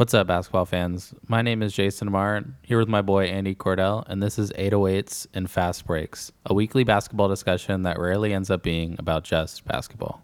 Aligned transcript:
What's 0.00 0.14
up, 0.14 0.28
basketball 0.28 0.64
fans? 0.64 1.12
My 1.28 1.42
name 1.42 1.62
is 1.62 1.74
Jason 1.74 2.10
Martin, 2.10 2.56
here 2.62 2.78
with 2.78 2.88
my 2.88 3.02
boy 3.02 3.26
Andy 3.26 3.54
Cordell, 3.54 4.02
and 4.08 4.22
this 4.22 4.38
is 4.38 4.50
808s 4.52 5.26
and 5.34 5.50
Fast 5.50 5.86
Breaks, 5.86 6.32
a 6.46 6.54
weekly 6.54 6.84
basketball 6.84 7.28
discussion 7.28 7.82
that 7.82 7.98
rarely 7.98 8.32
ends 8.32 8.50
up 8.50 8.62
being 8.62 8.96
about 8.98 9.24
just 9.24 9.62
basketball. 9.66 10.22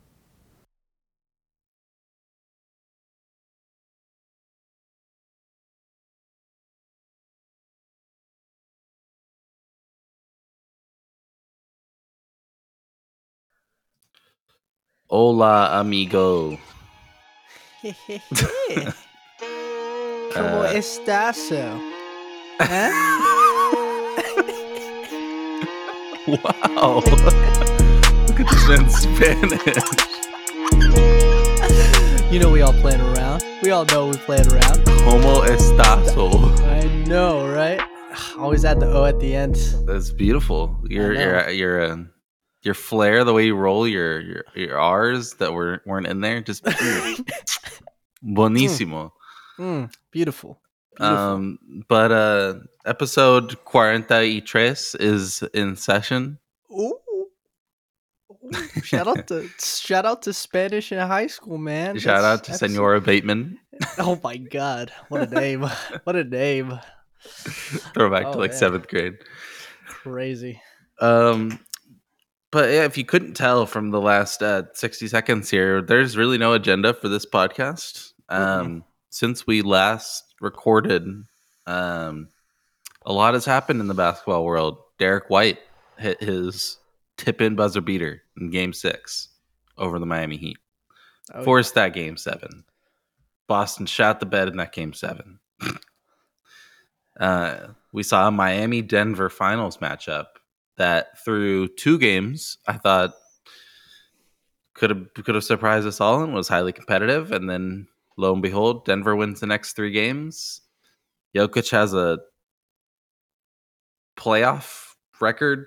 Hola, 15.10 15.78
amigo. 15.80 16.58
¿Cómo 20.36 20.60
Uh, 20.60 20.64
estás? 20.76 21.50
¿Eh? 21.52 22.90
Wow. 26.26 27.00
Look 28.26 28.40
at 28.40 28.46
this 28.50 28.68
man's 28.68 28.94
Spanish. 28.96 29.76
You 32.32 32.40
know 32.40 32.50
we 32.50 32.60
all 32.62 32.72
playing 32.72 33.00
around. 33.00 33.44
We 33.62 33.70
all 33.70 33.84
know 33.86 34.08
we 34.08 34.16
playing 34.16 34.48
around. 34.52 34.84
Como 35.04 35.42
estás? 35.42 36.16
I 36.64 36.86
know, 37.06 37.46
right? 37.48 37.80
Always 38.38 38.64
add 38.64 38.80
the 38.80 38.86
O 38.92 39.04
at 39.04 39.20
the 39.20 39.34
end. 39.34 39.54
That's 39.86 40.10
beautiful. 40.10 40.76
Your 40.88 41.14
know. 41.14 41.20
your 41.20 41.50
your 41.50 41.80
uh, 41.92 41.96
your 42.62 42.74
flair, 42.74 43.22
the 43.24 43.32
way 43.32 43.46
you 43.46 43.54
roll 43.54 43.86
your 43.86 44.20
your, 44.20 44.44
your 44.54 44.78
R's 44.78 45.34
that 45.34 45.52
were 45.52 45.80
weren't 45.86 46.08
in 46.08 46.20
there, 46.20 46.40
just 46.40 46.64
mm, 46.64 47.24
buenísimo. 48.24 49.12
Mm, 49.58 49.92
beautiful. 50.10 50.60
Beautiful. 50.96 51.16
Um, 51.18 51.58
but 51.88 52.12
uh, 52.12 52.54
episode 52.84 53.62
cuarenta 53.64 54.20
y 54.22 54.40
tres 54.44 54.94
is 54.94 55.42
in 55.54 55.76
session. 55.76 56.38
Ooh. 56.70 56.98
Ooh. 57.12 58.52
Shout 58.82 59.06
out 59.08 59.26
to 59.28 59.48
shout 59.58 60.06
out 60.06 60.22
to 60.22 60.32
Spanish 60.32 60.92
in 60.92 60.98
high 60.98 61.26
school, 61.26 61.58
man. 61.58 61.98
Shout 61.98 62.22
That's- 62.22 62.24
out 62.40 62.44
to 62.44 62.52
that's- 62.52 62.60
Senora 62.72 63.00
Bateman. 63.00 63.58
Oh 63.98 64.18
my 64.24 64.38
god, 64.38 64.90
what 65.10 65.20
a 65.30 65.34
name! 65.34 65.60
what 66.04 66.16
a 66.16 66.24
name! 66.24 66.80
Throwback 67.92 68.22
to 68.22 68.28
Oh, 68.30 68.38
like 68.38 68.52
man. 68.52 68.58
seventh 68.58 68.88
grade. 68.88 69.14
Crazy. 69.86 70.62
Um, 71.00 71.58
but 72.50 72.70
yeah, 72.70 72.84
if 72.84 72.96
you 72.96 73.04
couldn't 73.04 73.34
tell 73.34 73.66
from 73.66 73.90
the 73.90 74.00
last 74.00 74.42
uh, 74.42 74.62
60 74.72 75.08
seconds 75.08 75.50
here, 75.50 75.82
there's 75.82 76.16
really 76.16 76.38
no 76.38 76.54
agenda 76.54 76.94
for 76.94 77.08
this 77.10 77.26
podcast. 77.26 78.12
Um, 78.30 78.84
since 79.16 79.46
we 79.46 79.62
last 79.62 80.34
recorded, 80.42 81.02
um, 81.66 82.28
a 83.06 83.12
lot 83.14 83.32
has 83.32 83.46
happened 83.46 83.80
in 83.80 83.88
the 83.88 83.94
basketball 83.94 84.44
world. 84.44 84.76
Derek 84.98 85.30
White 85.30 85.58
hit 85.96 86.22
his 86.22 86.76
tip 87.16 87.40
in 87.40 87.56
buzzer 87.56 87.80
beater 87.80 88.22
in 88.38 88.50
game 88.50 88.74
six 88.74 89.30
over 89.78 89.98
the 89.98 90.04
Miami 90.04 90.36
Heat, 90.36 90.58
Oh, 91.32 91.44
forced 91.44 91.74
that 91.76 91.94
game 91.94 92.18
seven. 92.18 92.64
Boston 93.46 93.86
shot 93.86 94.20
the 94.20 94.26
bed 94.26 94.48
in 94.48 94.58
that 94.58 94.74
game 94.74 94.92
seven. 94.92 95.38
uh, 97.18 97.68
we 97.94 98.02
saw 98.02 98.28
a 98.28 98.30
Miami 98.30 98.82
Denver 98.82 99.30
finals 99.30 99.78
matchup 99.78 100.26
that 100.76 101.18
through 101.24 101.68
two 101.68 101.98
games 101.98 102.58
I 102.66 102.74
thought 102.74 103.14
could 104.74 104.90
have 104.90 105.14
could 105.14 105.34
have 105.34 105.44
surprised 105.44 105.86
us 105.86 106.02
all 106.02 106.22
and 106.22 106.34
was 106.34 106.48
highly 106.48 106.72
competitive. 106.72 107.32
And 107.32 107.48
then 107.48 107.88
lo 108.16 108.32
and 108.32 108.42
behold, 108.42 108.84
Denver 108.84 109.14
wins 109.16 109.40
the 109.40 109.46
next 109.46 109.74
three 109.74 109.90
games. 109.90 110.62
Jokic 111.34 111.70
has 111.70 111.94
a 111.94 112.18
playoff 114.16 114.94
record 115.20 115.66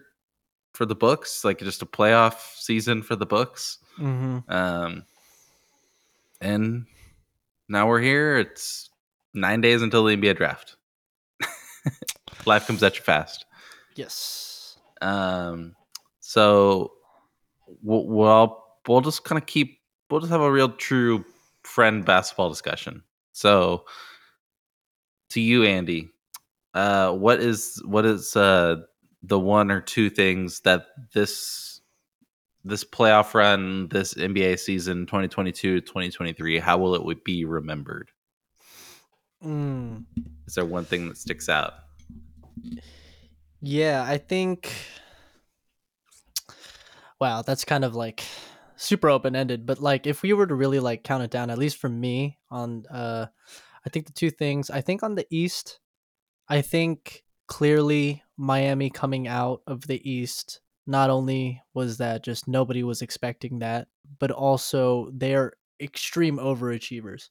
for 0.73 0.85
the 0.85 0.95
books, 0.95 1.43
like 1.43 1.59
just 1.59 1.81
a 1.81 1.85
playoff 1.85 2.55
season 2.55 3.01
for 3.01 3.15
the 3.15 3.25
books. 3.25 3.79
hmm 3.95 4.39
Um, 4.47 5.05
and 6.41 6.85
now 7.67 7.87
we're 7.87 8.01
here. 8.01 8.37
It's 8.37 8.89
nine 9.33 9.61
days 9.61 9.81
until 9.81 10.03
the 10.05 10.15
NBA 10.15 10.37
draft. 10.37 10.77
Life 12.45 12.67
comes 12.67 12.81
at 12.81 12.95
you 12.95 13.03
fast. 13.03 13.45
Yes. 13.95 14.77
Um, 15.01 15.75
so 16.19 16.93
we'll, 17.83 18.05
we'll 18.05 18.63
we'll 18.87 19.01
just 19.01 19.23
kind 19.23 19.39
of 19.41 19.45
keep 19.45 19.79
we'll 20.09 20.19
just 20.21 20.31
have 20.31 20.41
a 20.41 20.51
real 20.51 20.69
true 20.69 21.23
friend 21.69 22.03
basketball 22.03 22.49
discussion. 22.49 23.03
So 23.31 23.85
to 25.29 25.39
you, 25.39 25.63
Andy, 25.63 26.09
uh, 26.73 27.11
what 27.13 27.39
is 27.39 27.81
what 27.85 28.05
is 28.05 28.35
uh 28.35 28.77
the 29.21 29.39
one 29.39 29.69
or 29.69 29.81
two 29.81 30.09
things 30.09 30.61
that 30.61 30.87
this 31.13 31.81
this 32.65 32.83
playoff 32.83 33.33
run, 33.33 33.87
this 33.87 34.13
NBA 34.15 34.59
season 34.59 35.05
2022-2023, 35.05 36.59
how 36.59 36.77
will 36.77 37.09
it 37.09 37.23
be 37.23 37.45
remembered? 37.45 38.11
Mm. 39.43 40.03
Is 40.45 40.55
there 40.55 40.65
one 40.65 40.83
thing 40.83 41.07
that 41.07 41.17
sticks 41.17 41.47
out? 41.47 41.73
Yeah, 43.61 44.03
I 44.05 44.17
think. 44.17 44.73
Wow, 47.19 47.41
that's 47.41 47.63
kind 47.63 47.85
of 47.85 47.95
like 47.95 48.23
super 48.79 49.09
open 49.09 49.35
ended. 49.35 49.65
But 49.65 49.79
like, 49.79 50.07
if 50.07 50.23
we 50.23 50.33
were 50.33 50.47
to 50.47 50.55
really 50.55 50.79
like 50.79 51.03
count 51.03 51.23
it 51.23 51.29
down, 51.29 51.49
at 51.49 51.57
least 51.57 51.77
for 51.77 51.89
me, 51.89 52.39
on 52.49 52.85
uh, 52.89 53.27
I 53.85 53.89
think 53.89 54.07
the 54.07 54.13
two 54.13 54.31
things. 54.31 54.69
I 54.69 54.81
think 54.81 55.03
on 55.03 55.15
the 55.15 55.27
East, 55.29 55.79
I 56.47 56.61
think 56.61 57.23
clearly 57.47 58.23
Miami 58.37 58.89
coming 58.89 59.27
out 59.27 59.61
of 59.67 59.85
the 59.85 60.09
East. 60.09 60.61
Not 60.87 61.09
only 61.09 61.61
was 61.73 61.97
that 61.97 62.23
just 62.23 62.47
nobody 62.47 62.83
was 62.83 63.01
expecting 63.01 63.59
that, 63.59 63.87
but 64.17 64.31
also 64.31 65.11
they're 65.13 65.53
extreme 65.79 66.37
overachievers. 66.37 67.29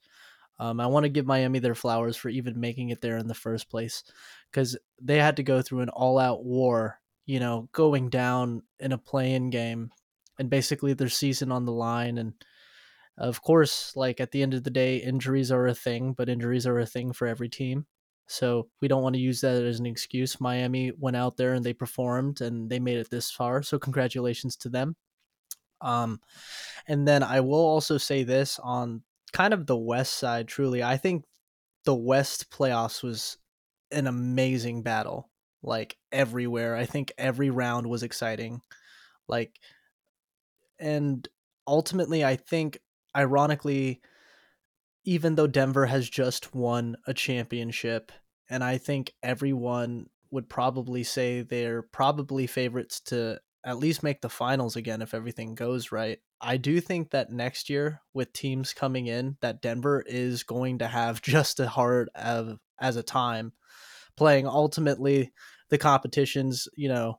Um, 0.61 0.81
I 0.81 0.87
want 0.87 1.05
to 1.05 1.09
give 1.09 1.27
Miami 1.27 1.61
their 1.61 1.75
flowers 1.75 2.17
for 2.17 2.29
even 2.29 2.61
making 2.61 2.91
it 2.91 3.01
there 3.01 3.17
in 3.17 3.27
the 3.27 3.35
first 3.35 3.71
place 3.71 4.05
because 4.51 4.77
they 5.01 5.19
had 5.19 5.37
to 5.37 5.43
go 5.43 5.63
through 5.63 5.81
an 5.81 5.89
all 5.89 6.19
out 6.19 6.45
war, 6.45 7.01
you 7.27 7.41
know, 7.41 7.69
going 7.73 8.11
down 8.11 8.63
in 8.81 8.93
a 8.93 8.99
play 8.99 9.35
in 9.35 9.51
game 9.51 9.91
and 10.39 10.51
basically 10.51 10.95
their 10.95 11.09
season 11.09 11.51
on 11.53 11.65
the 11.65 11.73
line. 11.73 12.19
And 12.19 12.33
of 13.17 13.43
course, 13.43 13.93
like 13.97 14.21
at 14.21 14.31
the 14.31 14.43
end 14.43 14.55
of 14.55 14.65
the 14.65 14.71
day, 14.71 14.99
injuries 14.99 15.51
are 15.51 15.67
a 15.67 15.75
thing, 15.75 16.13
but 16.13 16.29
injuries 16.29 16.67
are 16.67 16.79
a 16.79 16.87
thing 16.87 17.13
for 17.13 17.27
every 17.27 17.49
team. 17.49 17.87
So 18.27 18.69
we 18.81 18.89
don't 18.89 19.03
want 19.03 19.15
to 19.15 19.21
use 19.21 19.41
that 19.41 19.63
as 19.63 19.81
an 19.81 19.87
excuse. 19.87 20.41
Miami 20.41 20.93
went 20.99 21.17
out 21.17 21.37
there 21.37 21.55
and 21.55 21.65
they 21.65 21.73
performed 21.73 22.41
and 22.41 22.69
they 22.69 22.79
made 22.79 22.99
it 22.99 23.11
this 23.11 23.31
far. 23.31 23.63
So 23.63 23.79
congratulations 23.79 24.57
to 24.59 24.69
them. 24.69 24.97
Um, 25.81 26.21
and 26.87 27.09
then 27.09 27.23
I 27.23 27.41
will 27.41 27.65
also 27.65 27.99
say 27.99 28.25
this 28.25 28.59
on 28.63 29.03
kind 29.33 29.55
of 29.55 29.67
the 29.67 29.77
West 29.77 30.17
side, 30.19 30.47
truly, 30.47 30.83
I 30.83 30.97
think 30.97 31.25
the 31.85 31.95
West 31.95 32.51
playoffs 32.51 33.03
was 33.03 33.39
an 33.91 34.07
amazing 34.07 34.83
battle. 34.83 35.31
Like 35.63 35.97
everywhere. 36.13 36.77
I 36.77 36.85
think 36.85 37.13
every 37.19 37.51
round 37.51 37.89
was 37.89 38.05
exciting. 38.05 38.61
Like, 39.27 39.59
and 40.79 41.27
ultimately, 41.67 42.25
I 42.25 42.37
think, 42.37 42.79
ironically, 43.17 44.01
even 45.05 45.35
though 45.35 45.47
Denver 45.47 45.87
has 45.87 46.09
just 46.09 46.55
won 46.55 46.97
a 47.07 47.15
championship, 47.15 48.13
and 48.51 48.63
I 48.63 48.79
think 48.79 49.13
everyone 49.23 50.07
would 50.31 50.49
probably 50.49 51.05
say 51.05 51.43
they're 51.43 51.83
probably 51.83 52.47
favorites 52.47 53.01
to 53.01 53.41
at 53.65 53.79
least 53.79 54.03
make 54.03 54.21
the 54.21 54.29
finals 54.29 54.77
again 54.77 55.03
if 55.03 55.15
everything 55.15 55.55
goes 55.55 55.91
right. 55.91 56.19
I 56.41 56.57
do 56.57 56.81
think 56.81 57.11
that 57.11 57.33
next 57.33 57.69
year 57.69 58.01
with 58.15 58.33
teams 58.33 58.73
coming 58.73 59.07
in 59.07 59.37
that 59.41 59.61
Denver 59.61 60.03
is 60.07 60.43
going 60.45 60.79
to 60.79 60.87
have 60.87 61.23
just 61.23 61.61
as 61.61 61.69
hard 61.69 62.09
of 62.15 62.59
as 62.81 62.97
a 62.97 63.03
time 63.03 63.53
playing 64.17 64.47
ultimately 64.47 65.33
the 65.71 65.79
competitions, 65.79 66.69
you 66.77 66.89
know, 66.89 67.19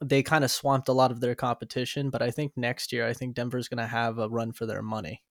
they 0.00 0.22
kind 0.22 0.44
of 0.44 0.50
swamped 0.50 0.88
a 0.88 0.92
lot 0.92 1.10
of 1.10 1.20
their 1.20 1.34
competition, 1.34 2.10
but 2.10 2.22
I 2.22 2.30
think 2.30 2.52
next 2.56 2.92
year 2.92 3.06
I 3.06 3.12
think 3.12 3.34
Denver's 3.34 3.68
going 3.68 3.78
to 3.78 3.86
have 3.86 4.18
a 4.18 4.28
run 4.28 4.52
for 4.52 4.66
their 4.66 4.82
money. 4.82 5.22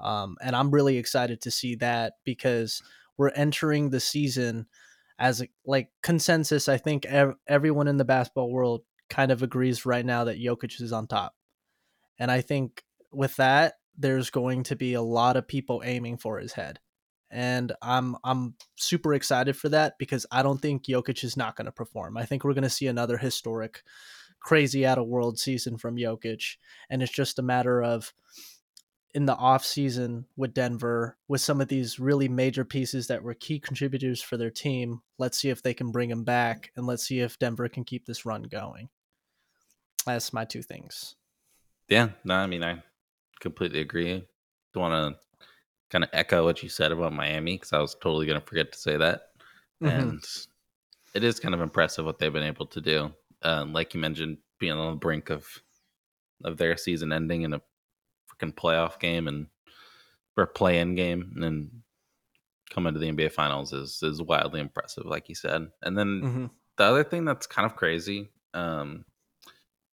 Um, 0.00 0.36
and 0.40 0.56
I'm 0.56 0.70
really 0.70 0.96
excited 0.96 1.40
to 1.42 1.50
see 1.50 1.76
that 1.76 2.14
because 2.24 2.82
we're 3.16 3.30
entering 3.30 3.90
the 3.90 4.00
season 4.00 4.66
as 5.18 5.42
a, 5.42 5.48
like 5.64 5.90
consensus. 6.02 6.68
I 6.68 6.78
think 6.78 7.04
ev- 7.06 7.36
everyone 7.46 7.86
in 7.86 7.98
the 7.98 8.04
basketball 8.04 8.50
world 8.50 8.82
kind 9.10 9.30
of 9.30 9.42
agrees 9.42 9.84
right 9.84 10.04
now 10.04 10.24
that 10.24 10.40
Jokic 10.40 10.80
is 10.80 10.92
on 10.92 11.06
top. 11.06 11.34
And 12.18 12.30
I 12.30 12.40
think 12.40 12.82
with 13.12 13.36
that, 13.36 13.74
there's 13.96 14.30
going 14.30 14.62
to 14.64 14.76
be 14.76 14.94
a 14.94 15.02
lot 15.02 15.36
of 15.36 15.46
people 15.46 15.82
aiming 15.84 16.16
for 16.16 16.38
his 16.38 16.52
head. 16.52 16.80
And 17.30 17.72
I'm 17.80 18.16
I'm 18.24 18.54
super 18.76 19.14
excited 19.14 19.56
for 19.56 19.68
that 19.68 19.98
because 19.98 20.26
I 20.30 20.42
don't 20.42 20.60
think 20.60 20.84
Jokic 20.84 21.22
is 21.22 21.36
not 21.36 21.56
going 21.56 21.66
to 21.66 21.72
perform. 21.72 22.16
I 22.16 22.24
think 22.24 22.44
we're 22.44 22.54
going 22.54 22.64
to 22.64 22.70
see 22.70 22.88
another 22.88 23.16
historic, 23.16 23.82
crazy 24.40 24.84
out 24.84 24.98
of 24.98 25.06
world 25.06 25.38
season 25.38 25.78
from 25.78 25.96
Jokic, 25.96 26.56
and 26.88 27.02
it's 27.02 27.12
just 27.12 27.38
a 27.38 27.42
matter 27.42 27.82
of 27.82 28.12
in 29.12 29.26
the 29.26 29.34
off 29.34 29.64
season 29.64 30.26
with 30.36 30.54
Denver 30.54 31.16
with 31.28 31.40
some 31.40 31.60
of 31.60 31.68
these 31.68 31.98
really 31.98 32.28
major 32.28 32.64
pieces 32.64 33.08
that 33.08 33.22
were 33.22 33.34
key 33.34 33.58
contributors 33.58 34.22
for 34.22 34.36
their 34.36 34.50
team. 34.50 35.02
Let's 35.18 35.38
see 35.38 35.50
if 35.50 35.62
they 35.62 35.74
can 35.74 35.90
bring 35.90 36.08
them 36.08 36.24
back 36.24 36.70
and 36.76 36.86
let's 36.86 37.04
see 37.04 37.20
if 37.20 37.38
Denver 37.38 37.68
can 37.68 37.84
keep 37.84 38.06
this 38.06 38.24
run 38.24 38.42
going. 38.44 38.88
That's 40.06 40.32
my 40.32 40.44
two 40.44 40.62
things. 40.62 41.16
Yeah, 41.88 42.10
no, 42.24 42.34
I 42.36 42.46
mean 42.46 42.62
I 42.62 42.82
completely 43.40 43.80
agree. 43.80 44.24
Don't 44.72 44.82
want 44.82 45.14
to 45.14 45.20
kind 45.90 46.04
of 46.04 46.10
echo 46.12 46.44
what 46.44 46.62
you 46.62 46.68
said 46.68 46.92
about 46.92 47.12
Miami 47.12 47.56
because 47.56 47.72
I 47.72 47.80
was 47.80 47.94
totally 47.94 48.26
going 48.26 48.40
to 48.40 48.46
forget 48.46 48.72
to 48.72 48.78
say 48.78 48.96
that. 48.96 49.30
Mm-hmm. 49.82 49.98
And 49.98 50.24
it 51.14 51.24
is 51.24 51.40
kind 51.40 51.54
of 51.54 51.60
impressive 51.60 52.04
what 52.04 52.18
they've 52.18 52.32
been 52.32 52.42
able 52.42 52.66
to 52.66 52.80
do. 52.80 53.12
Um, 53.42 53.72
like 53.72 53.94
you 53.94 54.00
mentioned, 54.00 54.38
being 54.58 54.72
on 54.72 54.92
the 54.92 54.98
brink 54.98 55.30
of 55.30 55.46
of 56.44 56.56
their 56.56 56.76
season 56.76 57.12
ending 57.12 57.42
in 57.42 57.52
a 57.52 57.60
freaking 58.30 58.54
playoff 58.54 58.98
game 58.98 59.28
and 59.28 59.46
or 60.36 60.46
play-in 60.46 60.94
game, 60.94 61.32
and 61.34 61.42
then 61.42 61.70
coming 62.70 62.94
to 62.94 63.00
the 63.00 63.10
NBA 63.10 63.32
Finals 63.32 63.72
is 63.72 64.02
is 64.02 64.22
wildly 64.22 64.60
impressive, 64.60 65.04
like 65.06 65.28
you 65.28 65.34
said. 65.34 65.68
And 65.82 65.98
then 65.98 66.06
mm-hmm. 66.22 66.46
the 66.76 66.84
other 66.84 67.04
thing 67.04 67.24
that's 67.24 67.46
kind 67.46 67.66
of 67.66 67.76
crazy 67.76 68.30
um, 68.54 69.04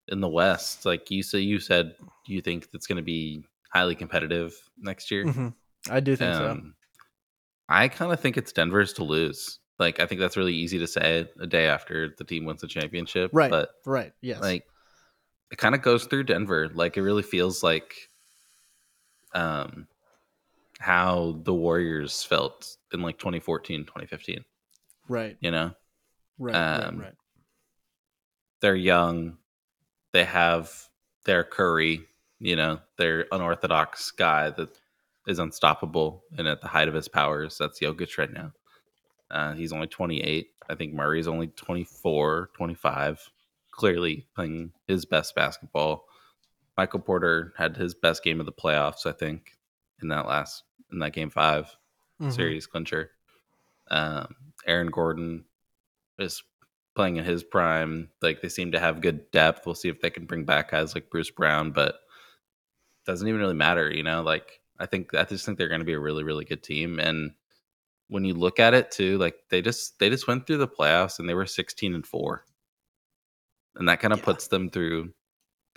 in 0.08 0.20
the 0.20 0.28
West, 0.28 0.86
like 0.86 1.10
you 1.10 1.22
say, 1.22 1.40
you 1.40 1.58
said 1.58 1.94
you 2.26 2.40
think 2.40 2.68
it's 2.72 2.86
going 2.86 2.96
to 2.96 3.02
be 3.02 3.44
highly 3.72 3.94
competitive 3.94 4.54
next 4.78 5.10
year. 5.10 5.24
Mm-hmm. 5.24 5.48
I 5.88 6.00
do 6.00 6.16
think 6.16 6.34
um, 6.34 6.74
so. 6.76 6.94
I 7.68 7.88
kind 7.88 8.12
of 8.12 8.20
think 8.20 8.36
it's 8.36 8.52
Denver's 8.52 8.92
to 8.94 9.04
lose. 9.04 9.60
Like 9.78 10.00
I 10.00 10.06
think 10.06 10.20
that's 10.20 10.36
really 10.36 10.54
easy 10.54 10.78
to 10.78 10.86
say 10.86 11.26
a 11.40 11.46
day 11.46 11.66
after 11.66 12.14
the 12.18 12.24
team 12.24 12.44
wins 12.44 12.60
the 12.60 12.66
championship. 12.66 13.30
Right. 13.32 13.50
But 13.50 13.70
right. 13.86 14.12
Yes. 14.20 14.40
Like 14.40 14.66
it 15.50 15.56
kind 15.56 15.74
of 15.74 15.80
goes 15.80 16.04
through 16.04 16.24
Denver. 16.24 16.70
Like 16.74 16.96
it 16.96 17.02
really 17.02 17.22
feels 17.22 17.62
like 17.62 17.94
um 19.34 19.86
how 20.80 21.40
the 21.44 21.54
Warriors 21.54 22.22
felt 22.22 22.76
in 22.92 23.00
like 23.02 23.18
2014, 23.18 23.84
2015. 23.84 24.44
Right. 25.08 25.36
You 25.40 25.50
know? 25.50 25.72
Right. 26.38 26.54
Um, 26.54 26.98
right, 26.98 27.04
right. 27.04 27.14
They're 28.60 28.74
young. 28.74 29.36
They 30.12 30.24
have 30.24 30.72
their 31.24 31.44
Curry, 31.44 32.06
you 32.38 32.56
know, 32.56 32.80
their 32.96 33.26
unorthodox 33.30 34.10
guy 34.10 34.50
that 34.50 34.79
is 35.30 35.38
unstoppable 35.38 36.24
and 36.36 36.46
at 36.46 36.60
the 36.60 36.68
height 36.68 36.88
of 36.88 36.94
his 36.94 37.08
powers. 37.08 37.56
That's 37.58 37.80
Jokic 37.80 38.18
right 38.18 38.32
now. 38.32 38.52
Uh, 39.30 39.54
he's 39.54 39.72
only 39.72 39.86
28. 39.86 40.48
I 40.68 40.74
think 40.74 40.92
Murray's 40.92 41.28
only 41.28 41.48
24, 41.48 42.50
25. 42.54 43.30
Clearly 43.70 44.26
playing 44.34 44.72
his 44.86 45.04
best 45.04 45.34
basketball. 45.34 46.04
Michael 46.76 47.00
Porter 47.00 47.52
had 47.56 47.76
his 47.76 47.94
best 47.94 48.22
game 48.22 48.40
of 48.40 48.46
the 48.46 48.52
playoffs, 48.52 49.06
I 49.06 49.12
think, 49.12 49.56
in 50.02 50.08
that 50.08 50.26
last 50.26 50.64
in 50.92 50.98
that 50.98 51.12
game 51.12 51.30
5 51.30 51.64
mm-hmm. 51.64 52.30
series 52.30 52.66
clincher. 52.66 53.12
Um, 53.90 54.34
Aaron 54.66 54.90
Gordon 54.90 55.44
is 56.18 56.42
playing 56.94 57.16
in 57.16 57.24
his 57.24 57.44
prime. 57.44 58.10
Like 58.20 58.40
they 58.42 58.48
seem 58.48 58.72
to 58.72 58.80
have 58.80 59.00
good 59.00 59.30
depth. 59.30 59.66
We'll 59.66 59.74
see 59.74 59.88
if 59.88 60.00
they 60.00 60.10
can 60.10 60.26
bring 60.26 60.44
back 60.44 60.72
guys 60.72 60.94
like 60.94 61.10
Bruce 61.10 61.30
Brown, 61.30 61.70
but 61.70 61.96
doesn't 63.06 63.26
even 63.26 63.40
really 63.40 63.54
matter, 63.54 63.90
you 63.90 64.02
know. 64.02 64.22
Like 64.22 64.59
I 64.80 64.86
think 64.86 65.14
I 65.14 65.24
just 65.24 65.44
think 65.46 65.58
they're 65.58 65.68
going 65.68 65.80
to 65.80 65.86
be 65.86 65.92
a 65.92 66.00
really 66.00 66.24
really 66.24 66.44
good 66.44 66.62
team, 66.62 66.98
and 66.98 67.32
when 68.10 68.24
you 68.24 68.34
look 68.34 68.58
at 68.58 68.74
it 68.74 68.90
too, 68.90 69.16
like 69.18 69.36
they 69.48 69.62
just 69.62 69.98
they 70.00 70.10
just 70.10 70.26
went 70.26 70.46
through 70.46 70.58
the 70.58 70.68
playoffs 70.68 71.18
and 71.18 71.28
they 71.28 71.34
were 71.34 71.46
16 71.46 71.94
and 71.94 72.06
4. 72.06 72.44
And 73.76 73.88
that 73.88 74.00
kind 74.00 74.12
of 74.12 74.18
yeah. 74.18 74.24
puts 74.24 74.48
them 74.48 74.68
through 74.68 75.12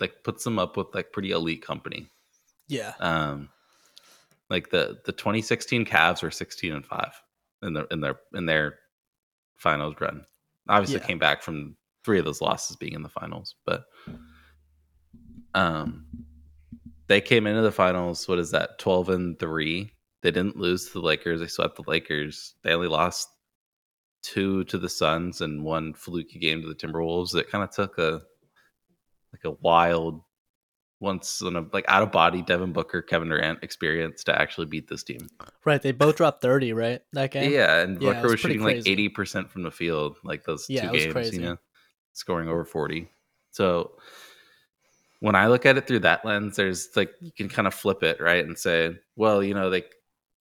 like 0.00 0.24
puts 0.24 0.42
them 0.42 0.58
up 0.58 0.76
with 0.76 0.88
like 0.92 1.12
pretty 1.12 1.30
elite 1.30 1.64
company. 1.64 2.08
Yeah. 2.66 2.92
Um 2.98 3.50
like 4.50 4.70
the 4.70 4.98
the 5.06 5.12
2016 5.12 5.84
Cavs 5.84 6.22
were 6.22 6.30
16 6.32 6.72
and 6.72 6.84
5 6.84 7.22
in 7.62 7.72
their 7.72 7.84
in 7.84 8.00
their 8.00 8.20
in 8.34 8.46
their 8.46 8.78
finals 9.56 9.94
run. 10.00 10.26
Obviously 10.68 10.98
yeah. 10.98 11.06
came 11.06 11.20
back 11.20 11.40
from 11.40 11.76
three 12.04 12.18
of 12.18 12.24
those 12.24 12.40
losses 12.40 12.74
being 12.76 12.94
in 12.94 13.02
the 13.02 13.08
finals, 13.08 13.54
but 13.64 13.84
um 15.54 16.04
they 17.06 17.20
came 17.20 17.46
into 17.46 17.62
the 17.62 17.72
finals 17.72 18.26
what 18.28 18.38
is 18.38 18.50
that 18.50 18.78
12 18.78 19.08
and 19.10 19.38
3 19.38 19.90
they 20.24 20.30
didn't 20.30 20.56
lose 20.56 20.86
to 20.86 20.94
the 20.94 21.00
Lakers. 21.04 21.40
They 21.40 21.46
swept 21.46 21.76
the 21.76 21.84
Lakers. 21.86 22.54
They 22.64 22.72
only 22.72 22.88
lost 22.88 23.28
two 24.22 24.64
to 24.64 24.78
the 24.78 24.88
Suns 24.88 25.42
and 25.42 25.62
one 25.62 25.92
fluky 25.92 26.38
game 26.38 26.62
to 26.62 26.68
the 26.68 26.74
Timberwolves. 26.74 27.36
It 27.36 27.50
kind 27.50 27.62
of 27.62 27.70
took 27.70 27.98
a 27.98 28.22
like 29.34 29.44
a 29.44 29.50
wild 29.60 30.22
once 30.98 31.42
on 31.42 31.56
a 31.56 31.66
like 31.74 31.84
out 31.88 32.02
of 32.02 32.10
body 32.10 32.40
Devin 32.40 32.72
Booker, 32.72 33.02
Kevin 33.02 33.28
Durant 33.28 33.62
experience 33.62 34.24
to 34.24 34.40
actually 34.40 34.64
beat 34.64 34.88
this 34.88 35.02
team. 35.02 35.28
Right. 35.66 35.82
They 35.82 35.92
both 35.92 36.16
dropped 36.16 36.40
30, 36.40 36.72
right? 36.72 37.02
That 37.12 37.30
game. 37.30 37.52
Yeah, 37.52 37.80
and 37.80 38.00
yeah, 38.00 38.14
Booker 38.14 38.22
was, 38.22 38.32
was 38.32 38.40
shooting 38.40 38.62
crazy. 38.62 38.96
like 38.96 39.14
80% 39.14 39.50
from 39.50 39.62
the 39.62 39.70
field, 39.70 40.16
like 40.24 40.44
those 40.44 40.64
yeah, 40.70 40.90
two 40.90 40.96
games, 40.96 41.12
crazy. 41.12 41.36
you 41.36 41.42
know, 41.42 41.56
scoring 42.14 42.48
over 42.48 42.64
40. 42.64 43.10
So 43.50 43.92
when 45.24 45.34
I 45.34 45.46
look 45.46 45.64
at 45.64 45.78
it 45.78 45.86
through 45.86 46.00
that 46.00 46.22
lens, 46.26 46.56
there's 46.56 46.94
like 46.96 47.14
you 47.18 47.32
can 47.32 47.48
kind 47.48 47.66
of 47.66 47.72
flip 47.72 48.02
it, 48.02 48.20
right? 48.20 48.44
And 48.44 48.58
say, 48.58 48.94
well, 49.16 49.42
you 49.42 49.54
know, 49.54 49.70
like 49.70 49.94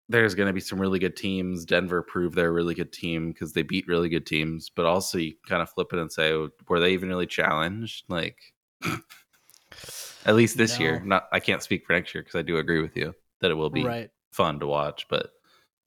there's 0.09 0.35
going 0.35 0.49
to 0.49 0.53
be 0.53 0.59
some 0.59 0.81
really 0.81 0.99
good 0.99 1.15
teams. 1.15 1.65
Denver 1.65 2.03
proved 2.03 2.35
they're 2.35 2.49
a 2.49 2.53
really 2.53 2.75
good 2.75 2.93
team 2.93 3.31
because 3.31 3.53
they 3.53 3.63
beat 3.63 3.87
really 3.87 4.09
good 4.09 4.27
teams. 4.27 4.71
But 4.75 4.87
also, 4.87 5.19
you 5.19 5.35
kind 5.47 5.63
of 5.63 5.71
flip 5.71 5.93
it 5.93 6.01
and 6.01 6.11
say, 6.11 6.35
were 6.69 6.81
they 6.81 6.95
even 6.95 7.11
really 7.11 7.29
challenged? 7.29 8.07
Like, 8.09 8.37
at 10.27 10.35
least 10.35 10.57
this 10.57 10.77
no. 10.81 10.85
year. 10.85 11.01
Not, 11.05 11.29
I 11.31 11.39
can't 11.39 11.63
speak 11.63 11.87
for 11.87 11.93
next 11.93 12.13
year 12.13 12.25
because 12.25 12.37
I 12.37 12.43
do 12.43 12.57
agree 12.57 12.83
with 12.83 12.97
you 12.97 13.15
that 13.41 13.53
it 13.53 13.55
will 13.55 13.71
be 13.71 13.85
right. 13.85 14.11
fun 14.33 14.59
to 14.59 14.67
watch. 14.67 15.07
But 15.09 15.31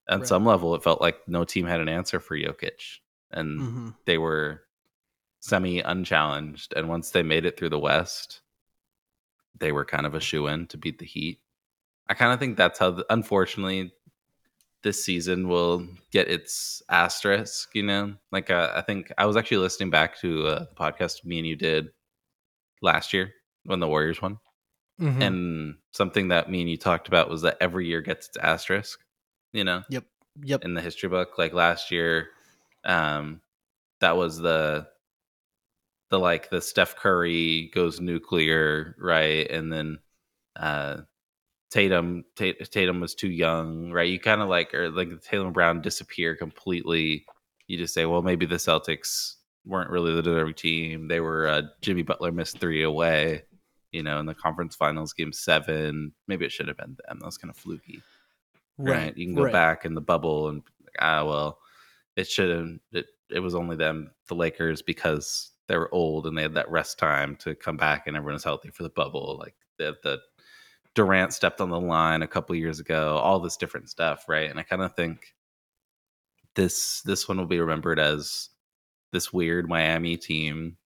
at 0.07 0.19
right. 0.19 0.27
some 0.27 0.45
level, 0.45 0.73
it 0.73 0.83
felt 0.83 1.01
like 1.01 1.17
no 1.27 1.43
team 1.43 1.65
had 1.65 1.81
an 1.81 1.89
answer 1.89 2.21
for 2.21 2.37
Jokic, 2.37 2.99
and 3.31 3.59
mm-hmm. 3.59 3.89
they 4.05 4.17
were 4.17 4.61
semi 5.41 5.81
unchallenged. 5.81 6.73
And 6.77 6.87
once 6.87 7.09
they 7.09 7.23
made 7.23 7.45
it 7.45 7.59
through 7.59 7.71
the 7.71 7.77
West, 7.77 8.39
they 9.59 9.71
were 9.71 9.85
kind 9.85 10.05
of 10.05 10.13
a 10.13 10.19
shoe 10.19 10.47
in 10.47 10.67
to 10.67 10.77
beat 10.77 10.99
the 10.99 11.05
Heat. 11.05 11.39
I 12.07 12.13
kind 12.13 12.33
of 12.33 12.39
think 12.39 12.57
that's 12.57 12.79
how, 12.79 12.91
the, 12.91 13.05
unfortunately, 13.09 13.93
this 14.83 15.03
season 15.03 15.47
will 15.47 15.87
get 16.11 16.27
its 16.29 16.83
asterisk, 16.89 17.69
you 17.73 17.83
know? 17.83 18.15
Like, 18.31 18.51
uh, 18.51 18.71
I 18.75 18.81
think 18.81 19.11
I 19.17 19.25
was 19.25 19.35
actually 19.35 19.57
listening 19.57 19.89
back 19.89 20.19
to 20.19 20.47
uh, 20.47 20.59
the 20.69 20.75
podcast 20.75 21.25
me 21.25 21.39
and 21.39 21.47
you 21.47 21.55
did 21.55 21.87
last 22.81 23.11
year 23.13 23.33
when 23.63 23.79
the 23.79 23.87
Warriors 23.87 24.21
won. 24.21 24.37
Mm-hmm. 25.01 25.21
And 25.21 25.75
something 25.91 26.27
that 26.27 26.49
me 26.49 26.61
and 26.61 26.69
you 26.69 26.77
talked 26.77 27.07
about 27.07 27.29
was 27.29 27.41
that 27.41 27.57
every 27.59 27.87
year 27.87 28.01
gets 28.01 28.27
its 28.27 28.37
asterisk, 28.37 28.99
you 29.51 29.63
know? 29.63 29.83
Yep. 29.89 30.03
Yep. 30.43 30.63
In 30.63 30.73
the 30.73 30.81
history 30.81 31.09
book. 31.09 31.37
Like 31.37 31.53
last 31.53 31.91
year, 31.91 32.27
um, 32.83 33.41
that 34.01 34.17
was 34.17 34.37
the 34.37 34.87
the 36.09 36.19
like 36.19 36.49
the 36.49 36.61
Steph 36.61 36.95
Curry 36.95 37.71
goes 37.73 37.99
nuclear, 37.99 38.95
right? 38.99 39.49
And 39.49 39.71
then 39.71 39.99
uh 40.55 41.01
Tatum 41.71 42.23
Tatum 42.35 42.99
was 43.01 43.15
too 43.15 43.29
young, 43.29 43.91
right? 43.91 44.09
You 44.09 44.19
kind 44.19 44.41
of 44.41 44.49
like 44.49 44.73
or 44.73 44.89
like 44.89 45.09
Tatum 45.21 45.51
Brown 45.51 45.81
disappear 45.81 46.35
completely. 46.35 47.25
You 47.67 47.77
just 47.77 47.93
say, 47.93 48.05
well, 48.05 48.21
maybe 48.21 48.45
the 48.45 48.55
Celtics 48.55 49.33
weren't 49.65 49.89
really 49.89 50.15
the 50.15 50.21
deserving 50.21 50.53
team. 50.53 51.07
They 51.07 51.19
were 51.19 51.47
uh, 51.47 51.63
Jimmy 51.81 52.03
Butler 52.03 52.31
missed 52.31 52.59
three 52.59 52.83
away, 52.83 53.43
you 53.91 54.03
know, 54.03 54.19
in 54.19 54.25
the 54.25 54.35
conference 54.35 54.75
finals, 54.75 55.13
game 55.13 55.33
seven. 55.33 56.13
Maybe 56.27 56.45
it 56.45 56.51
should 56.51 56.67
have 56.67 56.77
been 56.77 56.95
them. 57.07 57.19
That 57.19 57.25
was 57.25 57.37
kind 57.37 57.49
of 57.49 57.57
fluky, 57.57 58.01
right? 58.77 58.97
right? 58.97 59.17
You 59.17 59.25
can 59.25 59.35
go 59.35 59.43
right. 59.43 59.53
back 59.53 59.85
in 59.85 59.95
the 59.95 60.01
bubble 60.01 60.49
and 60.49 60.61
ah, 60.99 61.25
well, 61.25 61.59
it 62.15 62.29
should 62.29 62.55
have. 62.55 62.69
It 62.93 63.07
it 63.29 63.39
was 63.39 63.55
only 63.55 63.75
them, 63.75 64.11
the 64.29 64.35
Lakers, 64.35 64.81
because 64.81 65.51
they 65.67 65.77
were 65.77 65.93
old 65.93 66.27
and 66.27 66.37
they 66.37 66.43
had 66.43 66.55
that 66.55 66.69
rest 66.69 66.99
time 66.99 67.35
to 67.37 67.55
come 67.55 67.77
back 67.77 68.07
and 68.07 68.15
everyone 68.15 68.33
was 68.33 68.43
healthy 68.43 68.69
for 68.69 68.83
the 68.83 68.89
bubble. 68.89 69.37
Like 69.39 69.55
the 69.77 69.95
the 70.03 70.19
Durant 70.93 71.33
stepped 71.33 71.59
on 71.59 71.69
the 71.69 71.79
line 71.79 72.21
a 72.21 72.27
couple 72.27 72.55
years 72.55 72.79
ago, 72.79 73.17
all 73.17 73.39
this 73.39 73.57
different 73.57 73.89
stuff, 73.89 74.25
right? 74.29 74.49
And 74.49 74.59
I 74.59 74.63
kind 74.63 74.81
of 74.81 74.95
think 74.95 75.35
this 76.55 77.01
this 77.01 77.27
one 77.27 77.37
will 77.37 77.45
be 77.45 77.59
remembered 77.59 77.99
as 77.99 78.49
this 79.11 79.31
weird 79.31 79.67
Miami 79.67 80.17
team 80.17 80.77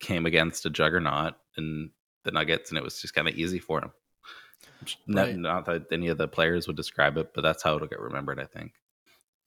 came 0.00 0.26
against 0.26 0.66
a 0.66 0.70
juggernaut 0.70 1.34
and 1.56 1.90
the 2.24 2.30
Nuggets, 2.30 2.70
and 2.70 2.78
it 2.78 2.84
was 2.84 3.00
just 3.00 3.14
kind 3.14 3.28
of 3.28 3.34
easy 3.34 3.58
for 3.58 3.80
them. 3.80 3.92
Right. 4.82 4.96
Not, 5.06 5.36
not, 5.36 5.66
that 5.66 5.92
any 5.92 6.08
of 6.08 6.18
the 6.18 6.28
players 6.28 6.66
would 6.66 6.76
describe 6.76 7.16
it, 7.16 7.32
but 7.34 7.42
that's 7.42 7.62
how 7.62 7.76
it'll 7.76 7.88
get 7.88 8.00
remembered. 8.00 8.40
I 8.40 8.46
think. 8.46 8.72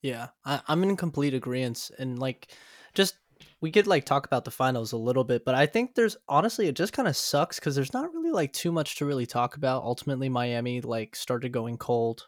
Yeah, 0.02 0.28
I, 0.46 0.62
I'm 0.68 0.84
in 0.84 0.96
complete 0.96 1.34
agreement, 1.34 1.92
and 1.98 2.20
like, 2.20 2.48
just 2.94 3.16
we 3.60 3.72
could 3.72 3.88
like 3.88 4.06
talk 4.06 4.26
about 4.26 4.46
the 4.46 4.52
finals 4.52 4.92
a 4.92 4.98
little 4.98 5.24
bit, 5.24 5.44
but 5.44 5.56
I 5.56 5.66
think 5.66 5.96
there's 5.96 6.16
honestly 6.30 6.68
it 6.68 6.76
just 6.76 6.94
kind 6.94 7.08
of 7.08 7.18
sucks 7.18 7.60
because 7.60 7.76
there's 7.76 7.94
not 7.94 8.14
really 8.14 8.32
like 8.32 8.54
too 8.54 8.72
much 8.72 8.98
to 8.98 9.06
really 9.06 9.26
talk 9.26 9.58
about. 9.58 9.84
Ultimately, 9.84 10.30
Miami 10.30 10.82
like 10.82 11.16
started 11.16 11.52
going 11.52 11.78
cold 11.78 12.28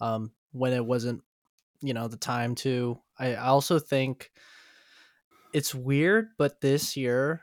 um, 0.00 0.32
when 0.52 0.72
it 0.72 0.84
wasn't, 0.84 1.22
you 1.80 1.94
know, 1.94 2.08
the 2.08 2.16
time 2.16 2.54
to. 2.56 3.00
I 3.18 3.36
also 3.36 3.78
think 3.78 4.30
it's 5.54 5.74
weird, 5.74 6.28
but 6.36 6.60
this 6.60 6.96
year, 6.96 7.42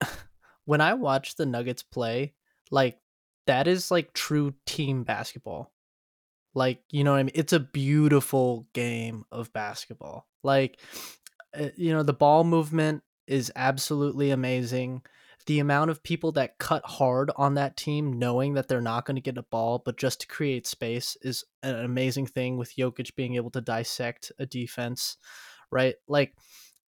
when 0.64 0.80
I 0.80 0.94
watch 0.94 1.36
the 1.36 1.46
Nuggets 1.46 1.82
play, 1.82 2.34
like 2.70 2.98
that 3.46 3.66
is 3.68 3.90
like 3.90 4.14
true 4.14 4.54
team 4.64 5.04
basketball. 5.04 5.70
Like, 6.54 6.82
you 6.90 7.04
know 7.04 7.12
what 7.12 7.18
I 7.18 7.22
mean? 7.24 7.32
It's 7.34 7.52
a 7.52 7.60
beautiful 7.60 8.66
game 8.72 9.24
of 9.30 9.52
basketball. 9.52 10.26
Like, 10.42 10.80
Uh, 11.58 11.68
you 11.76 11.92
know, 11.92 12.02
the 12.02 12.12
ball 12.12 12.44
movement 12.44 13.02
is 13.26 13.52
absolutely 13.56 14.30
amazing. 14.30 15.02
The 15.46 15.60
amount 15.60 15.90
of 15.90 16.02
people 16.02 16.32
that 16.32 16.58
cut 16.58 16.84
hard 16.84 17.30
on 17.36 17.54
that 17.54 17.76
team, 17.76 18.18
knowing 18.18 18.54
that 18.54 18.68
they're 18.68 18.80
not 18.80 19.06
going 19.06 19.14
to 19.14 19.22
get 19.22 19.38
a 19.38 19.42
ball, 19.42 19.82
but 19.84 19.96
just 19.96 20.20
to 20.20 20.26
create 20.26 20.66
space, 20.66 21.16
is 21.22 21.44
an 21.62 21.76
amazing 21.76 22.26
thing. 22.26 22.58
With 22.58 22.76
Jokic 22.76 23.14
being 23.16 23.36
able 23.36 23.50
to 23.52 23.60
dissect 23.60 24.32
a 24.38 24.46
defense, 24.46 25.16
right? 25.70 25.94
Like, 26.06 26.34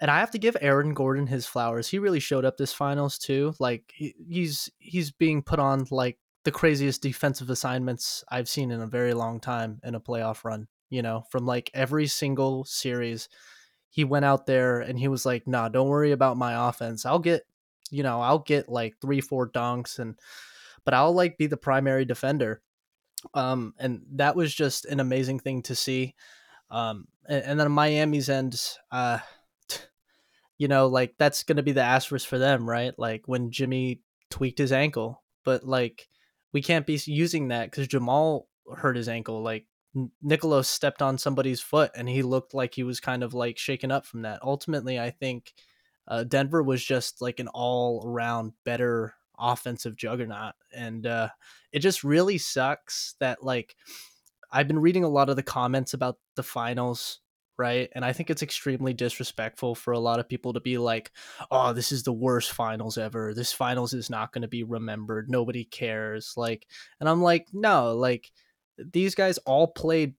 and 0.01 0.11
I 0.11 0.19
have 0.19 0.33
to 0.33 0.39
give 0.39 0.57
Aaron 0.61 0.95
Gordon 0.95 1.27
his 1.27 1.47
flowers. 1.47 1.89
He 1.89 1.99
really 1.99 2.21
showed 2.21 2.45
up 2.45 2.57
this 2.57 2.73
finals 2.73 3.19
too. 3.19 3.55
Like, 3.61 3.93
he's 3.95 4.69
he's 4.79 5.11
being 5.13 5.43
put 5.43 5.59
on 5.61 5.87
like 5.91 6.19
the 6.45 6.51
craziest 6.51 7.03
defensive 7.03 7.51
assignments 7.51 8.25
I've 8.31 8.49
seen 8.49 8.71
in 8.71 8.81
a 8.81 8.87
very 8.87 9.15
long 9.15 9.41
time 9.41 9.81
in 9.85 9.95
a 9.95 10.01
playoff 10.01 10.45
run. 10.45 10.67
You 10.89 11.03
know, 11.03 11.23
from 11.31 11.47
like 11.47 11.71
every 11.73 12.09
single 12.09 12.65
series 12.65 13.29
he 13.91 14.05
went 14.05 14.25
out 14.25 14.47
there 14.47 14.81
and 14.81 14.99
he 14.99 15.09
was 15.09 15.27
like, 15.27 15.47
"Nah, 15.47 15.69
don't 15.69 15.89
worry 15.89 16.13
about 16.13 16.37
my 16.37 16.69
offense. 16.69 17.05
I'll 17.05 17.19
get, 17.19 17.43
you 17.91 18.03
know, 18.03 18.21
I'll 18.21 18.39
get 18.39 18.69
like 18.69 18.97
three, 19.01 19.21
four 19.21 19.49
dunks, 19.49 19.99
and 19.99 20.19
but 20.85 20.95
I'll 20.95 21.13
like 21.13 21.37
be 21.37 21.47
the 21.47 21.57
primary 21.57 22.05
defender." 22.05 22.63
Um, 23.35 23.75
and 23.79 24.03
that 24.13 24.37
was 24.37 24.55
just 24.55 24.87
an 24.87 25.01
amazing 25.01 25.41
thing 25.41 25.63
to 25.63 25.75
see. 25.75 26.15
Um, 26.71 27.09
and, 27.29 27.45
and 27.45 27.61
then 27.61 27.71
Miami's 27.73 28.31
end, 28.31 28.59
uh, 28.91 29.19
you 30.59 30.69
know, 30.69 30.87
like 30.87 31.15
that's 31.19 31.43
gonna 31.43 31.63
be 31.63 31.73
the 31.73 31.83
asterisk 31.83 32.29
for 32.29 32.39
them, 32.39 32.69
right? 32.69 32.95
Like 32.97 33.23
when 33.27 33.51
Jimmy 33.51 34.01
tweaked 34.31 34.59
his 34.59 34.73
ankle, 34.73 35.23
but 35.45 35.65
like 35.65 36.09
we 36.53 36.63
can't 36.63 36.87
be 36.87 37.01
using 37.07 37.49
that 37.49 37.71
because 37.71 37.89
Jamal 37.89 38.49
hurt 38.77 38.97
his 38.97 39.09
ankle. 39.09 39.43
Like 39.43 39.67
Nicolas 40.23 40.69
stepped 40.69 41.03
on 41.03 41.19
somebody's 41.19 41.61
foot 41.61 41.91
and 41.95 42.09
he 42.09 42.23
looked 42.23 42.55
like 42.55 42.75
he 42.75 42.83
was 42.83 43.01
kind 43.01 43.23
of 43.23 43.35
like 43.35 43.59
shaken 43.59 43.91
up 43.91 44.07
from 44.07 44.23
that. 44.23 44.41
Ultimately, 44.43 44.99
I 45.01 45.11
think 45.11 45.53
uh, 46.07 46.25
Denver 46.25 46.63
was 46.63 46.85
just 46.85 47.21
like 47.21 47.41
an 47.41 47.49
all 47.49 48.05
around 48.07 48.53
better 48.65 49.15
offensive 49.39 49.97
juggernaut. 49.97 50.55
And 50.75 51.07
uh, 51.07 51.29
it 51.73 51.81
just 51.81 52.05
really 52.05 52.39
sucks 52.39 53.15
that 53.21 53.43
like 53.43 53.75
I've 54.53 54.69
been 54.69 54.79
reading 54.81 55.05
a 55.05 55.09
lot 55.09 55.31
of 55.31 55.37
the 55.37 55.43
comments 55.43 55.95
about 55.95 56.19
the 56.37 56.43
finals 56.43 57.21
right? 57.61 57.91
And 57.95 58.07
I 58.07 58.15
think 58.15 58.31
it's 58.31 58.43
extremely 58.43 58.95
disrespectful 58.95 59.75
for 59.75 59.93
a 59.93 59.99
lot 59.99 60.19
of 60.19 60.27
people 60.27 60.55
to 60.55 60.61
be 60.61 60.79
like, 60.79 61.13
"Oh, 61.51 61.75
this 61.75 61.93
is 61.93 62.03
the 62.05 62.13
worst 62.13 62.53
finals 62.53 62.97
ever. 62.97 63.35
This 63.35 63.53
finals 63.53 63.93
is 63.93 64.09
not 64.09 64.33
going 64.33 64.41
to 64.41 64.49
be 64.49 64.63
remembered. 64.63 65.29
Nobody 65.29 65.65
cares." 65.65 66.33
Like, 66.39 66.67
and 67.01 67.09
I'm 67.09 67.21
like, 67.21 67.49
"No, 67.53 67.95
like 67.95 68.33
these 68.93 69.15
guys 69.15 69.39
all 69.39 69.69
played 69.69 70.15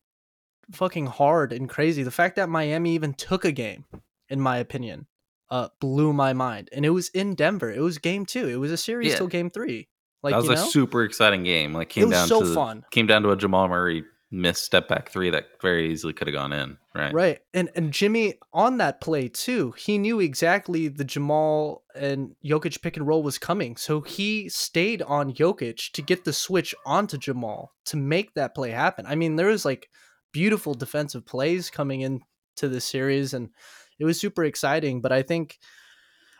fucking 0.71 1.07
hard 1.07 1.53
and 1.53 1.69
crazy. 1.69 2.03
The 2.03 2.11
fact 2.11 2.35
that 2.35 2.49
Miami 2.49 2.93
even 2.95 3.13
took 3.13 3.45
a 3.45 3.51
game, 3.51 3.85
in 4.29 4.39
my 4.39 4.57
opinion, 4.57 5.07
uh, 5.49 5.69
blew 5.79 6.13
my 6.13 6.33
mind. 6.33 6.69
And 6.71 6.85
it 6.85 6.91
was 6.91 7.09
in 7.09 7.35
Denver. 7.35 7.71
It 7.71 7.81
was 7.81 7.97
game 7.97 8.25
two. 8.25 8.47
It 8.47 8.55
was 8.55 8.71
a 8.71 8.77
series 8.77 9.09
yeah. 9.09 9.17
till 9.17 9.27
game 9.27 9.49
three. 9.49 9.89
Like 10.23 10.33
that 10.33 10.41
was 10.41 10.49
a 10.49 10.55
know? 10.55 10.69
super 10.69 11.03
exciting 11.03 11.43
game. 11.43 11.73
Like 11.73 11.89
came 11.89 12.09
down 12.09 12.27
so 12.27 12.41
to 12.41 12.53
fun. 12.53 12.85
came 12.91 13.07
down 13.07 13.23
to 13.23 13.31
a 13.31 13.35
Jamal 13.35 13.67
Murray 13.67 14.03
missed 14.29 14.63
step 14.63 14.87
back 14.87 15.09
three 15.09 15.29
that 15.31 15.45
very 15.61 15.91
easily 15.91 16.13
could 16.13 16.27
have 16.27 16.33
gone 16.33 16.53
in. 16.53 16.77
Right. 16.93 17.13
Right. 17.13 17.39
And 17.53 17.69
and 17.75 17.93
Jimmy 17.93 18.35
on 18.51 18.77
that 18.77 18.99
play 18.99 19.29
too, 19.29 19.73
he 19.77 19.97
knew 19.97 20.19
exactly 20.19 20.89
the 20.89 21.05
Jamal 21.05 21.83
and 21.95 22.35
Jokic 22.43 22.81
pick 22.81 22.97
and 22.97 23.07
roll 23.07 23.23
was 23.23 23.37
coming. 23.37 23.77
So 23.77 24.01
he 24.01 24.49
stayed 24.49 25.01
on 25.01 25.33
Jokic 25.33 25.91
to 25.93 26.01
get 26.01 26.25
the 26.25 26.33
switch 26.33 26.75
onto 26.85 27.17
Jamal 27.17 27.73
to 27.85 27.97
make 27.97 28.33
that 28.33 28.53
play 28.53 28.71
happen. 28.71 29.05
I 29.05 29.15
mean, 29.15 29.37
there 29.37 29.47
was 29.47 29.63
like 29.63 29.89
beautiful 30.33 30.73
defensive 30.73 31.25
plays 31.25 31.69
coming 31.69 32.01
into 32.01 32.67
the 32.67 32.81
series 32.81 33.33
and 33.33 33.49
it 33.97 34.03
was 34.03 34.19
super 34.19 34.43
exciting, 34.43 34.99
but 34.99 35.13
I 35.13 35.21
think 35.21 35.59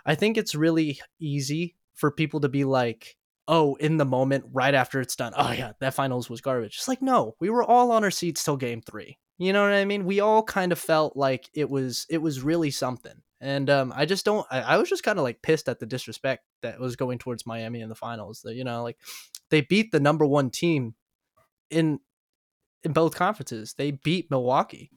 I 0.06 0.16
think 0.16 0.38
it's 0.38 0.54
really 0.54 1.00
easy 1.18 1.78
for 1.94 2.12
people 2.12 2.42
to 2.42 2.50
be 2.50 2.66
like 2.66 3.16
oh, 3.48 3.76
in 3.76 3.98
the 3.98 4.06
moment, 4.06 4.46
right 4.54 4.74
after 4.74 5.02
it's 5.02 5.16
done, 5.16 5.34
oh 5.36 5.52
yeah, 5.52 5.74
that 5.80 5.94
finals 5.94 6.30
was 6.30 6.40
garbage. 6.42 6.78
It's 6.78 6.88
like, 6.88 7.02
no, 7.02 7.36
we 7.40 7.50
were 7.50 7.64
all 7.64 7.92
on 7.92 8.04
our 8.04 8.12
seats 8.12 8.44
till 8.44 8.56
game 8.56 8.82
three. 8.82 9.18
You 9.42 9.54
know 9.54 9.64
what 9.64 9.74
I 9.74 9.86
mean? 9.86 10.06
We 10.06 10.20
all 10.20 10.44
kind 10.44 10.72
of 10.72 10.78
felt 10.78 11.18
like 11.18 11.50
it 11.56 11.68
was 11.68 12.06
it 12.12 12.20
was 12.20 12.44
really 12.44 12.70
something. 12.70 13.24
And 13.40 13.72
um, 13.72 13.92
I 13.96 14.06
just 14.06 14.24
don't. 14.24 14.46
I, 14.52 14.62
I 14.62 14.78
was 14.78 14.88
just 14.88 15.02
kind 15.02 15.18
of 15.18 15.24
like 15.24 15.42
pissed 15.42 15.68
at 15.68 15.80
the 15.80 15.88
disrespect 15.88 16.44
that 16.62 16.80
was 16.80 16.96
going 16.96 17.18
towards 17.18 17.48
Miami 17.48 17.82
in 17.82 17.90
the 17.90 17.96
finals. 17.96 18.42
That 18.44 18.54
you 18.54 18.64
know, 18.64 18.84
like 18.84 18.98
they 19.50 19.62
beat 19.62 19.92
the 19.92 20.00
number 20.00 20.28
one 20.28 20.52
team 20.52 20.94
in 21.72 22.00
in 22.84 22.94
both 22.94 23.16
conferences. 23.16 23.74
They 23.74 23.90
beat 23.90 24.30
Milwaukee. 24.30 24.92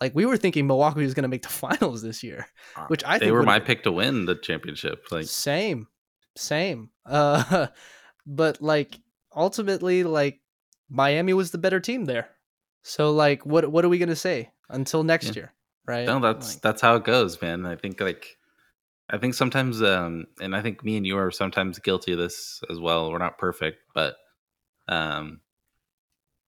Like 0.00 0.14
we 0.14 0.26
were 0.26 0.36
thinking 0.36 0.68
Milwaukee 0.68 1.02
was 1.02 1.14
going 1.14 1.24
to 1.24 1.28
make 1.28 1.42
the 1.42 1.48
finals 1.48 2.00
this 2.00 2.22
year, 2.22 2.46
uh, 2.76 2.86
which 2.86 3.02
I 3.02 3.18
they 3.18 3.32
were 3.32 3.42
my 3.42 3.58
pick 3.58 3.82
to 3.82 3.90
win 3.90 4.26
the 4.26 4.36
championship. 4.36 5.06
Like 5.10 5.24
same, 5.24 5.88
same. 6.36 6.90
Uh, 7.04 7.66
but 8.28 8.62
like 8.62 8.96
ultimately, 9.34 10.04
like 10.04 10.38
Miami 10.88 11.32
was 11.32 11.50
the 11.50 11.58
better 11.58 11.80
team 11.80 12.04
there. 12.04 12.28
So 12.88 13.12
like, 13.12 13.44
what 13.44 13.70
what 13.70 13.84
are 13.84 13.88
we 13.88 13.98
gonna 13.98 14.16
say 14.16 14.50
until 14.70 15.02
next 15.02 15.28
yeah. 15.28 15.32
year, 15.34 15.52
right? 15.86 16.06
No, 16.06 16.20
that's 16.20 16.54
like, 16.54 16.62
that's 16.62 16.80
how 16.80 16.96
it 16.96 17.04
goes, 17.04 17.40
man. 17.42 17.66
I 17.66 17.76
think 17.76 18.00
like, 18.00 18.38
I 19.10 19.18
think 19.18 19.34
sometimes, 19.34 19.82
um, 19.82 20.26
and 20.40 20.56
I 20.56 20.62
think 20.62 20.82
me 20.82 20.96
and 20.96 21.06
you 21.06 21.18
are 21.18 21.30
sometimes 21.30 21.78
guilty 21.78 22.12
of 22.12 22.18
this 22.18 22.62
as 22.70 22.80
well. 22.80 23.12
We're 23.12 23.18
not 23.18 23.36
perfect, 23.36 23.80
but 23.94 24.16
um, 24.88 25.40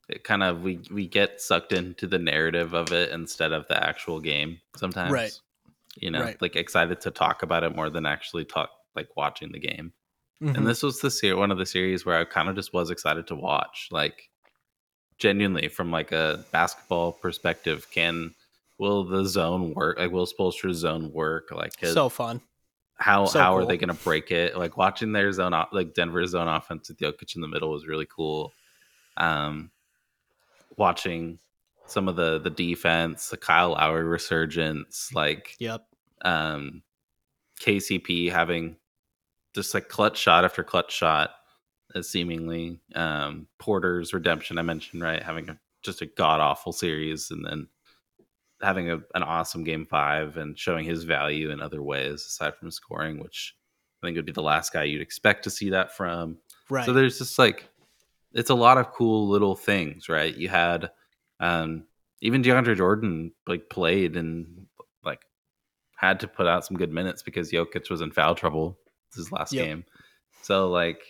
it 0.09 0.25
kind 0.25 0.42
of 0.42 0.62
we 0.62 0.80
we 0.90 1.06
get 1.06 1.42
sucked 1.42 1.73
into 1.73 2.06
the 2.06 2.18
narrative 2.18 2.73
of 2.73 2.90
it 2.90 3.11
instead 3.11 3.52
of 3.52 3.68
the 3.68 3.82
actual 3.82 4.18
game 4.18 4.61
sometimes. 4.76 5.12
Right. 5.12 5.38
You 5.97 6.11
know, 6.11 6.23
right. 6.23 6.40
like 6.40 6.56
excited 6.56 7.02
to 7.02 7.11
talk 7.11 7.42
about 7.42 7.64
it 7.64 7.76
more 7.76 7.90
than 7.90 8.06
actually 8.06 8.47
talk 8.47 8.70
like 8.97 9.09
watching 9.14 9.52
the 9.52 9.61
game. 9.61 9.92
Mm-hmm. 10.42 10.56
And 10.56 10.66
this 10.66 10.82
was 10.82 11.00
the 11.00 11.11
ser- 11.11 11.37
one 11.37 11.50
of 11.50 11.59
the 11.59 11.66
series 11.66 12.06
where 12.06 12.18
I 12.18 12.25
kind 12.25 12.49
of 12.49 12.54
just 12.54 12.73
was 12.73 12.90
excited 12.90 13.26
to 13.26 13.35
watch. 13.35 13.88
Like 13.90 14.30
genuinely 15.21 15.69
from 15.69 15.93
like 15.93 16.11
a 16.11 16.45
basketball 16.50 17.12
perspective, 17.12 17.87
can 17.93 18.35
will 18.79 19.05
the 19.05 19.25
zone 19.25 19.75
work? 19.75 19.99
Like 19.99 20.11
will 20.11 20.27
Spoelstra's 20.27 20.79
zone 20.79 21.12
work? 21.12 21.53
Like 21.53 21.73
so 21.85 22.09
fun. 22.09 22.41
How 22.97 23.27
so 23.27 23.39
how 23.39 23.53
cool. 23.53 23.62
are 23.62 23.67
they 23.67 23.77
going 23.77 23.95
to 23.95 24.05
break 24.05 24.31
it? 24.31 24.57
Like 24.57 24.77
watching 24.77 25.12
their 25.12 25.31
zone 25.33 25.55
like 25.71 25.95
Denver's 25.95 26.31
zone 26.31 26.49
offense 26.49 26.89
with 26.89 26.99
Jokic 26.99 27.37
in 27.37 27.43
the 27.43 27.49
middle 27.49 27.71
was 27.71 27.87
really 27.87 28.07
cool. 28.07 28.53
Um, 29.17 29.71
watching 30.77 31.39
some 31.87 32.09
of 32.09 32.17
the 32.17 32.41
the 32.41 32.50
defense, 32.50 33.29
the 33.29 33.37
Kyle 33.37 33.71
Lowry 33.71 34.05
resurgence, 34.05 35.12
like 35.15 35.57
yep. 35.59 35.87
Um, 36.23 36.83
KCP 37.61 38.31
having 38.31 38.77
just 39.55 39.75
like 39.75 39.89
clutch 39.89 40.19
shot 40.19 40.45
after 40.45 40.62
clutch 40.62 40.93
shot, 40.93 41.31
seemingly 42.02 42.78
um, 42.94 43.47
Porter's 43.59 44.12
redemption. 44.12 44.59
I 44.59 44.62
mentioned 44.62 45.02
right 45.02 45.23
having 45.23 45.49
a, 45.50 45.59
just 45.82 46.02
a 46.02 46.06
god 46.06 46.40
awful 46.40 46.73
series, 46.73 47.30
and 47.30 47.44
then 47.44 47.68
having 48.62 48.90
a, 48.90 48.97
an 49.14 49.23
awesome 49.23 49.64
game 49.64 49.87
five 49.87 50.37
and 50.37 50.59
showing 50.59 50.85
his 50.85 51.04
value 51.04 51.50
in 51.50 51.61
other 51.61 51.82
ways 51.82 52.25
aside 52.26 52.54
from 52.56 52.70
scoring, 52.70 53.18
which 53.18 53.54
I 54.02 54.06
think 54.06 54.16
would 54.16 54.26
be 54.26 54.32
the 54.32 54.42
last 54.42 54.73
guy 54.73 54.85
you'd 54.85 55.00
expect 55.00 55.44
to 55.44 55.50
see 55.50 55.70
that 55.70 55.97
from. 55.97 56.38
Right. 56.68 56.85
So 56.85 56.92
there's 56.92 57.18
just 57.18 57.38
like 57.38 57.68
it's 58.32 58.50
a 58.50 58.54
lot 58.54 58.78
of 58.78 58.92
cool 58.92 59.28
little 59.28 59.56
things, 59.56 60.09
right? 60.09 60.35
You 60.35 60.49
had 60.49 60.90
um, 61.40 61.85
even 62.20 62.42
DeAndre 62.42 62.76
Jordan 62.76 63.32
like 63.47 63.68
played 63.68 64.16
and 64.16 64.66
like 65.04 65.20
had 65.97 66.20
to 66.20 66.28
put 66.28 66.47
out 66.47 66.64
some 66.64 66.76
good 66.76 66.92
minutes 66.92 67.23
because 67.23 67.50
Jokic 67.50 67.90
was 67.90 68.00
in 68.00 68.12
foul 68.12 68.35
trouble 68.35 68.78
his 69.14 69.32
last 69.32 69.52
yep. 69.52 69.66
game. 69.66 69.85
So 70.42 70.68
like 70.68 71.00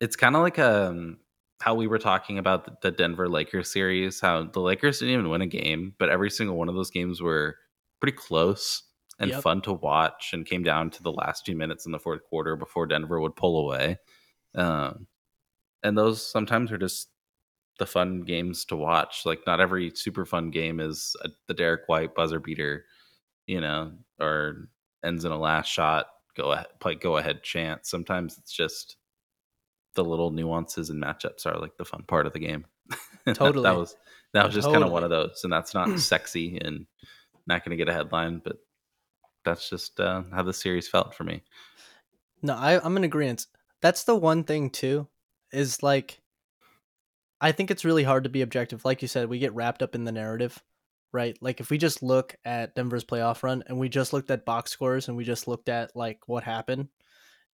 it's 0.00 0.16
kind 0.16 0.36
of 0.36 0.42
like 0.42 0.58
um 0.58 1.18
how 1.60 1.74
we 1.74 1.86
were 1.86 1.98
talking 1.98 2.38
about 2.38 2.82
the 2.82 2.90
Denver 2.90 3.28
Lakers 3.28 3.72
series, 3.72 4.20
how 4.20 4.44
the 4.44 4.60
Lakers 4.60 5.00
didn't 5.00 5.14
even 5.14 5.28
win 5.28 5.42
a 5.42 5.46
game, 5.46 5.94
but 5.98 6.08
every 6.08 6.30
single 6.30 6.56
one 6.56 6.68
of 6.68 6.76
those 6.76 6.90
games 6.90 7.20
were 7.20 7.56
pretty 8.00 8.16
close 8.16 8.84
and 9.18 9.30
yep. 9.30 9.42
fun 9.42 9.60
to 9.62 9.72
watch 9.72 10.30
and 10.32 10.46
came 10.46 10.62
down 10.62 10.90
to 10.90 11.02
the 11.02 11.10
last 11.10 11.44
few 11.44 11.56
minutes 11.56 11.84
in 11.84 11.90
the 11.90 11.98
fourth 11.98 12.22
quarter 12.30 12.54
before 12.54 12.86
Denver 12.86 13.20
would 13.20 13.34
pull 13.34 13.58
away. 13.58 13.98
Um, 14.54 15.08
and 15.82 15.98
those 15.98 16.24
sometimes 16.24 16.70
are 16.70 16.78
just 16.78 17.08
the 17.80 17.86
fun 17.86 18.20
games 18.20 18.64
to 18.66 18.76
watch. 18.76 19.22
Like 19.24 19.40
not 19.44 19.60
every 19.60 19.90
super 19.96 20.24
fun 20.24 20.50
game 20.50 20.78
is 20.78 21.16
a, 21.24 21.30
the 21.48 21.54
Derek 21.54 21.82
White 21.88 22.14
buzzer 22.14 22.38
beater, 22.38 22.84
you 23.48 23.60
know, 23.60 23.92
or 24.20 24.68
ends 25.04 25.24
in 25.24 25.32
a 25.32 25.38
last 25.38 25.66
shot 25.66 26.06
go 26.36 26.52
ahead 26.52 26.66
play 26.78 26.94
go 26.94 27.16
ahead 27.16 27.42
chance. 27.42 27.90
Sometimes 27.90 28.38
it's 28.38 28.52
just 28.52 28.96
the 29.98 30.04
little 30.04 30.30
nuances 30.30 30.90
and 30.90 31.02
matchups 31.02 31.44
are 31.44 31.58
like 31.58 31.76
the 31.76 31.84
fun 31.84 32.04
part 32.06 32.26
of 32.26 32.32
the 32.32 32.38
game. 32.38 32.64
Totally. 33.26 33.64
that, 33.64 33.72
that, 33.72 33.78
was 33.78 33.96
that 34.32 34.46
was 34.46 34.54
just 34.54 34.64
totally. 34.64 34.82
kind 34.82 34.86
of 34.86 34.92
one 34.92 35.04
of 35.04 35.10
those, 35.10 35.40
and 35.44 35.52
that's 35.52 35.74
not 35.74 35.98
sexy 35.98 36.58
and 36.58 36.86
not 37.46 37.64
going 37.64 37.76
to 37.76 37.76
get 37.76 37.90
a 37.90 37.92
headline, 37.92 38.40
but 38.42 38.56
that's 39.44 39.68
just 39.68 40.00
uh, 40.00 40.22
how 40.32 40.42
the 40.42 40.52
series 40.52 40.88
felt 40.88 41.14
for 41.14 41.24
me. 41.24 41.42
No, 42.42 42.54
I, 42.54 42.82
I'm 42.82 42.96
in 42.96 43.04
agreement. 43.04 43.46
That's 43.82 44.04
the 44.04 44.14
one 44.14 44.44
thing 44.44 44.70
too, 44.70 45.08
is 45.52 45.82
like 45.82 46.20
I 47.40 47.52
think 47.52 47.70
it's 47.70 47.84
really 47.84 48.04
hard 48.04 48.24
to 48.24 48.30
be 48.30 48.42
objective. 48.42 48.84
Like 48.84 49.02
you 49.02 49.08
said, 49.08 49.28
we 49.28 49.38
get 49.38 49.54
wrapped 49.54 49.82
up 49.82 49.94
in 49.94 50.04
the 50.04 50.12
narrative, 50.12 50.62
right? 51.12 51.36
Like 51.40 51.60
if 51.60 51.70
we 51.70 51.78
just 51.78 52.02
look 52.02 52.36
at 52.44 52.74
Denver's 52.74 53.04
playoff 53.04 53.42
run 53.42 53.62
and 53.66 53.78
we 53.78 53.88
just 53.88 54.12
looked 54.12 54.30
at 54.30 54.44
box 54.44 54.70
scores 54.70 55.08
and 55.08 55.16
we 55.16 55.24
just 55.24 55.46
looked 55.46 55.68
at 55.68 55.94
like 55.94 56.20
what 56.26 56.44
happened, 56.44 56.88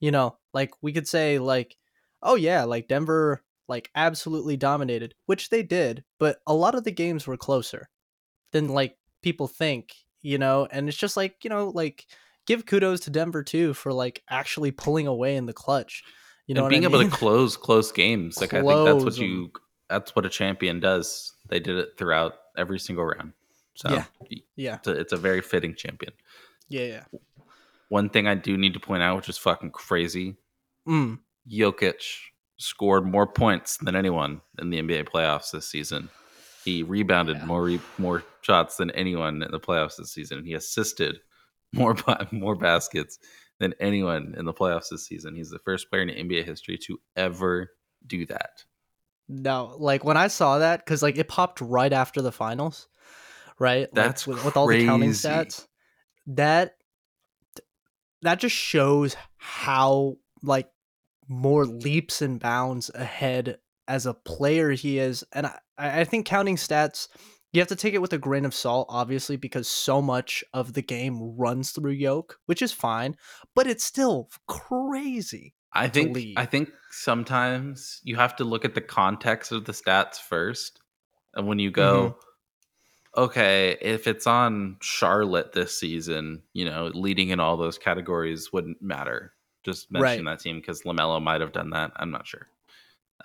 you 0.01 0.11
know, 0.11 0.37
like 0.53 0.71
we 0.83 0.93
could 0.93 1.09
say 1.09 1.39
like, 1.39 1.77
oh 2.25 2.35
yeah, 2.35 2.65
like 2.65 2.89
Denver 2.89 3.43
like 3.69 3.91
absolutely 3.95 4.57
dominated, 4.57 5.15
which 5.27 5.51
they 5.51 5.63
did, 5.63 6.05
but 6.19 6.39
a 6.47 6.55
lot 6.55 6.75
of 6.75 6.85
the 6.85 6.91
games 6.91 7.27
were 7.27 7.37
closer 7.37 7.89
than 8.53 8.69
like 8.69 8.97
people 9.23 9.47
think, 9.47 9.95
you 10.21 10.39
know, 10.39 10.69
and 10.71 10.89
it's 10.89 10.99
just 10.99 11.17
like, 11.17 11.37
you 11.45 11.51
know, 11.51 11.69
like 11.69 12.07
give 12.47 12.67
kudos 12.67 13.01
to 13.01 13.11
Denver 13.11 13.43
too 13.43 13.73
for 13.75 13.93
like 13.93 14.23
actually 14.29 14.71
pulling 14.71 15.07
away 15.07 15.37
in 15.37 15.47
the 15.47 15.53
clutch. 15.53 16.03
You 16.47 16.55
know, 16.55 16.65
and 16.65 16.71
being 16.71 16.85
I 16.85 16.89
able 16.89 17.03
to 17.03 17.09
close 17.17 17.57
close 17.57 17.91
games. 17.91 18.41
Like 18.41 18.53
I 18.53 18.61
think 18.61 18.85
that's 18.87 19.05
what 19.05 19.17
you 19.17 19.51
that's 19.89 20.15
what 20.15 20.27
a 20.27 20.31
champion 20.31 20.81
does. 20.81 21.33
They 21.49 21.61
did 21.61 21.77
it 21.77 21.97
throughout 21.97 22.35
every 22.57 22.79
single 22.79 23.05
round. 23.05 23.33
So 23.77 23.91
Yeah. 23.91 24.05
yeah, 24.57 24.75
it's 24.77 24.87
a, 24.87 24.93
it's 24.93 25.13
a 25.13 25.17
very 25.17 25.41
fitting 25.41 25.75
champion. 25.75 26.13
yeah, 26.69 26.85
yeah. 26.85 27.05
One 27.89 28.09
thing 28.09 28.27
I 28.27 28.35
do 28.35 28.57
need 28.57 28.75
to 28.75 28.81
point 28.81 29.03
out, 29.03 29.17
which 29.17 29.29
is 29.29 29.39
fucking 29.39 29.71
crazy, 29.71 30.37
Mm. 30.87 31.19
Jokic 31.51 32.03
scored 32.57 33.05
more 33.07 33.27
points 33.27 33.77
than 33.79 33.97
anyone 33.97 34.41
in 34.61 34.71
the 34.71 34.81
NBA 34.81 35.09
playoffs 35.09 35.51
this 35.51 35.69
season. 35.69 36.09
He 36.65 36.83
rebounded 36.83 37.39
Yeah. 37.39 37.45
more 37.47 37.63
re- 37.65 37.81
more 37.99 38.23
shots 38.43 38.77
than 38.77 38.91
anyone 38.93 39.43
in 39.43 39.51
the 39.51 39.61
playoffs 39.61 39.97
this 39.97 40.13
season. 40.13 40.45
He 40.45 40.55
assisted 40.55 41.19
more 41.73 41.95
ba- 41.95 42.29
more 42.31 42.55
baskets 42.55 43.19
than 43.61 43.75
anyone 43.81 44.35
in 44.39 44.45
the 44.47 44.55
playoffs 44.55 44.89
this 44.91 45.07
season. 45.07 45.35
He's 45.35 45.51
the 45.51 45.59
first 45.59 45.91
player 45.91 46.03
in 46.03 46.09
NBA 46.29 46.45
history 46.45 46.79
to 46.87 46.99
ever 47.17 47.71
do 48.07 48.25
that. 48.27 48.65
No, 49.29 49.77
like 49.79 50.05
when 50.05 50.17
I 50.17 50.29
saw 50.29 50.59
that, 50.59 50.85
because 50.85 51.03
like 51.03 51.17
it 51.19 51.29
popped 51.29 51.61
right 51.61 51.93
after 51.93 52.21
the 52.23 52.33
finals, 52.33 52.89
right? 53.59 53.83
Like, 53.83 53.93
That's 53.93 54.27
with, 54.27 54.45
with 54.45 54.57
all 54.57 54.67
the 54.67 54.85
counting 54.85 55.11
stats. 55.11 55.67
That 56.27 56.77
that 58.23 58.39
just 58.39 58.55
shows 58.57 59.17
how 59.37 60.17
like 60.43 60.69
more 61.29 61.67
leaps 61.67 62.23
and 62.23 62.41
bounds 62.41 62.91
ahead 62.95 63.59
as 63.87 64.07
a 64.07 64.15
player 64.15 64.71
he 64.71 64.99
is, 64.99 65.25
and 65.33 65.47
I, 65.47 65.59
I 65.79 66.05
think 66.05 66.27
counting 66.27 66.57
stats. 66.57 67.09
You 67.53 67.61
have 67.61 67.69
to 67.69 67.77
take 67.77 67.95
it 67.95 68.03
with 68.03 68.13
a 68.13 68.19
grain 68.19 68.45
of 68.45 68.53
salt, 68.53 68.89
obviously, 68.91 69.37
because 69.37 69.69
so 69.69 70.03
much 70.03 70.43
of 70.53 70.73
the 70.73 70.83
game 70.83 71.37
runs 71.37 71.71
through 71.71 71.93
Yoke, 71.93 72.39
which 72.47 72.61
is 72.61 72.73
fine, 72.73 73.17
but 73.55 73.69
it's 73.69 73.85
still 73.85 74.29
crazy. 74.49 75.55
I 75.73 75.89
think. 75.89 76.17
I 76.37 76.47
think 76.47 76.71
sometimes 76.91 78.01
you 78.05 78.17
have 78.17 78.37
to 78.37 78.45
look 78.45 78.65
at 78.65 78.75
the 78.75 78.81
context 78.81 79.53
of 79.53 79.67
the 79.67 79.73
stats 79.73 80.17
first. 80.17 80.81
And 81.35 81.47
when 81.47 81.59
you 81.59 81.71
go, 81.71 82.17
mm-hmm. 83.17 83.23
okay, 83.23 83.77
if 83.81 84.07
it's 84.07 84.27
on 84.27 84.77
Charlotte 84.81 85.53
this 85.53 85.79
season, 85.79 86.43
you 86.53 86.65
know, 86.65 86.91
leading 86.95 87.31
in 87.31 87.41
all 87.41 87.57
those 87.57 87.79
categories 87.79 88.53
wouldn't 88.53 88.81
matter. 88.81 89.34
Just 89.65 89.91
mention 89.91 90.25
that 90.27 90.41
team 90.41 90.57
because 90.61 90.83
Lamelo 90.83 91.23
might 91.23 91.41
have 91.41 91.53
done 91.53 91.71
that. 91.71 91.93
I'm 91.97 92.11
not 92.11 92.27
sure. 92.27 92.49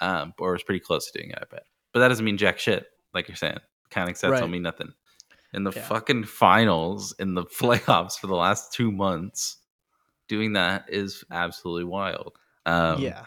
Um, 0.02 0.34
or 0.40 0.54
was 0.54 0.64
pretty 0.64 0.80
close 0.80 1.12
to 1.12 1.18
doing 1.20 1.32
it, 1.32 1.38
I 1.42 1.46
bet. 1.52 1.64
But 1.94 2.00
that 2.02 2.08
doesn't 2.08 2.24
mean 2.24 2.38
jack 2.38 2.60
shit, 2.60 2.86
like 3.14 3.28
you're 3.28 3.36
saying. 3.36 3.60
Counting 3.90 4.14
stats 4.16 4.30
Right. 4.32 4.40
don't 4.40 4.52
mean 4.52 4.62
nothing. 4.62 4.94
In 5.54 5.64
the 5.64 5.72
Yeah. 5.72 5.82
fucking 5.82 6.24
finals, 6.26 7.14
in 7.20 7.34
the 7.34 7.44
playoffs 7.60 8.18
for 8.20 8.28
the 8.28 8.36
last 8.36 8.72
two 8.74 8.92
months, 8.92 9.58
doing 10.28 10.54
that 10.54 10.86
is 10.88 11.24
absolutely 11.32 11.86
wild. 11.86 12.38
Um, 12.66 13.02
yeah, 13.02 13.26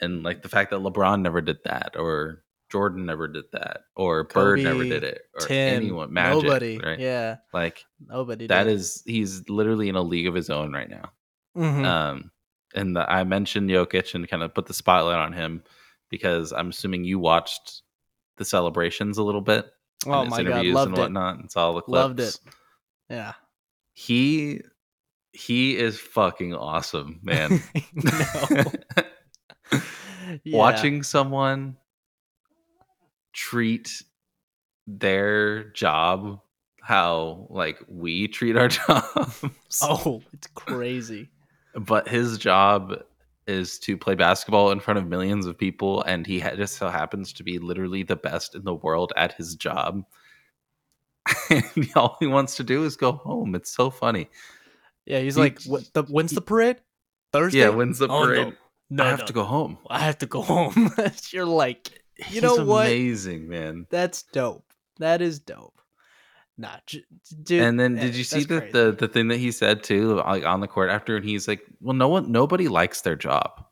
and 0.00 0.22
like 0.22 0.42
the 0.42 0.48
fact 0.48 0.70
that 0.70 0.80
LeBron 0.80 1.20
never 1.20 1.40
did 1.42 1.58
that, 1.64 1.94
or 1.96 2.42
Jordan 2.70 3.04
never 3.04 3.28
did 3.28 3.44
that, 3.52 3.82
or 3.94 4.24
Bird 4.24 4.60
never 4.60 4.84
did 4.84 5.04
it, 5.04 5.22
or 5.34 5.46
Tim, 5.46 5.76
anyone, 5.76 6.12
Magic, 6.12 6.42
nobody, 6.44 6.78
right? 6.78 6.98
yeah, 6.98 7.36
Like 7.52 7.84
nobody. 8.08 8.46
that 8.46 8.64
did. 8.64 8.72
is 8.72 9.02
he's 9.06 9.46
literally 9.50 9.88
in 9.90 9.96
a 9.96 10.02
league 10.02 10.26
of 10.26 10.34
his 10.34 10.48
own 10.50 10.72
right 10.72 10.88
now. 10.88 11.12
Mhm. 11.56 11.84
Um, 11.84 12.30
and 12.74 12.96
the, 12.96 13.10
I 13.10 13.24
mentioned 13.24 13.70
Jokic 13.70 14.14
and 14.14 14.28
kind 14.28 14.42
of 14.42 14.54
put 14.54 14.66
the 14.66 14.74
spotlight 14.74 15.18
on 15.18 15.32
him 15.32 15.62
because 16.10 16.52
I'm 16.52 16.70
assuming 16.70 17.04
you 17.04 17.18
watched 17.18 17.82
the 18.36 18.44
celebrations 18.44 19.18
a 19.18 19.22
little 19.22 19.40
bit. 19.40 19.66
oh 20.06 20.24
my 20.24 20.42
god, 20.42 20.64
loved 20.66 20.88
and 20.90 20.98
it. 20.98 21.00
whatnot, 21.00 21.38
and 21.38 21.50
saw 21.50 21.72
the 21.72 21.82
clips. 21.82 21.92
Loved 22.02 22.20
it. 22.20 22.38
Yeah. 23.08 23.32
He 23.92 24.60
he 25.32 25.76
is 25.76 25.98
fucking 25.98 26.54
awesome, 26.54 27.20
man. 27.22 27.62
no. 27.94 28.64
Yeah. 30.42 30.56
watching 30.56 31.02
someone 31.02 31.76
treat 33.34 34.02
their 34.86 35.70
job 35.72 36.40
how 36.80 37.46
like 37.50 37.78
we 37.88 38.28
treat 38.28 38.56
our 38.56 38.68
jobs 38.68 39.44
Oh, 39.82 40.22
it's 40.32 40.46
crazy. 40.48 41.28
But 41.80 42.08
his 42.08 42.38
job 42.38 42.94
is 43.46 43.78
to 43.80 43.96
play 43.96 44.14
basketball 44.14 44.70
in 44.70 44.80
front 44.80 44.98
of 44.98 45.06
millions 45.06 45.44
of 45.46 45.58
people 45.58 46.02
and 46.04 46.26
he 46.26 46.40
ha- 46.40 46.54
just 46.56 46.76
so 46.76 46.88
happens 46.88 47.32
to 47.34 47.42
be 47.42 47.58
literally 47.58 48.02
the 48.02 48.16
best 48.16 48.54
in 48.54 48.64
the 48.64 48.74
world 48.74 49.12
at 49.16 49.32
his 49.34 49.54
job 49.54 50.02
and 51.50 51.64
all 51.96 52.16
he 52.20 52.26
wants 52.26 52.56
to 52.56 52.62
do 52.64 52.84
is 52.84 52.96
go 52.96 53.12
home 53.12 53.54
it's 53.54 53.70
so 53.74 53.90
funny 53.90 54.28
Yeah, 55.06 55.20
he's 55.20 55.34
He- 55.34 55.40
like, 55.42 55.62
what, 55.64 55.84
the, 55.92 56.02
when's 56.04 56.32
the 56.32 56.40
parade? 56.40 56.76
Thursday. 57.32 57.58
yeah 57.60 57.68
when's 57.70 57.98
the 57.98 58.08
Oh, 58.08 58.20
no. 58.20 58.26
parade 58.26 58.56
No, 58.90 59.04
i 59.04 59.08
have 59.10 59.20
no, 59.20 59.26
to 59.26 59.32
go 59.32 59.44
home 59.44 59.78
I 59.90 59.98
have 60.00 60.18
to 60.18 60.26
go 60.26 60.40
home. 60.42 60.90
You're 61.30 61.44
like, 61.46 61.90
you 62.18 62.24
He's 62.26 62.42
know 62.42 62.64
what? 62.64 62.86
amazing 62.86 63.48
man 63.48 63.86
That's 63.90 64.22
dope. 64.22 64.64
That 65.00 65.20
is 65.20 65.40
dope. 65.40 65.80
Nah, 66.56 66.76
j- 66.86 67.04
dude. 67.42 67.62
and 67.62 67.80
then 67.80 67.98
eh, 67.98 68.02
did 68.02 68.14
you 68.14 68.22
see 68.22 68.44
the, 68.44 68.60
the 68.72 68.96
the 68.96 69.08
thing 69.08 69.26
that 69.28 69.38
he 69.38 69.50
said 69.50 69.82
too 69.82 70.14
like 70.16 70.44
on 70.44 70.60
the 70.60 70.68
court 70.68 70.88
after 70.88 71.16
and 71.16 71.24
he's 71.24 71.48
like 71.48 71.62
well 71.80 71.94
no 71.96 72.06
one 72.08 72.30
nobody 72.30 72.68
likes 72.68 73.00
their 73.00 73.16
job 73.16 73.64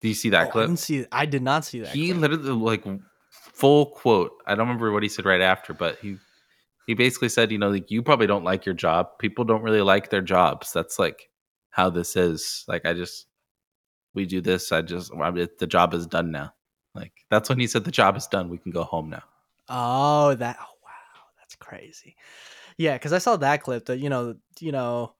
do 0.00 0.08
you 0.08 0.14
see 0.14 0.28
Oh, 0.28 0.32
that 0.32 0.46
I 0.48 0.50
clip 0.50 0.66
didn't 0.68 0.78
see. 0.78 1.06
I 1.10 1.26
did 1.26 1.42
not 1.42 1.64
see 1.64 1.80
that. 1.80 1.88
he 1.94 2.10
clip. 2.10 2.20
literally 2.20 2.50
like 2.52 2.84
full 3.30 3.86
quote 3.86 4.32
i 4.46 4.54
don't 4.54 4.66
remember 4.68 4.92
what 4.92 5.02
he 5.02 5.08
said 5.08 5.24
right 5.24 5.40
after 5.40 5.74
but 5.74 5.98
he 5.98 6.16
he 6.86 6.94
basically 6.94 7.28
said 7.28 7.50
you 7.50 7.58
know 7.58 7.68
like 7.70 7.90
you 7.90 8.00
probably 8.02 8.26
don't 8.28 8.44
like 8.44 8.64
your 8.64 8.74
job 8.74 9.08
people 9.18 9.44
don't 9.44 9.62
really 9.62 9.82
like 9.82 10.10
their 10.10 10.22
jobs 10.22 10.72
that's 10.72 10.98
like 11.00 11.28
how 11.70 11.90
this 11.90 12.14
is 12.16 12.64
like 12.68 12.86
i 12.86 12.92
just 12.92 13.26
we 14.14 14.24
do 14.24 14.40
this 14.40 14.70
i 14.72 14.80
just 14.82 15.12
I 15.14 15.30
mean, 15.32 15.48
the 15.58 15.66
job 15.66 15.94
is 15.94 16.06
done 16.06 16.30
now 16.30 16.54
like 16.94 17.12
that's 17.28 17.48
when 17.48 17.58
he 17.58 17.66
said 17.66 17.84
the 17.84 17.90
job 17.90 18.16
is 18.16 18.26
done 18.28 18.48
we 18.48 18.58
can 18.58 18.70
go 18.72 18.84
home 18.84 19.10
now 19.10 19.22
Oh, 19.72 20.34
that. 20.34 20.58
Crazy. 21.60 22.16
Yeah, 22.78 22.94
because 22.94 23.12
I 23.12 23.18
saw 23.18 23.36
that 23.36 23.62
clip. 23.62 23.86
That 23.86 23.98
you 23.98 24.08
know, 24.08 24.36
you 24.58 24.72
know, 24.72 25.14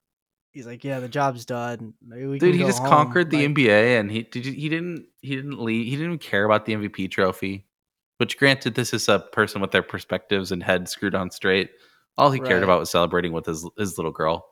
he's 0.51 0.67
like, 0.67 0.83
yeah, 0.83 1.01
the 1.01 1.09
job's 1.09 1.45
done. 1.45 1.95
Maybe 2.05 2.27
we 2.27 2.39
Dude, 2.39 2.55
he 2.55 2.63
just 2.63 2.79
home." 2.79 2.89
conquered 2.89 3.31
the 3.31 3.47
Like, 3.47 3.55
NBA, 3.55 4.01
and 4.01 4.11
he 4.11 4.23
did. 4.23 4.47
He 4.47 4.69
didn't. 4.69 5.07
He 5.21 5.37
didn't 5.37 5.61
leave. 5.61 5.85
He 5.85 5.93
didn't 5.93 6.07
even 6.07 6.19
care 6.19 6.45
about 6.45 6.67
the 6.67 6.75
MVP 6.75 7.11
trophy. 7.11 7.67
Which, 8.19 8.37
granted, 8.37 8.75
this 8.75 8.93
is 8.93 9.09
a 9.09 9.21
person 9.33 9.63
with 9.63 9.71
their 9.71 9.83
perspectives 9.83 10.53
and 10.53 10.63
head 10.63 10.89
screwed 10.89 11.15
on 11.15 11.31
straight. 11.31 11.71
All 12.19 12.31
he 12.31 12.41
cared 12.41 12.63
about 12.63 12.81
was 12.81 12.91
celebrating 12.91 13.33
with 13.33 13.47
his 13.47 13.67
his 13.79 13.97
little 13.97 14.13
girl. 14.13 14.47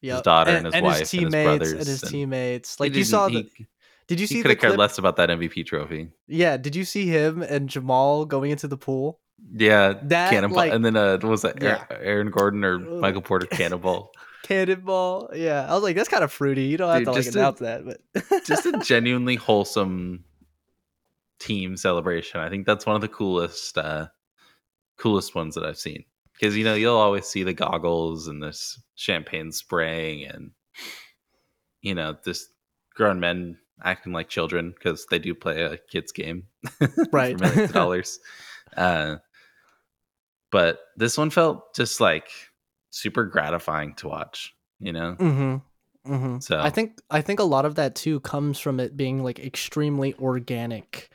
yep. 0.00 0.16
His 0.16 0.22
daughter 0.22 0.52
and 0.52 0.66
his 0.66 0.82
wife 0.82 1.12
and 1.12 1.22
his 1.22 1.44
brothers 1.44 1.72
and 1.72 1.86
his 1.86 2.02
and 2.02 2.10
teammates. 2.12 2.80
Like 2.80 2.94
you 2.94 3.04
saw 3.04 3.28
he, 3.28 3.42
the. 3.42 3.66
Did 4.06 4.20
you 4.20 4.26
he 4.26 4.34
see 4.34 4.42
could 4.42 4.50
the 4.50 4.54
have 4.54 4.60
cared 4.60 4.78
less 4.78 4.98
about 4.98 5.16
that 5.16 5.30
MVP 5.30 5.66
trophy. 5.66 6.08
Yeah. 6.28 6.56
Did 6.56 6.76
you 6.76 6.84
see 6.84 7.06
him 7.06 7.42
and 7.42 7.68
Jamal 7.68 8.24
going 8.26 8.50
into 8.50 8.68
the 8.68 8.76
pool? 8.76 9.20
Yeah, 9.52 9.94
That, 10.04 10.30
cannonball, 10.30 10.56
like- 10.56 10.72
and 10.72 10.84
then 10.84 10.96
uh, 10.96 11.12
what 11.18 11.24
was 11.24 11.42
that 11.42 11.62
Yeah. 11.62 11.84
Aaron, 11.90 12.30
Gordon 12.30 12.64
or 12.64 12.78
Michael 12.78 13.22
Porter 13.22 13.46
cannonball? 13.50 14.10
Cannonball. 14.42 15.30
Yeah, 15.34 15.66
I 15.68 15.74
was 15.74 15.82
like, 15.82 15.96
that's 15.96 16.08
kind 16.08 16.24
of 16.24 16.32
fruity. 16.32 16.64
You 16.64 16.76
don't 16.76 16.88
have 16.90 16.98
Dude, 17.04 17.06
to 17.06 17.12
like 17.12 17.26
a- 17.26 17.38
announce 17.38 17.58
that, 17.60 17.84
but 17.84 18.44
Just 18.46 18.66
a 18.66 18.78
genuinely 18.78 19.36
wholesome 19.36 20.24
team 21.38 21.76
celebration. 21.76 22.40
I 22.40 22.48
think 22.48 22.66
that's 22.66 22.86
one 22.86 22.94
of 22.96 23.02
the 23.02 23.08
coolest, 23.08 23.76
uh, 23.78 24.08
coolest 24.98 25.34
ones 25.34 25.54
that 25.54 25.64
I've 25.64 25.78
seen. 25.78 26.04
Because 26.32 26.56
you 26.56 26.64
know 26.64 26.74
you'll 26.74 26.96
always 26.96 27.26
see 27.26 27.44
the 27.44 27.52
goggles 27.54 28.26
and 28.26 28.42
this 28.42 28.80
champagne 28.96 29.52
spraying 29.52 30.26
and 30.26 30.50
you 31.80 31.94
know 31.94 32.16
this 32.24 32.48
grown 32.94 33.20
men 33.20 33.56
acting 33.84 34.12
like 34.12 34.28
children 34.28 34.74
because 34.76 35.06
they 35.10 35.20
do 35.20 35.32
play 35.32 35.62
a 35.62 35.76
kids 35.76 36.10
game 36.10 36.44
Right. 37.12 37.38
for 37.38 37.44
millions 37.44 37.70
of 37.70 37.72
dollars. 37.72 38.18
Uh, 38.76 39.16
but 40.54 40.78
this 40.96 41.18
one 41.18 41.30
felt 41.30 41.74
just 41.74 42.00
like 42.00 42.28
super 42.90 43.24
gratifying 43.24 43.92
to 43.96 44.06
watch. 44.06 44.54
You 44.78 44.92
know, 44.92 45.16
Mm-hmm. 45.18 46.12
Mm-hmm. 46.14 46.38
So- 46.38 46.60
I 46.60 46.70
think 46.70 47.00
I 47.10 47.22
think 47.22 47.40
a 47.40 47.44
lot 47.44 47.64
of 47.64 47.74
that 47.74 47.96
too 47.96 48.20
comes 48.20 48.60
from 48.60 48.78
it 48.78 48.96
being 48.96 49.24
like 49.24 49.40
extremely 49.40 50.14
organic, 50.14 51.10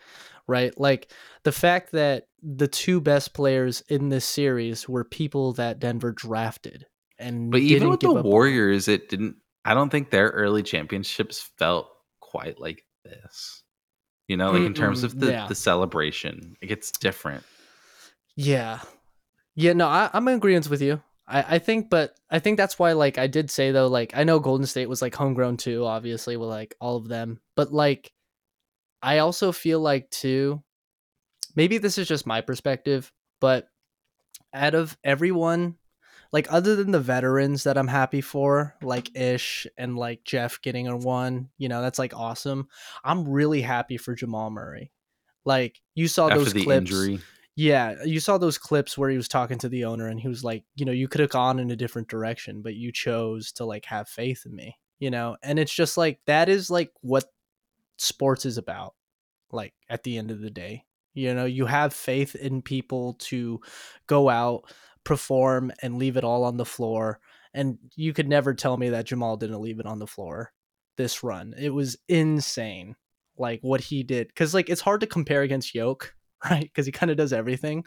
right? 0.46 0.78
Like 0.78 1.14
the 1.44 1.54
fact 1.54 1.94
that 1.94 2.28
the 2.44 2.68
two 2.68 3.00
best 3.00 3.34
players 3.34 3.82
in 3.88 4.10
this 4.10 4.26
series 4.26 4.90
were 4.90 5.06
people 5.06 5.54
that 5.54 5.80
Denver 5.80 6.12
drafted, 6.12 6.86
and 7.18 7.50
But 7.50 7.62
even 7.62 7.90
with 7.90 8.02
the 8.02 8.10
up 8.10 8.18
on. 8.18 8.24
Warriors, 8.24 8.90
it 8.90 9.08
didn't. 9.08 9.38
I 9.64 9.74
don't 9.74 9.90
think 9.90 10.10
their 10.10 10.32
early 10.32 10.64
championships 10.64 11.50
felt 11.58 11.88
quite 12.20 12.60
like 12.60 12.84
this. 13.06 13.64
You 14.28 14.36
know, 14.36 14.52
like 14.52 14.64
in 14.64 14.74
terms 14.74 15.06
of 15.06 15.18
the 15.18 15.32
yeah. 15.32 15.48
the 15.48 15.56
celebration, 15.56 16.58
it 16.62 16.68
gets 16.68 16.92
different. 16.92 17.46
Yeah. 18.36 18.80
Yeah, 19.60 19.74
no, 19.74 19.90
I, 19.90 20.10
I'm 20.14 20.26
in 20.30 20.36
agreement 20.36 20.70
with 20.70 20.82
you. 20.82 21.02
I, 21.28 21.56
I 21.56 21.60
think, 21.60 21.90
but 21.90 22.16
I 22.32 22.40
think 22.40 22.56
that's 22.56 22.80
why, 22.80 22.94
like, 22.94 23.18
I 23.18 23.28
did 23.28 23.52
say 23.52 23.72
though, 23.72 23.88
like, 23.88 24.14
I 24.16 24.24
know 24.24 24.40
Golden 24.40 24.66
State 24.66 24.88
was 24.88 25.02
like 25.02 25.14
homegrown 25.14 25.58
too, 25.58 25.84
obviously, 25.84 26.38
with 26.38 26.48
like 26.48 26.76
all 26.80 26.96
of 26.96 27.10
them, 27.10 27.42
but 27.58 27.74
like, 27.74 28.14
I 29.02 29.18
also 29.18 29.52
feel 29.52 29.82
like 29.82 30.10
too, 30.12 30.64
maybe 31.58 31.78
this 31.78 31.98
is 31.98 32.08
just 32.08 32.26
my 32.26 32.40
perspective, 32.40 33.12
but 33.42 33.68
out 34.54 34.76
of 34.76 34.98
everyone, 35.04 35.76
like, 36.32 36.48
other 36.50 36.78
than 36.78 36.92
the 36.92 37.02
veterans 37.02 37.66
that 37.66 37.78
I'm 37.78 37.90
happy 37.90 38.22
for, 38.22 38.78
like 38.82 39.14
Ish 39.14 39.68
and 39.78 39.98
like 39.98 40.24
Jeff 40.24 40.62
getting 40.62 40.88
a 40.88 40.96
one, 40.96 41.50
you 41.58 41.68
know, 41.68 41.82
that's 41.82 42.00
like 42.00 42.16
awesome. 42.16 42.70
I'm 43.04 43.28
really 43.28 43.62
happy 43.62 43.98
for 43.98 44.16
Jamal 44.16 44.52
Murray. 44.52 44.94
Like, 45.44 45.82
you 45.96 46.08
saw 46.08 46.30
After 46.30 46.46
those 46.46 46.54
clips. 46.54 46.92
injury, 46.92 47.20
Yeah, 47.60 48.06
you 48.06 48.22
saw 48.22 48.38
those 48.38 48.58
clips 48.58 48.98
where 48.98 49.10
he 49.10 49.18
was 49.18 49.28
talking 49.28 49.58
to 49.58 49.68
the 49.68 49.84
owner 49.84 50.08
and 50.08 50.18
he 50.18 50.30
was 50.30 50.46
like, 50.46 50.64
you 50.78 50.86
know, 50.86 50.94
you 50.94 51.10
could 51.10 51.20
have 51.20 51.30
gone 51.30 51.60
in 51.60 51.72
a 51.72 51.76
different 51.76 52.08
direction, 52.08 52.62
but 52.62 52.76
you 52.76 52.94
chose 52.94 53.52
to 53.52 53.66
like 53.66 53.84
have 53.84 54.08
faith 54.08 54.44
in 54.46 54.56
me, 54.56 54.78
you 54.98 55.12
know? 55.12 55.36
And 55.44 55.60
it's 55.60 55.74
just 55.74 55.98
like 55.98 56.22
that 56.26 56.48
is 56.48 56.70
like 56.70 56.90
what 57.02 57.26
sports 57.98 58.46
is 58.46 58.58
about. 58.58 58.94
Like 59.52 59.74
at 59.90 60.04
the 60.04 60.18
end 60.18 60.32
of 60.32 60.40
the 60.40 60.50
day, 60.50 60.86
you 61.14 61.34
know, 61.34 61.44
you 61.44 61.66
have 61.66 61.94
faith 61.94 62.34
in 62.34 62.62
people 62.62 63.16
to 63.16 63.60
go 64.08 64.30
out, 64.30 64.72
perform 65.04 65.74
and 65.82 65.98
leave 65.98 66.16
it 66.16 66.24
all 66.24 66.46
on 66.46 66.56
the 66.56 66.64
floor. 66.64 67.20
And 67.54 67.78
you 67.94 68.14
could 68.14 68.30
never 68.30 68.54
tell 68.54 68.78
me 68.78 68.88
that 68.88 69.08
Jamal 69.08 69.36
didn't 69.36 69.60
leave 69.60 69.82
it 69.82 69.86
on 69.86 70.00
the 70.00 70.08
floor 70.08 70.54
this 70.96 71.26
run. 71.26 71.54
It 71.60 71.74
was 71.74 71.98
insane 72.08 72.96
like 73.38 73.60
what 73.64 73.82
he 73.82 74.04
did 74.04 74.34
cuz 74.34 74.54
like 74.54 74.70
it's 74.70 74.80
hard 74.80 75.02
to 75.02 75.08
compare 75.08 75.42
against 75.42 75.76
Yoke 75.76 76.16
right? 76.50 76.64
Because 76.64 76.86
he 76.86 76.92
kind 76.92 77.12
of 77.12 77.18
does 77.18 77.34
everything. 77.34 77.84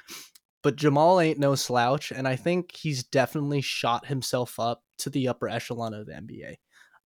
But 0.62 0.76
Jamal 0.76 1.20
ain't 1.20 1.40
no 1.40 1.56
slouch, 1.56 2.12
and 2.12 2.28
I 2.28 2.36
think 2.36 2.76
he's 2.76 3.02
definitely 3.02 3.60
shot 3.60 4.06
himself 4.06 4.60
up 4.60 4.84
to 4.98 5.10
the 5.10 5.26
upper 5.28 5.48
echelon 5.48 5.92
of 5.92 6.06
the 6.06 6.12
NBA. 6.12 6.54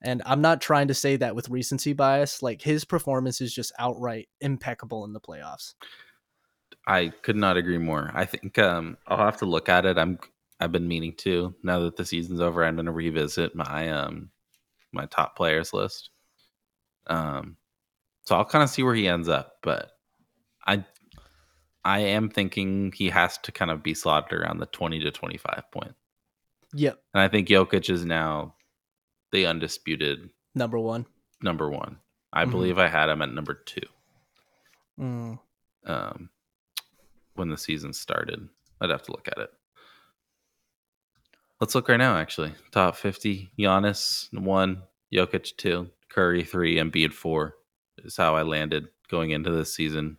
And 0.02 0.22
I'm 0.26 0.42
not 0.42 0.60
trying 0.60 0.88
to 0.88 0.94
say 0.94 1.16
that 1.16 1.34
with 1.34 1.48
recency 1.48 1.94
bias. 1.94 2.42
Like 2.42 2.60
his 2.60 2.84
performance 2.84 3.40
is 3.40 3.54
just 3.54 3.72
outright 3.78 4.28
impeccable 4.42 5.04
in 5.04 5.14
the 5.14 5.20
playoffs. 5.20 5.74
I 6.86 7.08
could 7.22 7.36
not 7.36 7.56
agree 7.56 7.78
more. 7.78 8.10
I 8.14 8.26
think 8.26 8.58
um, 8.58 8.98
I'll 9.06 9.16
have 9.16 9.38
to 9.38 9.46
look 9.46 9.68
at 9.68 9.86
it. 9.86 9.96
I'm 9.96 10.18
I've 10.60 10.72
been 10.72 10.88
meaning 10.88 11.14
to. 11.18 11.54
Now 11.62 11.80
that 11.80 11.96
the 11.96 12.04
season's 12.04 12.40
over, 12.40 12.64
I'm 12.64 12.76
going 12.76 12.86
to 12.86 12.92
revisit 12.92 13.54
my 13.54 13.88
um 13.88 14.30
my 14.92 15.06
top 15.06 15.36
players 15.36 15.72
list. 15.72 16.10
Um, 17.06 17.56
so 18.24 18.36
I'll 18.36 18.44
kind 18.44 18.64
of 18.64 18.70
see 18.70 18.82
where 18.82 18.94
he 18.94 19.08
ends 19.08 19.28
up, 19.28 19.54
but 19.62 19.92
I 20.66 20.84
I 21.86 22.00
am 22.00 22.28
thinking 22.28 22.90
he 22.96 23.10
has 23.10 23.38
to 23.38 23.52
kind 23.52 23.70
of 23.70 23.80
be 23.80 23.94
slotted 23.94 24.36
around 24.36 24.58
the 24.58 24.66
20 24.66 24.98
to 25.00 25.10
25 25.12 25.62
point. 25.70 25.94
Yep, 26.74 27.00
And 27.14 27.22
I 27.22 27.28
think 27.28 27.46
Jokic 27.46 27.88
is 27.88 28.04
now 28.04 28.56
the 29.30 29.46
undisputed 29.46 30.30
number 30.54 30.80
one. 30.80 31.06
number 31.40 31.70
one. 31.70 31.98
I 32.32 32.44
Mhm. 32.44 32.50
believe 32.50 32.78
I 32.78 32.88
had 32.88 33.08
him 33.08 33.22
at 33.22 33.32
number 33.32 33.54
two 33.54 33.86
Mm. 34.98 35.38
um, 35.84 36.30
when 37.34 37.50
the 37.50 37.56
season 37.56 37.92
started. 37.92 38.48
I'd 38.80 38.90
have 38.90 39.04
to 39.04 39.12
look 39.12 39.28
at 39.28 39.38
it. 39.38 39.50
Let's 41.60 41.74
look 41.76 41.88
right 41.88 41.96
now, 41.98 42.16
actually. 42.16 42.52
Top 42.72 42.96
50 42.96 43.52
Giannis, 43.58 44.28
one, 44.36 44.82
Jokic, 45.12 45.56
two, 45.56 45.90
Curry, 46.08 46.42
three, 46.44 46.76
Embiid, 46.76 47.12
four 47.12 47.56
is 47.98 48.16
how 48.16 48.34
I 48.34 48.42
landed 48.42 48.88
going 49.08 49.30
into 49.30 49.50
this 49.52 49.72
season. 49.72 50.18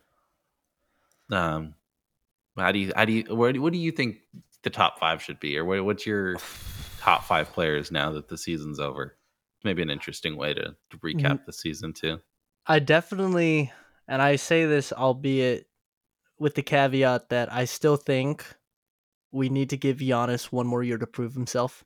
Um, 1.31 1.75
how 2.57 2.71
do 2.71 2.79
you, 2.79 2.91
how 2.95 3.05
do 3.05 3.13
you, 3.13 3.35
where, 3.35 3.53
what 3.53 3.73
do 3.73 3.79
you 3.79 3.91
think 3.91 4.17
the 4.63 4.69
top 4.69 4.99
five 4.99 5.21
should 5.21 5.39
be? 5.39 5.57
Or 5.57 5.65
what, 5.65 5.83
what's 5.85 6.05
your 6.05 6.37
top 6.99 7.23
five 7.23 7.51
players 7.51 7.91
now 7.91 8.11
that 8.13 8.29
the 8.29 8.37
season's 8.37 8.79
over? 8.79 9.15
Maybe 9.63 9.81
an 9.81 9.89
interesting 9.89 10.37
way 10.37 10.53
to, 10.53 10.75
to 10.89 10.97
recap 10.97 11.45
the 11.45 11.53
season, 11.53 11.93
too. 11.93 12.19
I 12.65 12.79
definitely, 12.79 13.71
and 14.07 14.21
I 14.21 14.35
say 14.35 14.65
this, 14.65 14.93
albeit 14.93 15.67
with 16.39 16.55
the 16.55 16.61
caveat 16.61 17.29
that 17.29 17.51
I 17.51 17.65
still 17.65 17.97
think 17.97 18.45
we 19.31 19.49
need 19.49 19.69
to 19.71 19.77
give 19.77 19.97
Giannis 19.97 20.45
one 20.45 20.67
more 20.67 20.83
year 20.83 20.97
to 20.97 21.07
prove 21.07 21.33
himself 21.33 21.83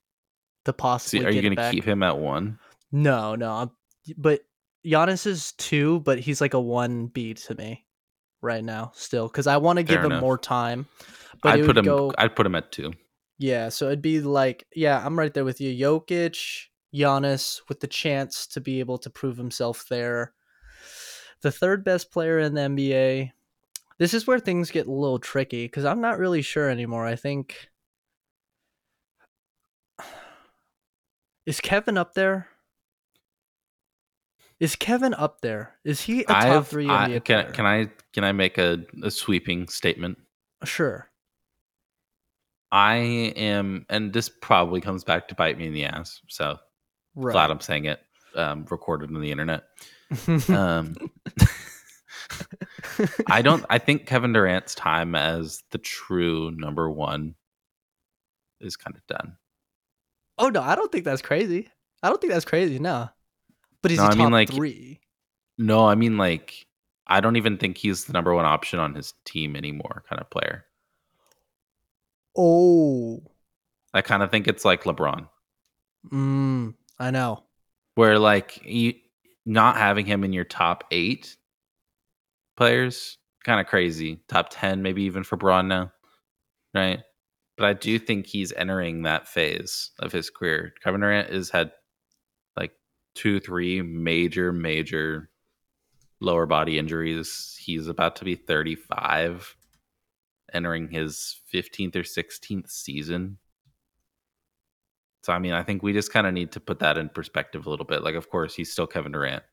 to 0.66 0.74
possibly 0.74 1.20
See, 1.20 1.26
are 1.26 1.32
you 1.32 1.42
going 1.42 1.56
to 1.56 1.72
keep 1.72 1.86
him 1.86 2.04
at 2.04 2.18
one? 2.18 2.60
No, 2.92 3.36
no. 3.36 3.52
I'm, 3.52 3.72
but 4.18 4.42
Giannis 4.86 5.26
is 5.26 5.54
two, 5.54 6.02
but 6.02 6.20
he's 6.20 6.42
like 6.42 6.54
a 6.54 6.60
one 6.60 7.08
B 7.08 7.34
to 7.34 7.56
me 7.56 7.86
right 8.42 8.64
now 8.64 8.92
still 8.96 9.28
because 9.28 9.48
I 9.48 9.58
want 9.58 9.78
to 9.78 9.84
give 9.84 10.02
Fair 10.02 10.12
him 10.12 10.20
more 10.20 10.38
time. 10.38 10.88
But 11.42 11.54
I'd 11.60 11.66
put 11.66 11.78
him. 11.78 11.86
go 11.86 12.14
I'd 12.18 12.36
put 12.36 12.46
him 12.46 12.56
at 12.56 12.72
two. 12.72 12.94
yeah. 13.38 13.70
So 13.70 13.88
it'd 13.88 14.02
be 14.02 14.22
like 14.22 14.68
yeah, 14.76 15.04
I'm 15.04 15.18
right 15.18 15.34
there 15.34 15.46
with 15.46 15.62
you. 15.62 15.72
Jokic, 15.74 16.68
Giannis 16.94 17.62
with 17.70 17.80
the 17.80 17.88
chance 17.88 18.48
to 18.48 18.62
be 18.62 18.80
able 18.80 18.98
to 19.00 19.10
prove 19.10 19.38
himself 19.38 19.86
there. 19.90 20.34
The 21.42 21.52
third 21.52 21.84
best 21.84 22.12
player 22.12 22.40
in 22.40 22.54
the 22.54 22.62
NBA. 22.62 23.32
This 23.98 24.14
is 24.14 24.26
where 24.26 24.40
things 24.40 24.72
get 24.72 24.88
a 24.88 24.92
little 24.92 25.20
tricky 25.20 25.66
because 25.66 25.86
I'm 25.86 26.02
not 26.02 26.20
really 26.20 26.42
sure 26.42 26.70
anymore. 26.70 27.06
I 27.06 27.16
think 27.16 27.70
is 31.46 31.60
Kevin 31.60 31.98
up 31.98 32.14
there? 32.14 32.48
Is 34.62 34.76
Kevin 34.78 35.14
up 35.16 35.42
there? 35.42 35.76
Is 35.84 36.00
he 36.02 36.22
a 36.22 36.26
top 36.26 36.44
I've- 36.44 36.66
three 36.68 36.88
I- 36.88 37.10
NBA 37.10 37.24
can 37.26 37.42
player? 37.44 37.52
can 37.54 37.66
I 37.66 37.90
can 38.14 38.24
I 38.24 38.32
make 38.32 38.58
a, 38.58 38.86
a 39.04 39.12
sweeping 39.12 39.68
statement? 39.68 40.18
Sure. 40.64 41.10
I 42.72 42.96
am, 43.36 43.86
and 43.90 44.14
this 44.14 44.30
probably 44.30 44.80
comes 44.80 45.04
back 45.04 45.28
to 45.28 45.36
bite 45.36 45.58
me 45.58 45.68
in 45.68 45.74
the 45.74 45.84
ass. 45.86 46.22
So 46.30 46.58
Right. 47.16 47.34
glad 47.34 47.52
I'm 47.52 47.60
saying 47.60 47.86
it, 47.86 48.00
um, 48.36 48.66
recorded 48.70 49.10
on 49.14 49.20
the 49.20 49.32
internet. 49.32 49.64
Um, 50.50 50.96
I 53.28 53.42
don't. 53.44 53.66
I 53.70 53.78
think 53.80 54.06
Kevin 54.06 54.32
Durant's 54.34 54.76
time 54.76 55.16
as 55.16 55.64
the 55.72 55.78
true 55.80 56.52
number 56.52 56.90
one 56.90 57.36
is 58.60 58.76
kind 58.78 58.96
of 58.96 59.06
done. 59.08 59.38
oh 60.38 60.50
no, 60.50 60.62
I 60.62 60.76
don't 60.76 60.92
think 60.92 61.04
that's 61.06 61.22
crazy. 61.22 61.70
I 62.04 62.10
don't 62.10 62.20
think 62.22 62.32
that's 62.34 62.46
crazy. 62.46 62.78
No, 62.80 63.10
but 63.82 63.92
he's 63.92 64.00
No, 64.00 64.06
I 64.06 64.10
top 64.10 64.18
mean, 64.18 64.32
like, 64.32 64.50
three. 64.50 65.00
No, 65.58 65.86
I 65.86 65.96
mean 65.96 66.18
like 66.18 66.66
I 67.08 67.20
don't 67.20 67.36
even 67.36 67.58
think 67.58 67.78
he's 67.78 68.06
the 68.06 68.14
number 68.14 68.34
one 68.34 68.46
option 68.46 68.80
on 68.80 68.96
his 68.96 69.14
team 69.26 69.56
anymore. 69.56 70.04
Kind 70.10 70.22
of 70.22 70.30
player. 70.30 70.66
Oh, 72.38 73.22
I 73.94 74.02
kind 74.02 74.24
of 74.24 74.32
think 74.32 74.48
it's 74.48 74.64
like 74.66 74.84
LeBron. 74.84 75.28
mm, 76.12 76.74
I 77.00 77.12
know. 77.12 77.44
where 77.96 78.18
like 78.18 78.60
you 78.64 78.94
not 79.46 79.76
having 79.78 80.06
him 80.06 80.24
in 80.24 80.34
your 80.34 80.46
top 80.46 80.84
eight 80.92 81.36
players 82.56 83.18
kind 83.44 83.60
of 83.60 83.66
crazy 83.68 84.20
top 84.28 84.48
10 84.52 84.82
maybe 84.84 85.04
even 85.04 85.24
for 85.24 85.36
Bron 85.36 85.68
now 85.68 85.92
right 86.76 87.00
but 87.58 87.66
i 87.66 87.74
do 87.74 87.98
think 87.98 88.28
he's 88.28 88.54
entering 88.54 89.02
that 89.02 89.28
phase 89.28 89.92
of 90.00 90.12
his 90.12 90.30
career 90.30 90.74
kevin 90.84 91.02
durant 91.02 91.30
has 91.32 91.50
had 91.50 91.72
two 93.16 93.40
three 93.40 93.82
major 93.82 94.52
major 94.52 95.30
lower 96.20 96.46
body 96.46 96.78
injuries 96.78 97.58
he's 97.60 97.88
about 97.88 98.16
to 98.16 98.26
be 98.26 98.36
35 98.36 99.56
entering 100.54 100.90
his 100.90 101.40
15th 101.54 101.96
or 101.96 102.04
16th 102.04 102.70
season 102.70 103.38
so 105.24 105.34
I 105.34 105.40
mean, 105.40 105.54
I 105.54 105.64
think 105.64 105.84
we 105.84 105.94
just 105.94 106.12
kind 106.12 106.26
of 106.26 106.34
need 106.34 106.52
to 106.54 106.60
put 106.60 106.80
that 106.80 106.98
in 106.98 107.10
perspective 107.10 107.66
a 107.66 107.70
little 107.70 107.86
bit. 107.86 108.04
Like, 108.04 108.16
of 108.16 108.30
course, 108.30 108.56
he's 108.56 108.72
still 108.72 108.88
Kevin 108.88 109.12
Durant, 109.12 109.44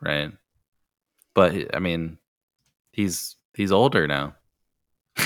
right? 0.00 0.32
But 1.34 1.74
I 1.74 1.78
mean, 1.78 2.18
he's 2.92 3.36
he's 3.54 3.72
older 3.72 4.06
now. 4.06 4.34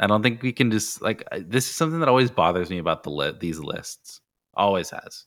I 0.00 0.06
don't 0.06 0.22
think 0.22 0.42
we 0.42 0.52
can 0.52 0.70
just 0.70 1.02
like 1.02 1.26
this 1.36 1.68
is 1.68 1.74
something 1.74 1.98
that 2.00 2.08
always 2.08 2.30
bothers 2.30 2.70
me 2.70 2.78
about 2.78 3.02
the 3.02 3.10
li- 3.10 3.36
these 3.38 3.58
lists. 3.58 4.20
Always 4.54 4.90
has. 4.90 5.26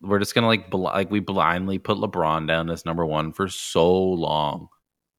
We're 0.00 0.18
just 0.20 0.34
gonna 0.34 0.46
like 0.46 0.70
bl- 0.70 0.84
like 0.84 1.10
we 1.10 1.20
blindly 1.20 1.78
put 1.78 1.98
LeBron 1.98 2.46
down 2.46 2.70
as 2.70 2.84
number 2.84 3.04
one 3.04 3.32
for 3.32 3.48
so 3.48 3.92
long. 3.92 4.68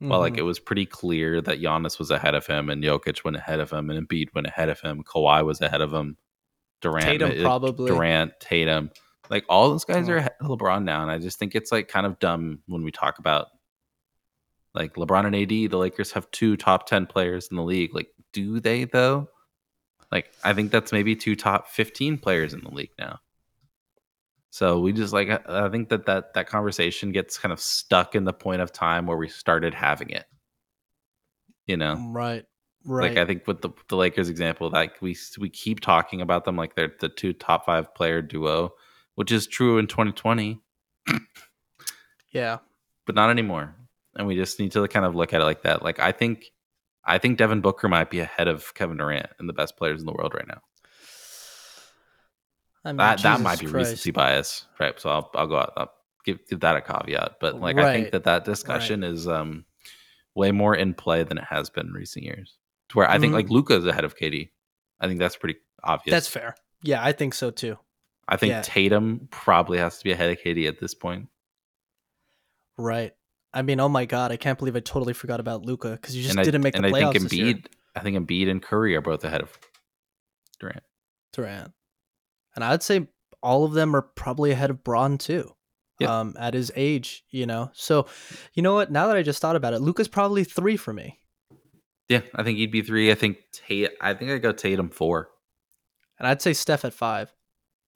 Well, 0.01 0.21
like 0.21 0.37
it 0.37 0.43
was 0.43 0.59
pretty 0.59 0.85
clear 0.85 1.41
that 1.41 1.59
Giannis 1.59 1.99
was 1.99 2.09
ahead 2.09 2.33
of 2.33 2.47
him, 2.47 2.69
and 2.69 2.81
Jokic 2.81 3.25
went 3.25 3.35
ahead 3.35 3.59
of 3.59 3.69
him, 3.71 3.89
and 3.89 4.07
Embiid 4.07 4.33
went 4.33 4.47
ahead 4.47 4.69
of 4.69 4.79
him. 4.79 5.03
Kawhi 5.03 5.43
was 5.45 5.59
ahead 5.59 5.81
of 5.81 5.93
him. 5.93 6.15
Durant, 6.79 7.05
Tatum 7.05 7.31
uh, 7.31 7.41
probably. 7.43 7.91
Durant, 7.91 8.31
Tatum, 8.39 8.91
like 9.29 9.43
all 9.49 9.69
those 9.69 9.83
guys 9.83 10.07
Oh. 10.07 10.13
are 10.13 10.17
ahead 10.17 10.31
LeBron 10.41 10.85
now, 10.85 11.01
and 11.01 11.11
I 11.11 11.17
just 11.17 11.37
think 11.37 11.53
it's 11.53 11.73
like 11.73 11.89
kind 11.89 12.05
of 12.05 12.17
dumb 12.19 12.59
when 12.67 12.83
we 12.83 12.91
talk 12.91 13.19
about 13.19 13.47
like 14.73 14.93
LeBron 14.93 15.25
and 15.25 15.35
AD. 15.35 15.49
The 15.71 15.77
Lakers 15.77 16.13
have 16.13 16.31
two 16.31 16.55
top 16.55 16.85
ten 16.87 17.05
players 17.05 17.49
in 17.51 17.57
the 17.57 17.63
league. 17.63 17.93
Like, 17.93 18.07
do 18.31 18.61
they 18.61 18.85
though? 18.85 19.27
Like, 20.11 20.31
I 20.45 20.53
think 20.53 20.71
that's 20.71 20.93
maybe 20.93 21.15
two 21.17 21.35
top 21.35 21.67
fifteen 21.67 22.17
players 22.17 22.53
in 22.53 22.61
the 22.63 22.71
league 22.71 22.91
now. 22.97 23.19
So 24.51 24.79
we 24.79 24.93
just 24.93 25.13
like 25.13 25.29
I, 25.47 25.69
think 25.69 25.89
that, 25.89 26.05
that 26.07 26.33
that 26.33 26.47
conversation 26.47 27.11
gets 27.11 27.37
kind 27.37 27.53
of 27.53 27.59
stuck 27.59 28.15
in 28.15 28.23
the 28.23 28.33
point 28.33 28.61
of 28.61 28.71
time 28.71 29.05
where 29.05 29.17
we 29.17 29.29
started 29.29 29.73
having 29.73 30.09
it. 30.09 30.25
You 31.67 31.77
know, 31.77 31.95
Right. 32.11 32.45
Right. 32.85 33.09
like 33.09 33.17
I 33.17 33.25
think 33.25 33.45
with 33.45 33.61
the 33.61 33.69
the 33.89 33.97
Lakers 33.97 34.29
example, 34.29 34.69
like 34.69 35.01
we 35.01 35.15
we 35.37 35.49
keep 35.49 35.81
talking 35.81 36.21
about 36.21 36.45
them 36.45 36.55
like 36.55 36.75
they're 36.75 36.93
the 36.99 37.09
two 37.09 37.33
top 37.33 37.65
five 37.65 37.93
player 37.93 38.21
duo, 38.21 38.73
which 39.15 39.31
is 39.31 39.47
true 39.47 39.77
in 39.77 39.87
2020, 39.87 40.61
yeah. 42.31 42.59
but 43.05 43.15
not 43.15 43.29
anymore. 43.29 43.75
And 44.15 44.27
we 44.27 44.35
just 44.35 44.59
need 44.59 44.71
to 44.71 44.87
kind 44.87 45.05
of 45.05 45.13
look 45.13 45.33
at 45.33 45.41
it 45.41 45.43
like 45.43 45.63
that. 45.63 45.83
Like 45.83 45.99
I 45.99 46.13
think, 46.13 46.51
I 47.03 47.17
think 47.17 47.37
Devin 47.37 47.61
Booker 47.61 47.89
might 47.89 48.09
be 48.09 48.21
ahead 48.21 48.47
of 48.47 48.73
Kevin 48.73 48.97
Durant 48.97 49.29
and 49.39 49.47
the 49.47 49.53
best 49.53 49.75
players 49.77 49.99
in 49.99 50.05
the 50.05 50.13
world 50.13 50.33
right 50.33 50.47
now. 50.47 50.61
I 52.85 52.89
mean, 52.89 52.97
that 52.97 53.21
that 53.23 53.41
might 53.41 53.59
be 53.59 53.65
Christ. 53.65 53.75
recency 53.91 54.11
bias, 54.11 54.65
right? 54.79 54.99
So 54.99 55.09
I'll 55.09 55.29
I'll 55.35 55.47
go 55.47 55.57
out. 55.57 55.73
I'll 55.77 55.91
give 56.25 56.39
give 56.49 56.61
that 56.61 56.75
a 56.75 56.81
caveat. 56.81 57.35
But 57.41 57.59
like 57.59 57.77
I 57.77 57.93
think 57.93 58.11
that 58.11 58.23
that 58.23 58.45
discussion 58.45 59.03
is 59.03 59.27
um 59.27 59.65
way 60.35 60.51
more 60.51 60.75
in 60.75 60.93
play 60.93 61.23
than 61.23 61.37
it 61.37 61.43
has 61.43 61.69
been 61.69 61.87
in 61.87 61.93
recent 61.93 62.23
years. 62.25 62.57
To 62.89 62.97
where 62.97 63.09
I 63.09 63.19
think 63.19 63.31
Mhm. 63.31 63.35
like 63.35 63.49
Luka 63.49 63.75
is 63.75 63.85
ahead 63.85 64.05
of 64.05 64.15
KD. 64.17 64.49
I 64.99 65.07
think 65.07 65.19
that's 65.19 65.35
pretty 65.35 65.59
obvious. 65.83 66.13
That's 66.13 66.27
fair. 66.27 66.55
Yeah, 66.83 67.03
I 67.03 67.11
think 67.11 67.33
so 67.33 67.51
too. 67.51 67.77
I 68.27 68.37
think 68.37 68.51
yeah. 68.51 68.61
Tatum 68.63 69.27
probably 69.31 69.77
has 69.79 69.97
to 69.97 70.03
be 70.03 70.11
ahead 70.11 70.29
of 70.31 70.37
KD 70.37 70.67
at 70.67 70.79
this 70.79 70.93
point. 70.93 71.27
Right. 72.77 73.13
I 73.53 73.61
mean, 73.63 73.79
oh 73.79 73.89
my 73.89 74.05
god, 74.05 74.31
I 74.31 74.37
can't 74.37 74.57
believe 74.57 74.75
I 74.75 74.79
totally 74.79 75.13
forgot 75.13 75.39
about 75.39 75.65
Luka 75.65 75.91
because 75.91 76.15
you 76.15 76.23
just 76.23 76.35
and 76.37 76.45
didn't 76.45 76.61
I, 76.61 76.63
make 76.63 76.73
the 76.75 76.83
and 76.83 76.93
playoffs 76.93 77.15
I 77.15 77.27
think. 77.27 77.31
Embiid, 77.31 77.65
I 77.95 77.99
think 78.01 78.17
Embiid 78.17 78.49
and 78.49 78.61
Curry 78.61 78.95
are 78.95 79.01
both 79.01 79.23
ahead 79.23 79.41
of 79.41 79.57
Durant. 80.59 80.83
Durant. 81.33 81.73
And 82.61 82.71
I'd 82.73 82.83
say 82.83 83.07
all 83.41 83.63
of 83.63 83.73
them 83.73 83.95
are 83.95 84.01
probably 84.01 84.51
ahead 84.51 84.69
of 84.69 84.83
Bron 84.83 85.17
too. 85.17 85.53
Yeah. 85.99 86.19
Um, 86.19 86.35
at 86.39 86.53
his 86.53 86.71
age, 86.77 87.23
you 87.29 87.45
know. 87.45 87.71
So, 87.73 88.07
you 88.53 88.63
know 88.63 88.73
what? 88.73 88.89
Now 88.89 89.07
that 89.07 89.17
I 89.17 89.21
just 89.21 89.41
thought 89.41 89.57
about 89.57 89.73
it, 89.73 89.81
Luka's 89.81 90.07
probably 90.07 90.45
three 90.45 90.77
for 90.77 90.93
me, 90.93 91.19
Yeah, 92.07 92.21
I 92.33 92.43
think 92.43 92.57
he'd 92.57 92.71
be 92.71 92.81
three. 92.81 93.11
I 93.11 93.15
think 93.15 93.37
Tate. 93.51 93.91
I 93.99 94.13
think 94.13 94.31
I 94.31 94.37
go 94.37 94.53
Tatum 94.53 94.89
four. 94.89 95.29
and 96.17 96.25
I'd 96.25 96.41
say 96.41 96.53
Steph 96.53 96.85
at 96.85 96.93
five, 96.93 97.33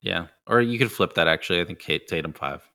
Yeah, 0.01 0.27
or 0.47 0.59
you 0.59 0.77
could 0.77 0.91
flip 0.91 1.13
that 1.13 1.29
actually. 1.29 1.61
I 1.61 1.65
think 1.65 1.79
Kate 1.79 2.05
Tatum 2.05 2.33
five. 2.33 2.67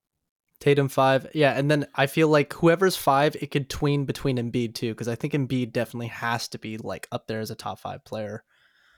Tatum 0.60 0.88
five, 0.88 1.26
yeah. 1.34 1.52
And 1.52 1.70
then 1.70 1.86
I 1.94 2.06
feel 2.06 2.28
like 2.28 2.52
whoever's 2.54 2.96
five, 2.96 3.36
it 3.36 3.50
could 3.50 3.68
tween 3.68 4.06
between 4.06 4.38
Embiid 4.38 4.74
too, 4.74 4.92
because 4.92 5.08
I 5.08 5.14
think 5.14 5.34
Embiid 5.34 5.72
definitely 5.72 6.08
has 6.08 6.48
to 6.48 6.58
be 6.58 6.78
like 6.78 7.06
up 7.12 7.26
there 7.26 7.40
as 7.40 7.50
a 7.50 7.54
top 7.54 7.78
five 7.80 8.02
player. 8.04 8.44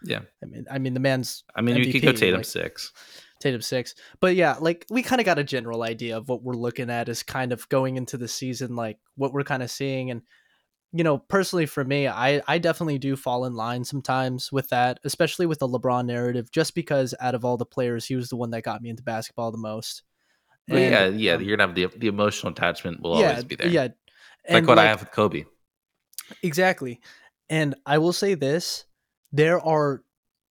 Yeah, 0.05 0.21
I 0.43 0.47
mean, 0.47 0.67
I 0.71 0.79
mean 0.79 0.95
the 0.95 1.01
man's 1.01 1.45
I 1.55 1.61
mean 1.61 1.77
you 1.77 1.93
could 1.93 2.03
go 2.03 2.13
Tatum 2.13 2.39
like- 2.39 2.47
six. 2.47 2.93
Tatum 3.41 3.63
six. 3.63 3.95
But 4.21 4.37
yeah, 4.37 4.57
like 4.61 4.85
we 4.91 5.03
kind 5.03 5.19
of 5.19 5.25
got 5.25 5.39
a 5.39 5.45
general 5.45 5.83
idea 5.83 6.17
of 6.19 6.29
what 6.29 6.43
we're 6.43 6.55
looking 6.55 6.91
at 6.91 7.09
is 7.09 7.23
kind 7.23 7.53
of 7.53 7.67
going 7.71 7.97
into 7.97 8.19
the 8.19 8.29
season, 8.29 8.77
like 8.77 8.99
what 9.17 9.33
we're 9.33 9.45
kind 9.45 9.63
of 9.63 9.71
seeing. 9.71 10.11
And, 10.11 10.21
you 10.93 11.03
know, 11.05 11.17
personally 11.17 11.65
for 11.65 11.83
me, 11.83 12.07
I, 12.07 12.43
I 12.47 12.59
definitely 12.59 12.99
do 12.99 13.17
fall 13.17 13.47
in 13.47 13.55
line 13.55 13.85
sometimes 13.85 14.53
with 14.53 14.69
that, 14.69 15.01
especially 15.05 15.47
with 15.47 15.59
the 15.61 15.69
LeBron 15.69 16.05
narrative, 16.05 16.53
just 16.53 16.75
because 16.75 17.15
out 17.19 17.35
of 17.35 17.47
all 17.47 17.57
the 17.57 17.65
players, 17.65 18.05
he 18.05 18.15
was 18.15 18.29
the 18.29 18.37
one 18.37 18.51
that 18.51 18.63
got 18.63 18.83
me 18.83 18.91
into 18.91 19.03
basketball 19.03 19.51
the 19.53 19.57
most. 19.57 20.03
And, 20.69 20.79
yeah, 20.79 21.07
yeah, 21.09 21.33
um, 21.37 21.43
you're 21.43 21.57
gonna 21.57 21.67
have 21.69 21.75
the 21.75 21.99
the 21.99 22.09
emotional 22.09 22.53
attachment 22.53 23.01
will 23.01 23.21
yeah, 23.21 23.31
always 23.31 23.45
be 23.45 23.57
there. 23.57 23.69
Yeah. 23.69 23.83
like 23.83 23.93
And, 24.45 24.67
what 24.67 24.79
I 24.79 24.85
have 24.85 25.01
with 25.01 25.13
Kobe. 25.13 25.45
Exactly. 26.43 27.01
And 27.49 27.75
I 27.87 27.97
will 27.97 28.13
say 28.13 28.35
this 28.35 28.85
there 29.33 29.61
are 29.61 30.03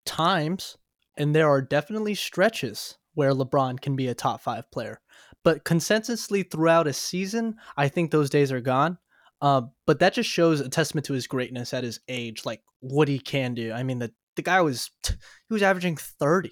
times 0.06 0.78
and 1.18 1.36
there 1.36 1.50
are 1.50 1.62
definitely 1.62 2.16
stretches 2.16 2.98
where 3.14 3.34
LeBron 3.34 3.82
can 3.82 3.96
be 3.96 4.08
a 4.08 4.14
top 4.14 4.42
five 4.42 4.70
player. 4.72 5.02
But 5.44 5.64
consensusly 5.66 6.50
throughout 6.50 6.88
a 6.88 6.94
season, 6.94 7.56
I 7.76 7.88
think 7.88 8.12
those 8.12 8.30
days 8.30 8.52
are 8.52 8.62
gone. 8.62 8.98
Uh, 9.42 9.62
but 9.86 10.00
that 10.00 10.14
just 10.14 10.30
shows 10.30 10.60
a 10.60 10.70
testament 10.70 11.06
to 11.08 11.14
his 11.14 11.28
greatness 11.28 11.74
at 11.74 11.84
his 11.84 12.00
age, 12.08 12.46
like 12.46 12.62
what 12.80 13.08
he 13.08 13.20
can 13.20 13.54
do. 13.54 13.72
I 13.72 13.84
mean, 13.84 14.00
the, 14.00 14.12
the 14.36 14.42
guy 14.42 14.62
was 14.62 14.90
he 15.08 15.14
was 15.54 15.64
averaging 15.64 15.98
30. 15.98 16.52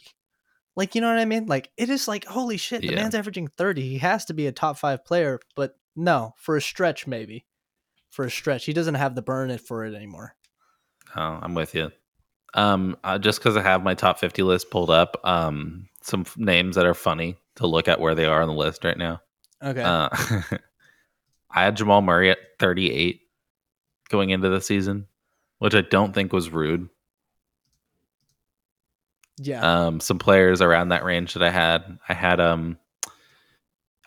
Like, 0.75 0.93
you 0.93 1.01
know 1.01 1.09
what 1.09 1.19
I 1.19 1.25
mean? 1.25 1.45
Like, 1.45 1.71
it 1.77 1.89
is 1.89 2.07
like, 2.07 2.25
holy 2.25 2.57
shit, 2.57 2.81
the 2.81 2.89
Yeah. 2.89 2.95
man's 2.95 3.15
averaging 3.15 3.47
30. 3.47 3.81
He 3.81 3.97
has 3.99 4.25
to 4.25 4.33
be 4.33 4.45
a 4.47 4.51
top 4.51 4.77
five 4.77 5.05
player, 5.05 5.39
but 5.55 5.75
no, 5.95 6.33
for 6.37 6.57
a 6.57 6.61
stretch, 6.61 7.07
maybe. 7.07 7.45
For 8.11 8.25
a 8.25 8.31
stretch. 8.31 8.65
He 8.65 8.73
doesn't 8.73 8.95
have 8.95 9.15
the 9.15 9.21
burn 9.21 9.51
it 9.51 9.61
for 9.61 9.85
it 9.85 9.95
anymore. 9.95 10.35
Oh, 11.15 11.39
I'm 11.41 11.53
with 11.53 11.73
you. 11.75 11.91
Um, 12.55 12.95
uh, 13.03 13.17
just 13.19 13.39
because 13.39 13.55
I 13.57 13.61
have 13.61 13.83
my 13.83 13.93
top 13.93 14.17
50 14.17 14.41
list 14.43 14.71
pulled 14.71 14.89
up, 14.89 15.19
um, 15.23 15.87
some 16.01 16.21
f- 16.21 16.37
names 16.37 16.75
that 16.77 16.85
are 16.85 16.93
funny 16.93 17.35
to 17.55 17.67
look 17.67 17.87
at 17.87 17.99
where 17.99 18.15
they 18.15 18.25
are 18.25 18.41
on 18.41 18.47
the 18.47 18.53
list 18.53 18.83
right 18.83 18.97
now. 18.97 19.21
Okay. 19.61 19.81
Uh, 19.83 20.09
I 21.51 21.63
had 21.63 21.75
Jamal 21.77 22.01
Murray 22.01 22.31
at 22.31 22.37
38 22.59 23.19
going 24.09 24.29
into 24.29 24.49
the 24.49 24.61
season, 24.61 25.07
which 25.59 25.75
I 25.75 25.81
don't 25.81 26.13
think 26.13 26.31
was 26.33 26.49
rude. 26.49 26.87
yeah. 29.37 29.85
Um, 29.87 29.99
some 29.99 30.19
players 30.19 30.61
around 30.61 30.89
that 30.89 31.03
range 31.03 31.33
that 31.33 31.43
I 31.43 31.49
had, 31.49 31.97
I 32.07 32.13
had 32.13 32.39
um, 32.39 32.77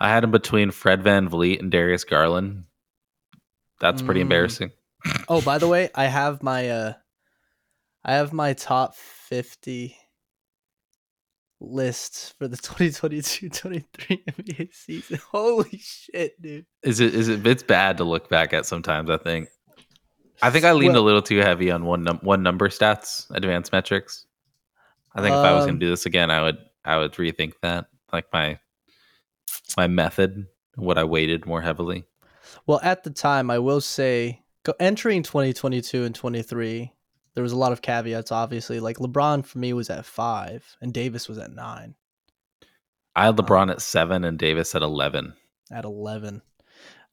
I 0.00 0.08
had 0.08 0.24
him 0.24 0.30
between 0.30 0.70
Fred 0.70 1.02
VanVleet 1.02 1.60
and 1.60 1.70
Darius 1.70 2.04
Garland. 2.04 2.64
That's 3.80 4.00
pretty 4.02 4.20
Mm. 4.20 4.22
embarrassing. 4.24 4.70
oh, 5.28 5.40
by 5.42 5.58
the 5.58 5.68
way, 5.74 5.90
I 5.94 6.04
have 6.06 6.42
my 6.42 6.68
uh 6.70 6.92
I 8.04 8.14
have 8.14 8.32
my 8.32 8.52
top 8.54 8.94
50 8.94 9.96
lists 11.60 12.34
for 12.38 12.46
the 12.48 12.56
2022-23 12.56 13.84
NBA 14.26 14.74
season. 14.74 15.18
Holy 15.30 15.78
shit, 15.78 16.40
dude. 16.40 16.66
Is 16.82 17.00
it 17.00 17.14
is 17.14 17.28
it 17.28 17.46
it's 17.46 17.62
bad 17.62 17.96
to 17.98 18.04
look 18.04 18.28
back 18.28 18.52
at 18.52 18.66
sometimes, 18.66 19.10
I 19.10 19.16
think. 19.18 19.48
I 20.40 20.50
think 20.50 20.64
I 20.64 20.72
leaned 20.72 20.94
Well- 20.94 21.02
a 21.02 21.06
little 21.06 21.22
too 21.22 21.38
heavy 21.38 21.70
on 21.70 21.84
one 21.84 22.04
num- 22.04 22.20
one 22.22 22.42
number 22.42 22.68
stats, 22.68 23.26
advanced 23.30 23.72
metrics. 23.72 24.24
I 25.14 25.20
think 25.20 25.32
if 25.32 25.38
I 25.38 25.52
was 25.52 25.62
Um, 25.64 25.70
going 25.70 25.80
to 25.80 25.86
do 25.86 25.90
this 25.90 26.06
again, 26.06 26.30
I 26.30 26.42
would 26.42 26.58
I 26.84 26.96
would 26.98 27.12
rethink 27.12 27.54
that, 27.62 27.86
like 28.12 28.26
my 28.32 28.58
my 29.76 29.88
method, 29.88 30.46
what 30.76 30.96
I 30.96 31.04
weighted 31.04 31.44
more 31.44 31.60
heavily. 31.60 32.04
Well, 32.66 32.78
at 32.82 33.02
the 33.02 33.10
time, 33.10 33.50
I 33.50 33.58
will 33.58 33.80
say 33.80 34.42
go, 34.62 34.74
entering 34.78 35.22
2022 35.24 36.04
and 36.04 36.14
23, 36.14 36.92
there 37.38 37.44
was 37.44 37.52
a 37.52 37.56
lot 37.56 37.70
of 37.70 37.82
caveats 37.82 38.32
obviously. 38.32 38.80
Like 38.80 38.96
LeBron 38.96 39.46
for 39.46 39.58
me 39.60 39.72
was 39.72 39.90
at 39.90 40.04
5 40.04 40.76
and 40.80 40.92
Davis 40.92 41.28
was 41.28 41.38
at 41.38 41.52
9, 41.52 41.94
I 43.14 43.24
had 43.24 43.28
Um, 43.38 43.46
LeBron 43.46 43.70
at 43.70 43.80
seven 43.80 44.24
and 44.24 44.36
Davis 44.36 44.74
at 44.74 44.82
eleven. 44.82 45.34
at 45.70 45.84
11. 45.84 46.42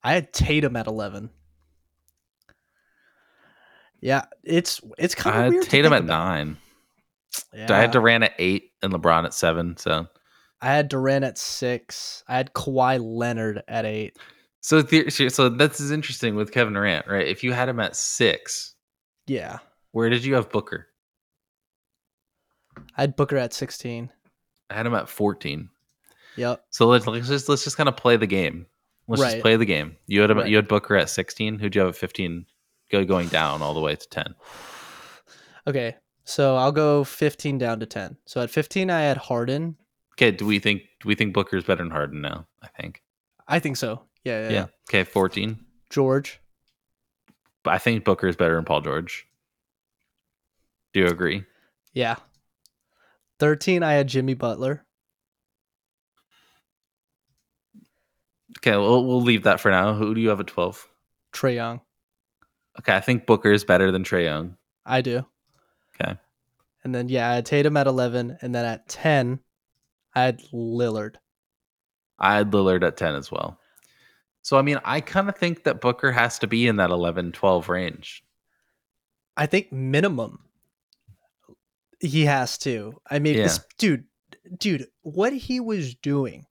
I 0.04 0.14
had 0.14 0.34
Tatum 0.34 0.76
at 0.76 0.88
11. 0.88 1.30
Yeah, 4.02 4.26
it's 4.44 4.82
it's 4.98 5.14
kind 5.16 5.36
of 5.36 5.44
had 5.44 5.52
weird. 5.54 5.66
Tatum 5.66 5.94
at 5.94 6.04
about. 6.04 6.08
nine. 6.08 6.58
Yeah. 7.54 7.68
I 7.74 7.80
had 7.80 7.92
Durant 7.92 8.24
at 8.24 8.34
eight 8.40 8.72
and 8.82 8.92
LeBron 8.94 9.26
at 9.26 9.34
seven. 9.36 9.78
So 9.78 10.08
I 10.62 10.68
had 10.68 10.88
Durant 10.90 11.26
at 11.26 11.38
six. 11.38 12.24
I 12.28 12.38
had 12.38 12.54
Kawhi 12.54 13.00
Leonard 13.02 13.62
at 13.68 13.86
eight. 13.86 14.18
so 14.62 14.82
the, 14.82 15.10
so 15.12 15.50
this 15.50 15.80
is 15.80 15.92
interesting 15.92 16.36
with 16.36 16.52
Kevin 16.52 16.74
Durant, 16.74 17.08
right? 17.08 17.28
If 17.28 17.44
you 17.44 17.54
had 17.54 17.70
him 17.70 17.80
at 17.80 17.96
six, 17.96 18.76
Yeah. 19.28 19.60
Where 19.96 20.10
did 20.10 20.26
you 20.26 20.34
have 20.36 20.50
Booker? 20.52 20.88
I 22.98 23.02
had 23.02 23.16
Booker 23.16 23.38
at 23.38 23.54
16. 23.54 24.12
I 24.70 24.74
had 24.74 24.86
him 24.86 24.94
at 24.94 25.08
fourteen. 25.08 25.70
Yep. 26.36 26.66
So 26.70 26.88
let's, 26.88 27.08
let's 27.08 27.28
just 27.30 27.48
let's 27.48 27.64
just 27.64 27.78
kind 27.78 27.88
of 27.88 27.96
play 27.96 28.18
the 28.18 28.28
game. 28.28 28.66
Let's 29.08 29.22
Right. 29.22 29.32
just 29.34 29.42
play 29.42 29.56
the 29.56 29.66
game. 29.66 29.96
You 30.08 30.20
had 30.22 30.32
him, 30.32 30.40
Right. 30.40 30.50
you 30.50 30.56
had 30.58 30.68
Booker 30.68 30.98
at 30.98 31.10
sixteen. 31.10 31.60
Who'd 31.60 31.76
you 31.76 31.82
have 31.82 31.92
at 31.92 31.96
fifteen? 31.96 32.46
Go 32.92 33.06
going 33.06 33.30
down 33.30 33.62
all 33.62 33.74
the 33.74 33.80
way 33.82 33.96
to 33.96 34.10
ten. 34.10 34.36
Okay. 35.68 35.96
So 36.26 36.56
I'll 36.58 36.72
go 36.72 37.04
15 37.04 37.58
down 37.58 37.80
to 37.80 37.88
10. 37.88 38.18
So 38.26 38.40
at 38.42 38.52
15, 38.52 38.92
I 38.92 39.02
had 39.02 39.18
Harden. 39.18 39.78
Okay. 40.14 40.30
Do 40.30 40.46
we 40.46 40.60
think 40.60 40.82
do 41.00 41.08
we 41.08 41.16
think 41.16 41.34
Booker's 41.34 41.64
better 41.64 41.82
than 41.84 41.90
Harden 41.92 42.22
now? 42.22 42.46
I 42.62 42.68
think. 42.68 43.02
I 43.48 43.58
think 43.60 43.78
so. 43.78 44.04
Yeah. 44.24 44.42
Yeah. 44.42 44.48
Yeah. 44.48 44.54
yeah. 44.54 44.66
Okay. 44.90 45.04
Fourteen. 45.04 45.66
George. 45.90 46.40
But 47.64 47.74
I 47.74 47.78
think 47.80 48.04
Booker 48.04 48.28
is 48.28 48.36
better 48.36 48.56
than 48.56 48.66
Paul 48.66 48.82
George. 48.82 49.28
Do 50.96 51.02
you 51.02 51.08
agree? 51.08 51.44
Yeah. 51.92 52.16
13, 53.40 53.84
I 53.84 53.92
had 53.92 54.08
Jimmy 54.08 54.34
Butler. 54.34 54.86
Okay. 58.60 58.78
We'll 58.78 59.06
we'll 59.06 59.22
leave 59.22 59.44
that 59.44 59.60
for 59.60 59.70
now. 59.70 59.94
Who 59.94 60.16
do 60.16 60.22
you 60.22 60.30
have 60.30 60.40
at 60.40 60.48
twelve? 60.48 60.88
Trae 61.34 61.56
Young. 61.56 61.82
Okay. 62.80 62.96
I 62.96 63.02
think 63.02 63.26
Booker 63.26 63.52
is 63.52 63.66
better 63.66 63.92
than 63.92 64.06
Trae 64.06 64.24
Young. 64.24 64.56
I 64.86 65.02
do. 65.02 65.26
Okay. 66.00 66.16
And 66.86 66.96
then, 66.96 67.10
yeah, 67.10 67.30
I 67.30 67.36
had 67.36 67.46
Tatum 67.46 67.76
at 67.76 67.88
11. 67.88 68.38
And 68.42 68.56
then 68.56 68.64
at 68.64 68.88
10, 68.88 69.42
I 70.14 70.22
had 70.22 70.42
Lillard. 70.54 71.16
I 72.20 72.38
had 72.38 72.52
Lillard 72.52 72.86
at 72.86 72.96
10 72.96 73.16
as 73.16 73.30
well. 73.30 73.60
So, 74.44 74.58
I 74.58 74.62
mean, 74.62 74.80
I 74.86 75.02
kind 75.02 75.28
of 75.28 75.36
think 75.36 75.66
that 75.66 75.82
Booker 75.82 76.14
has 76.14 76.40
to 76.40 76.48
be 76.48 76.68
in 76.68 76.78
that 76.78 76.92
11, 76.92 77.34
12 77.34 77.68
range. 77.68 78.24
I 79.36 79.46
think 79.46 79.74
minimum 79.74 80.45
he 82.00 82.26
has 82.26 82.58
to. 82.60 83.00
I 83.10 83.20
mean, 83.20 83.36
Yeah. 83.38 83.44
this, 83.44 83.60
dude, 83.78 84.06
dude, 84.58 84.88
what 85.02 85.34
he 85.34 85.60
was 85.60 85.96
doing 85.96 86.46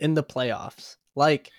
in 0.00 0.14
the 0.14 0.22
playoffs, 0.24 0.96
like, 1.14 1.50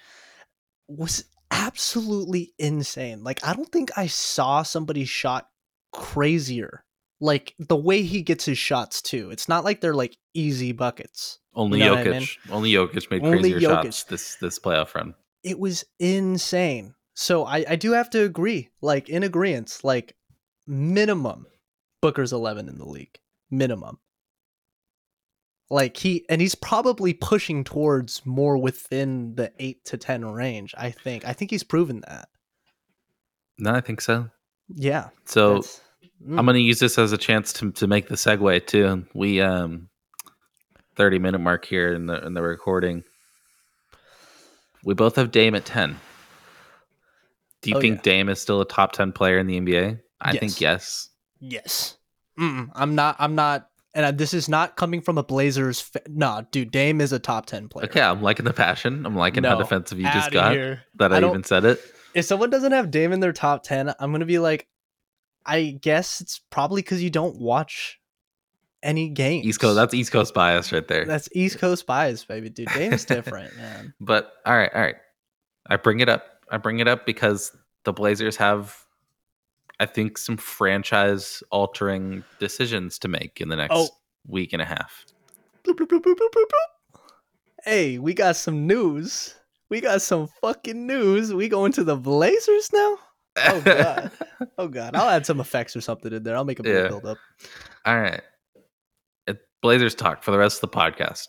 was 0.87 1.25
absolutely 1.51 2.53
insane. 2.57 3.23
Like, 3.23 3.45
I 3.45 3.53
don't 3.53 3.71
think 3.71 3.91
I 3.97 4.07
saw 4.07 4.63
somebody 4.63 5.05
shot 5.05 5.49
crazier. 5.91 6.83
Like 7.21 7.53
the 7.59 7.75
way 7.75 8.03
he 8.03 8.21
gets 8.21 8.45
his 8.45 8.57
shots 8.57 9.01
too. 9.01 9.29
It's 9.29 9.49
not 9.49 9.65
like 9.65 9.81
they're 9.81 9.93
like 9.93 10.17
easy 10.33 10.71
buckets. 10.71 11.39
Only 11.53 11.79
You 11.79 11.85
know 11.85 11.95
Jokic. 11.97 12.15
I 12.15 12.19
mean? 12.19 12.27
Only 12.49 12.71
Jokic 12.71 13.11
made 13.11 13.23
Only 13.25 13.39
crazier 13.51 13.59
Jokic. 13.59 13.83
shots 13.83 14.03
this 14.05 14.35
this 14.37 14.57
playoff 14.57 14.95
run. 14.95 15.13
It 15.43 15.59
was 15.59 15.83
insane. 15.99 16.95
So 17.15 17.43
I, 17.45 17.65
I 17.71 17.75
do 17.75 17.91
have 17.91 18.09
to 18.11 18.23
agree, 18.23 18.69
like 18.81 19.09
in 19.09 19.23
agreement, 19.23 19.79
like 19.83 20.15
minimum 20.65 21.45
Booker's 22.01 22.31
11 22.31 22.69
in 22.69 22.77
the 22.77 22.85
league. 22.87 23.19
Minimum. 23.51 23.99
Like 25.69 25.97
he, 25.97 26.25
and 26.29 26.41
he's 26.41 26.55
probably 26.55 27.13
pushing 27.13 27.63
towards 27.63 28.25
more 28.25 28.57
within 28.57 29.35
the 29.35 29.51
8 29.59 29.85
to 29.85 29.97
10 29.97 30.25
range, 30.25 30.73
I 30.77 30.89
think. 30.91 31.25
I 31.25 31.33
think 31.33 31.51
he's 31.51 31.63
proven 31.63 32.01
that. 32.07 32.29
No, 33.59 33.71
I 33.73 33.81
think 33.81 34.01
so. 34.01 34.29
Yeah. 34.73 35.09
So 35.25 35.55
that's- 35.55 35.81
I'm 36.21 36.31
mm, 36.35 36.45
going 36.45 36.55
to 36.55 36.61
use 36.61 36.79
this 36.79 36.97
as 36.97 37.11
a 37.13 37.17
chance 37.17 37.53
to 37.53 37.71
to 37.71 37.87
make 37.87 38.07
the 38.09 38.15
segue 38.15 38.67
too. 38.67 39.05
We 39.13 39.39
um 39.41 39.89
30 40.95 41.17
minute 41.19 41.39
mark 41.39 41.63
here 41.65 41.93
in 41.93 42.07
the 42.07 42.25
in 42.25 42.33
the 42.33 42.41
recording. 42.41 43.03
We 44.83 44.93
both 44.95 45.15
have 45.15 45.31
Dame 45.31 45.55
at 45.55 45.65
10. 45.65 45.97
Do 47.61 47.69
you 47.69 47.77
Oh, 47.77 47.81
think 47.81 47.97
yeah. 47.97 48.01
Dame 48.03 48.29
is 48.29 48.41
still 48.41 48.59
a 48.61 48.65
top 48.67 48.91
10 48.93 49.11
player 49.13 49.37
in 49.37 49.47
the 49.47 49.59
NBA? 49.59 49.99
I 50.19 50.35
think 50.37 50.59
yes. 50.59 51.09
Yes. 51.39 51.95
Mm-mm, 52.39 52.69
I'm 52.73 52.95
not, 52.95 53.15
I'm 53.19 53.35
not, 53.35 53.69
and 53.93 54.05
I- 54.05 54.11
this 54.11 54.33
is 54.33 54.47
not 54.47 54.75
coming 54.77 55.01
from 55.01 55.17
a 55.17 55.23
Blazers. 55.23 55.81
Fa- 55.81 56.01
nah, 56.07 56.41
dude, 56.51 56.71
Dame 56.71 57.01
is 57.01 57.11
a 57.11 57.19
top 57.19 57.45
10 57.47 57.67
player. 57.69 57.85
Okay, 57.85 58.01
I'm 58.01 58.21
liking 58.21 58.45
the 58.45 58.53
passion. 58.53 59.05
I'm 59.05 59.15
liking 59.15 59.43
how 59.43 59.55
defensive 59.55 59.99
you 59.99 60.05
just 60.11 60.31
got. 60.31 60.53
here. 60.53 60.83
That 60.95 61.11
I 61.11 61.17
I, 61.17 61.27
even 61.27 61.43
said 61.43 61.65
it. 61.65 61.81
if 62.13 62.25
someone 62.25 62.49
doesn't 62.49 62.71
have 62.71 62.91
Dame 62.91 63.11
in 63.11 63.19
their 63.19 63.33
top 63.33 63.63
10, 63.63 63.89
I'm 63.99 64.11
going 64.11 64.19
to 64.21 64.25
be 64.25 64.39
like, 64.39 64.67
I 65.45 65.77
guess 65.81 66.21
it's 66.21 66.39
probably 66.49 66.81
because 66.81 67.01
you 67.03 67.09
don't 67.09 67.39
watch 67.39 67.99
any 68.83 69.09
games. 69.09 69.45
East 69.45 69.59
Coast. 69.59 69.75
That's 69.75 69.93
East 69.93 70.11
Coast 70.11 70.33
bias 70.33 70.71
right 70.71 70.87
there. 70.87 71.05
That's 71.05 71.27
East 71.33 71.59
Coast 71.59 71.85
bias, 71.85 72.23
baby. 72.23 72.49
Dude, 72.49 72.69
Dame's 72.73 73.03
different, 73.05 73.55
man. 73.57 73.93
But 73.99 74.31
all 74.45 74.55
right, 74.55 74.69
all 74.73 74.81
right. 74.81 74.95
I 75.67 75.75
bring 75.77 75.99
it 75.99 76.07
up. 76.09 76.23
I 76.51 76.57
bring 76.57 76.79
it 76.79 76.87
up 76.87 77.05
because 77.05 77.51
the 77.83 77.93
Blazers 77.93 78.37
have, 78.37 78.75
I 79.79 79.85
think, 79.85 80.17
some 80.17 80.37
franchise 80.37 81.41
altering 81.51 82.23
decisions 82.39 82.99
to 82.99 83.07
make 83.07 83.39
in 83.41 83.49
the 83.49 83.55
next 83.55 83.73
Oh. 83.73 83.89
week 84.27 84.53
and 84.53 84.61
a 84.61 84.65
half. 84.65 85.05
Bloop, 85.63 85.75
bloop, 85.87 86.01
bloop. 86.01 86.17
Hey, 87.63 87.97
we 87.97 88.13
got 88.13 88.35
some 88.35 88.67
news. 88.67 89.35
We 89.69 89.81
got 89.81 90.01
some 90.01 90.27
fucking 90.41 90.87
news. 90.87 91.33
We 91.33 91.47
going 91.49 91.71
to 91.73 91.83
the 91.83 91.95
Blazers 91.95 92.71
now? 92.73 92.97
Oh, 93.37 93.61
God. 93.65 94.11
Oh 94.57 94.67
god, 94.67 94.95
I'll 94.95 95.09
add 95.09 95.25
some 95.25 95.39
effects 95.39 95.75
or 95.75 95.81
something 95.81 96.11
in 96.11 96.23
there. 96.23 96.35
I'll 96.35 96.45
make 96.45 96.59
a 96.59 96.67
Yeah. 96.67 96.87
build 96.87 97.05
up. 97.05 97.17
all 97.85 97.99
right. 97.99 98.21
It, 99.27 99.39
Blazers 99.61 99.95
talk 99.95 100.23
for 100.23 100.31
the 100.31 100.37
rest 100.37 100.63
of 100.63 100.71
the 100.71 100.77
podcast. 100.77 101.27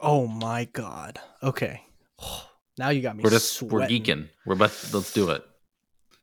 Oh 0.00 0.26
my 0.26 0.64
god. 0.72 1.18
Okay. 1.42 1.82
Now 2.78 2.88
you 2.88 3.02
got 3.02 3.14
me. 3.14 3.22
We're 3.22 3.28
just 3.30 3.60
we're 3.60 3.80
geeking. 3.86 4.28
We're 4.46 4.54
about 4.54 4.70
let's 4.94 5.12
do 5.12 5.28
it. 5.30 5.42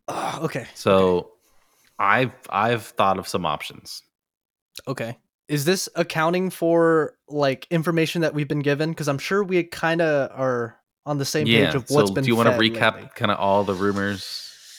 Ah, 0.07 0.41
okay. 0.41 0.65
So, 0.73 1.33
I've 1.99 2.31
I've 2.49 2.83
thought 2.85 3.19
of 3.19 3.27
some 3.27 3.45
options. 3.45 4.03
Okay. 4.87 5.17
Is 5.47 5.65
this 5.65 5.87
accounting 5.95 6.49
for 6.49 7.15
like 7.29 7.67
information 7.71 8.21
that 8.21 8.33
we've 8.33 8.47
been 8.47 8.59
given? 8.59 8.89
Because 8.89 9.07
I'm 9.07 9.17
sure 9.17 9.43
we 9.43 9.63
kind 9.63 10.01
of 10.01 10.29
are 10.37 10.77
on 11.05 11.17
the 11.17 11.25
same 11.25 11.47
yeah. 11.47 11.67
page 11.67 11.75
of 11.75 11.89
what's 11.89 12.09
so, 12.09 12.13
been. 12.15 12.23
do 12.23 12.27
you 12.29 12.35
want 12.35 12.49
to 12.49 12.55
recap 12.57 13.15
kind 13.15 13.31
of 13.31 13.39
all 13.39 13.63
the 13.63 13.73
rumors, 13.73 14.23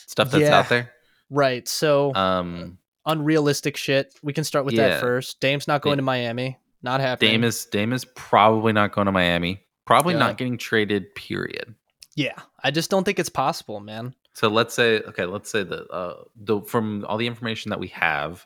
stuff 0.07 0.29
that's 0.31 0.43
Yeah. 0.43 0.59
out 0.59 0.69
there? 0.69 0.91
Right. 1.31 1.67
So 1.67 2.13
Um, 2.13 2.77
unrealistic 3.05 3.75
shit. 3.77 4.13
We 4.21 4.31
can 4.33 4.43
start 4.43 4.63
with 4.65 4.75
Yeah. 4.75 4.89
that 4.89 5.01
first. 5.01 5.39
Dame's 5.41 5.67
not 5.67 5.81
going 5.81 5.93
Dame- 5.97 6.03
to 6.03 6.05
Miami. 6.05 6.57
Not 6.81 7.01
happening. 7.01 7.31
Dame 7.31 7.43
is 7.43 7.65
Dame 7.65 7.91
is 7.91 8.05
probably 8.05 8.71
not 8.71 8.91
going 8.93 9.07
to 9.07 9.11
Miami. 9.11 9.65
Probably 9.85 10.13
not 10.13 10.37
getting 10.37 10.57
traded. 10.57 11.13
Period. 11.15 11.73
Yeah. 12.15 12.37
I 12.63 12.69
just 12.71 12.89
don't 12.91 13.03
think 13.03 13.17
it's 13.19 13.27
possible, 13.29 13.79
man. 13.79 14.13
So 14.33 14.47
let's 14.47 14.73
say 14.73 14.99
okay, 15.01 15.25
let's 15.25 15.49
say 15.49 15.63
that 15.63 15.89
uh, 15.91 16.23
the 16.35 16.61
from 16.61 17.05
all 17.05 17.17
the 17.17 17.27
information 17.27 17.69
that 17.69 17.79
we 17.79 17.87
have, 17.89 18.45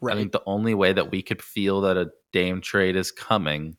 Right. 0.00 0.14
I 0.14 0.18
think 0.18 0.32
the 0.32 0.42
only 0.46 0.74
way 0.74 0.92
that 0.92 1.12
we 1.12 1.22
could 1.22 1.40
feel 1.40 1.80
that 1.82 1.96
a 1.96 2.10
Dame 2.32 2.60
trade 2.60 2.96
is 2.96 3.12
coming 3.12 3.76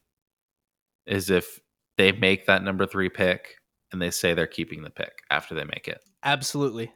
is 1.06 1.30
if 1.30 1.60
they 1.98 2.12
make 2.14 2.46
that 2.46 2.64
number 2.64 2.86
three 2.86 3.10
pick 3.10 3.58
and 3.92 4.02
they 4.02 4.10
say 4.10 4.34
they're 4.34 4.48
keeping 4.48 4.84
the 4.84 4.90
pick 4.90 5.20
after 5.30 5.54
they 5.54 5.66
make 5.66 5.88
it. 5.88 6.02
Absolutely. 6.24 6.92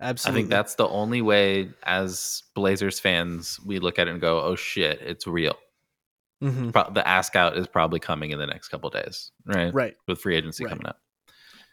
Absolutely. 0.00 0.38
I 0.38 0.42
think 0.42 0.50
that's 0.50 0.74
the 0.74 0.88
only 0.88 1.22
way 1.22 1.70
as 1.84 2.42
Blazers 2.54 3.00
fans 3.00 3.58
we 3.64 3.78
look 3.78 3.98
at 3.98 4.08
it 4.08 4.10
and 4.12 4.20
go, 4.20 4.40
"Oh 4.42 4.56
shit, 4.56 5.00
it's 5.02 5.26
real." 5.26 5.56
Mhm. 6.42 6.72
Pro- 6.72 6.90
the 6.90 7.06
ask 7.06 7.36
out 7.36 7.56
is 7.56 7.66
probably 7.66 8.00
coming 8.00 8.30
in 8.30 8.38
the 8.38 8.46
next 8.46 8.68
couple 8.68 8.88
days, 8.90 9.30
right? 9.46 9.72
right. 9.74 9.96
With 10.06 10.20
free 10.20 10.36
agency 10.36 10.64
Right. 10.64 10.70
coming 10.70 10.86
up. 10.86 11.00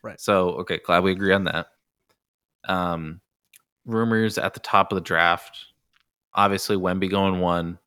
Right. 0.03 0.19
So, 0.19 0.49
okay, 0.59 0.79
glad 0.79 1.03
we 1.03 1.11
agree 1.11 1.33
on 1.33 1.45
that. 1.45 1.67
Um 2.67 3.21
rumors 3.85 4.37
at 4.37 4.53
the 4.53 4.59
top 4.59 4.91
of 4.91 4.95
the 4.95 5.01
draft. 5.01 5.57
Obviously, 6.33 6.75
Wemby 6.75 7.09
going 7.09 7.39
one. 7.39 7.79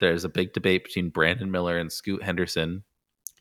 There's 0.00 0.24
a 0.24 0.28
big 0.28 0.52
debate 0.52 0.84
between 0.84 1.10
Brandon 1.10 1.50
Miller 1.50 1.78
and 1.78 1.92
Scoot 1.92 2.22
Henderson 2.22 2.82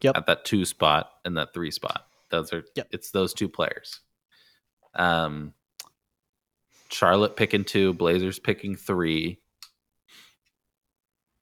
Yep. 0.01 0.17
at 0.17 0.25
that 0.27 0.45
two 0.45 0.65
spot 0.65 1.09
and 1.25 1.37
that 1.37 1.53
three 1.53 1.71
spot. 1.71 2.07
Those 2.29 2.51
are 2.53 2.63
Yep. 2.75 2.87
it's 2.91 3.11
those 3.11 3.33
two 3.33 3.49
players. 3.49 4.01
Um 4.95 5.53
Charlotte 6.89 7.35
picking 7.35 7.63
two, 7.63 7.93
Blazers 7.93 8.37
picking 8.37 8.75
three. 8.75 9.39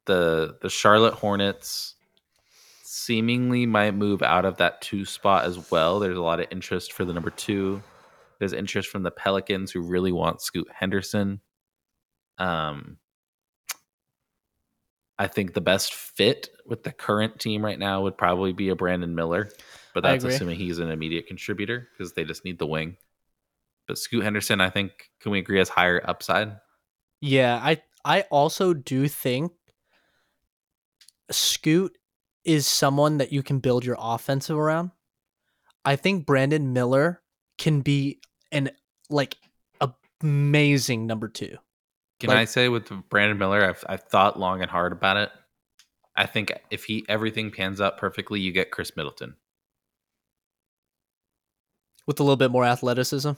The 0.05 0.57
the 0.61 0.69
Charlotte 0.69 1.13
Hornets 1.15 1.95
seemingly 2.83 3.65
might 3.65 3.91
move 3.95 4.21
out 4.21 4.45
of 4.45 4.57
that 4.57 4.81
two 4.81 5.05
spot 5.05 5.45
as 5.45 5.71
well. 5.71 5.99
There's 5.99 6.17
a 6.17 6.21
lot 6.21 6.39
of 6.39 6.47
interest 6.51 6.93
for 6.93 7.03
the 7.05 7.13
number 7.13 7.29
two. 7.29 7.81
There's 8.41 8.53
interest 8.53 8.89
from 8.89 9.03
the 9.03 9.11
Pelicans 9.11 9.71
who 9.71 9.81
really 9.81 10.11
want 10.11 10.41
Scoot 10.41 10.67
Henderson. 10.73 11.41
Um, 12.39 12.97
I 15.19 15.27
think 15.27 15.53
the 15.53 15.61
best 15.61 15.93
fit 15.93 16.49
with 16.65 16.81
the 16.81 16.91
current 16.91 17.37
team 17.37 17.63
right 17.63 17.77
now 17.77 18.01
would 18.01 18.17
probably 18.17 18.51
be 18.51 18.69
a 18.69 18.75
Brandon 18.75 19.13
Miller, 19.13 19.47
but 19.93 20.01
that's 20.01 20.23
assuming 20.23 20.57
he's 20.57 20.79
an 20.79 20.89
immediate 20.89 21.27
contributor 21.27 21.87
because 21.93 22.13
they 22.13 22.23
just 22.23 22.43
need 22.43 22.57
the 22.57 22.65
wing. 22.65 22.97
But 23.87 23.99
Scoot 23.99 24.23
Henderson, 24.23 24.59
I 24.59 24.71
think, 24.71 25.11
can 25.19 25.31
we 25.31 25.37
agree 25.37 25.59
has 25.59 25.69
higher 25.69 26.01
upside? 26.03 26.57
Yeah, 27.21 27.59
I 27.61 27.83
I 28.03 28.21
also 28.31 28.73
do 28.73 29.07
think 29.07 29.51
Scoot 31.29 31.95
is 32.43 32.65
someone 32.65 33.19
that 33.19 33.31
you 33.31 33.43
can 33.43 33.59
build 33.59 33.85
your 33.85 33.97
offensive 33.99 34.57
around. 34.57 34.89
I 35.85 35.95
think 35.95 36.25
Brandon 36.25 36.73
Miller 36.73 37.21
can 37.59 37.81
be 37.81 38.19
an 38.51 38.71
like 39.09 39.37
amazing 40.21 41.07
number 41.07 41.27
two. 41.27 41.57
Can 42.19 42.29
Like- 42.29 42.37
I 42.39 42.45
say 42.45 42.69
with 42.69 42.89
Brandon 43.09 43.37
Miller, 43.37 43.63
I've 43.65 43.83
I've 43.87 44.03
thought 44.03 44.39
long 44.39 44.61
and 44.61 44.69
hard 44.69 44.91
about 44.91 45.17
it. 45.17 45.31
I 46.15 46.25
think 46.25 46.51
if 46.69 46.83
he 46.85 47.05
everything 47.09 47.51
pans 47.51 47.79
out 47.81 47.97
perfectly, 47.97 48.39
you 48.39 48.51
get 48.51 48.71
Khris 48.71 48.95
Middleton. 48.95 49.35
with 52.07 52.19
a 52.19 52.23
little 52.23 52.35
bit 52.37 52.51
more 52.51 52.65
athleticism. 52.65 53.31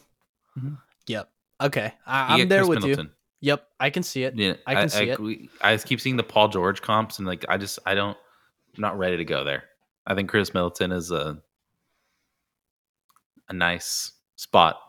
Mhm. 0.58 0.78
Yep. 1.08 1.30
Okay, 1.62 1.93
I, 2.06 2.39
I'm 2.41 2.47
there 2.47 2.65
Chris 2.65 2.69
with 2.84 2.86
you. 2.97 3.10
Yep, 3.41 3.67
I 3.80 3.89
can 3.89 4.04
see 4.04 4.23
it. 4.23 4.36
Yeah, 4.38 4.54
I 4.65 4.73
can 4.76 4.89
see 4.89 5.10
it. 5.10 5.19
we- 5.19 5.49
I 5.62 5.76
keep 5.78 5.99
seeing 5.99 6.15
the 6.15 6.23
Paul 6.23 6.47
George 6.47 6.82
comps, 6.82 7.19
and 7.19 7.28
like 7.28 7.45
I 7.49 7.58
just 7.58 7.78
I 7.86 7.93
don't, 7.93 8.17
I'm 8.76 8.82
not 8.82 8.97
ready 8.97 9.17
to 9.17 9.26
go 9.26 9.43
there. 9.43 9.65
I 10.08 10.15
think 10.15 10.30
Khris 10.30 10.54
Middleton 10.54 10.91
is 10.93 11.12
a 11.12 11.41
a 13.50 13.54
nice 13.54 14.13
spot, 14.38 14.79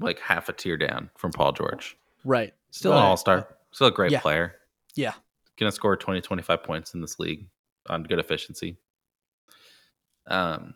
like 0.00 0.18
half 0.20 0.48
a 0.48 0.52
tier 0.52 0.76
down 0.76 1.10
from 1.16 1.32
Paul 1.32 1.52
George. 1.52 1.96
Right. 2.24 2.54
Still 2.70 2.92
an 2.92 2.98
all 2.98 3.16
star, 3.16 3.48
still 3.72 3.86
a 3.86 3.92
great 3.92 4.12
Yeah. 4.12 4.20
player. 4.20 4.56
Yeah. 4.94 5.14
Gonna 5.58 5.72
score 5.72 5.96
20, 5.96 6.20
25 6.20 6.62
points 6.62 6.92
in 6.94 7.00
this 7.00 7.18
league 7.18 7.46
on 7.88 8.02
good 8.02 8.18
efficiency. 8.18 8.76
Um, 10.26 10.74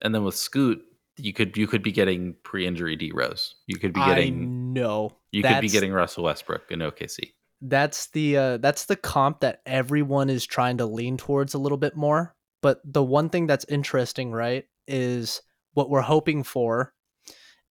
and 0.00 0.14
then 0.14 0.24
with 0.24 0.34
Scoot, 0.36 0.82
you 1.16 1.32
could 1.32 1.56
you 1.56 1.66
could 1.66 1.82
be 1.82 1.92
getting 1.92 2.34
pre-injury 2.42 2.96
D 2.96 3.12
Rose. 3.14 3.54
You 3.66 3.78
could 3.78 3.92
be 3.92 4.00
getting 4.04 4.72
no. 4.72 5.12
you 5.30 5.42
could 5.42 5.60
be 5.60 5.68
getting 5.68 5.92
Russell 5.92 6.24
Westbrook 6.24 6.70
in 6.70 6.80
OKC. 6.80 7.32
that's 7.60 8.06
the 8.08 8.36
uh, 8.36 8.56
that's 8.56 8.86
the 8.86 8.96
comp 8.96 9.40
that 9.40 9.60
everyone 9.66 10.28
is 10.30 10.44
trying 10.44 10.78
to 10.78 10.86
lean 10.86 11.16
towards 11.16 11.54
a 11.54 11.58
little 11.58 11.78
bit 11.78 11.94
more. 11.96 12.34
But 12.60 12.80
the 12.84 13.02
one 13.02 13.28
thing 13.28 13.46
that's 13.46 13.64
interesting, 13.68 14.32
right, 14.32 14.66
is 14.88 15.42
what 15.74 15.90
we're 15.90 16.00
hoping 16.00 16.42
for 16.42 16.92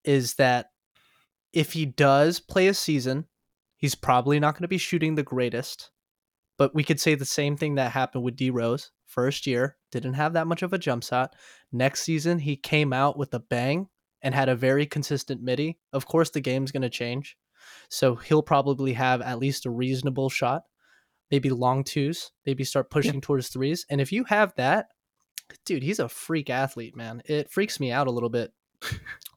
is 0.04 0.34
that 0.34 0.70
if 1.52 1.72
he 1.72 1.86
does 1.86 2.40
play 2.40 2.68
a 2.68 2.74
season, 2.74 3.26
he's 3.76 3.94
probably 3.94 4.38
not 4.38 4.54
going 4.54 4.62
to 4.62 4.68
be 4.68 4.78
shooting 4.78 5.14
the 5.14 5.22
greatest, 5.22 5.90
but 6.58 6.74
we 6.74 6.84
could 6.84 7.00
say 7.00 7.14
the 7.14 7.24
same 7.24 7.56
thing 7.56 7.74
that 7.76 7.92
happened 7.92 8.24
with 8.24 8.36
D 8.36 8.50
Rose. 8.50 8.92
First 9.06 9.46
year, 9.46 9.76
didn't 9.90 10.14
have 10.14 10.34
that 10.34 10.46
much 10.46 10.62
of 10.62 10.72
a 10.72 10.78
jump 10.78 11.02
shot. 11.02 11.34
Next 11.72 12.02
season, 12.02 12.38
he 12.38 12.56
came 12.56 12.92
out 12.92 13.18
with 13.18 13.34
a 13.34 13.40
bang 13.40 13.88
and 14.22 14.34
had 14.34 14.48
a 14.48 14.54
very 14.54 14.86
consistent 14.86 15.42
midi. 15.42 15.78
Of 15.92 16.06
course, 16.06 16.30
the 16.30 16.40
game's 16.40 16.70
going 16.70 16.82
to 16.82 16.90
change. 16.90 17.36
So 17.88 18.14
he'll 18.14 18.42
probably 18.42 18.92
have 18.92 19.20
at 19.20 19.38
least 19.38 19.66
a 19.66 19.70
reasonable 19.70 20.28
shot, 20.28 20.62
maybe 21.30 21.50
long 21.50 21.82
twos, 21.82 22.30
maybe 22.46 22.64
start 22.64 22.90
pushing 22.90 23.14
yeah. 23.14 23.20
towards 23.22 23.48
threes. 23.48 23.84
And 23.90 24.00
if 24.00 24.12
you 24.12 24.24
have 24.24 24.54
that, 24.56 24.88
dude, 25.64 25.82
he's 25.82 25.98
a 25.98 26.08
freak 26.08 26.50
athlete, 26.50 26.96
man. 26.96 27.22
It 27.24 27.50
freaks 27.50 27.80
me 27.80 27.90
out 27.90 28.06
a 28.06 28.12
little 28.12 28.28
bit. 28.28 28.52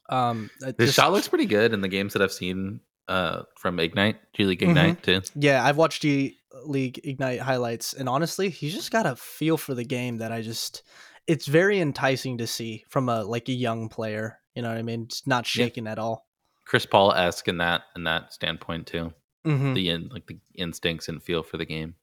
Um, 0.08 0.50
His 0.60 0.74
just, 0.78 0.94
shot 0.94 1.12
looks 1.12 1.28
pretty 1.28 1.46
good 1.46 1.72
in 1.72 1.80
the 1.80 1.88
games 1.88 2.12
that 2.12 2.22
I've 2.22 2.32
seen 2.32 2.80
uh, 3.08 3.42
from 3.56 3.78
Ignite, 3.78 4.16
G 4.34 4.44
League 4.44 4.60
mm-hmm. 4.60 4.70
Ignite 4.70 5.02
mm-hmm. 5.02 5.22
too. 5.22 5.30
Yeah, 5.34 5.64
I've 5.64 5.76
watched 5.76 6.02
G 6.02 6.38
League 6.64 7.00
Ignite 7.04 7.40
highlights, 7.40 7.94
and 7.94 8.08
honestly, 8.08 8.48
he's 8.48 8.74
just 8.74 8.90
got 8.90 9.06
a 9.06 9.16
feel 9.16 9.56
for 9.56 9.74
the 9.74 9.84
game 9.84 10.18
that 10.18 10.32
I 10.32 10.42
just. 10.42 10.82
It's 11.26 11.46
very 11.46 11.80
enticing 11.80 12.38
to 12.38 12.46
see 12.46 12.84
from 12.88 13.08
a 13.08 13.24
like 13.24 13.48
a 13.48 13.52
young 13.52 13.88
player. 13.88 14.38
You 14.54 14.62
know 14.62 14.68
what 14.68 14.78
I 14.78 14.82
mean? 14.82 15.08
Just 15.08 15.26
not 15.26 15.46
shaking 15.46 15.86
yeah. 15.86 15.92
at 15.92 15.98
all. 15.98 16.26
Chris 16.64 16.86
Paul 16.86 17.12
esque 17.12 17.48
in 17.48 17.58
that 17.58 17.82
in 17.96 18.04
that 18.04 18.32
standpoint 18.32 18.86
too. 18.86 19.12
Mm-hmm. 19.46 19.74
The 19.74 19.90
in 19.90 20.08
like 20.08 20.26
the 20.26 20.38
instincts 20.54 21.08
and 21.08 21.22
feel 21.22 21.42
for 21.42 21.56
the 21.56 21.66
game. 21.66 21.94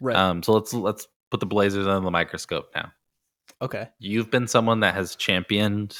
Right. 0.00 0.16
Um. 0.16 0.42
So 0.42 0.52
let's 0.52 0.72
let's 0.72 1.06
put 1.30 1.40
the 1.40 1.46
Blazers 1.46 1.86
under 1.86 2.04
the 2.04 2.10
microscope 2.10 2.70
now. 2.74 2.92
Okay. 3.60 3.88
You've 3.98 4.30
been 4.30 4.46
someone 4.46 4.80
that 4.80 4.94
has 4.94 5.16
championed 5.16 5.96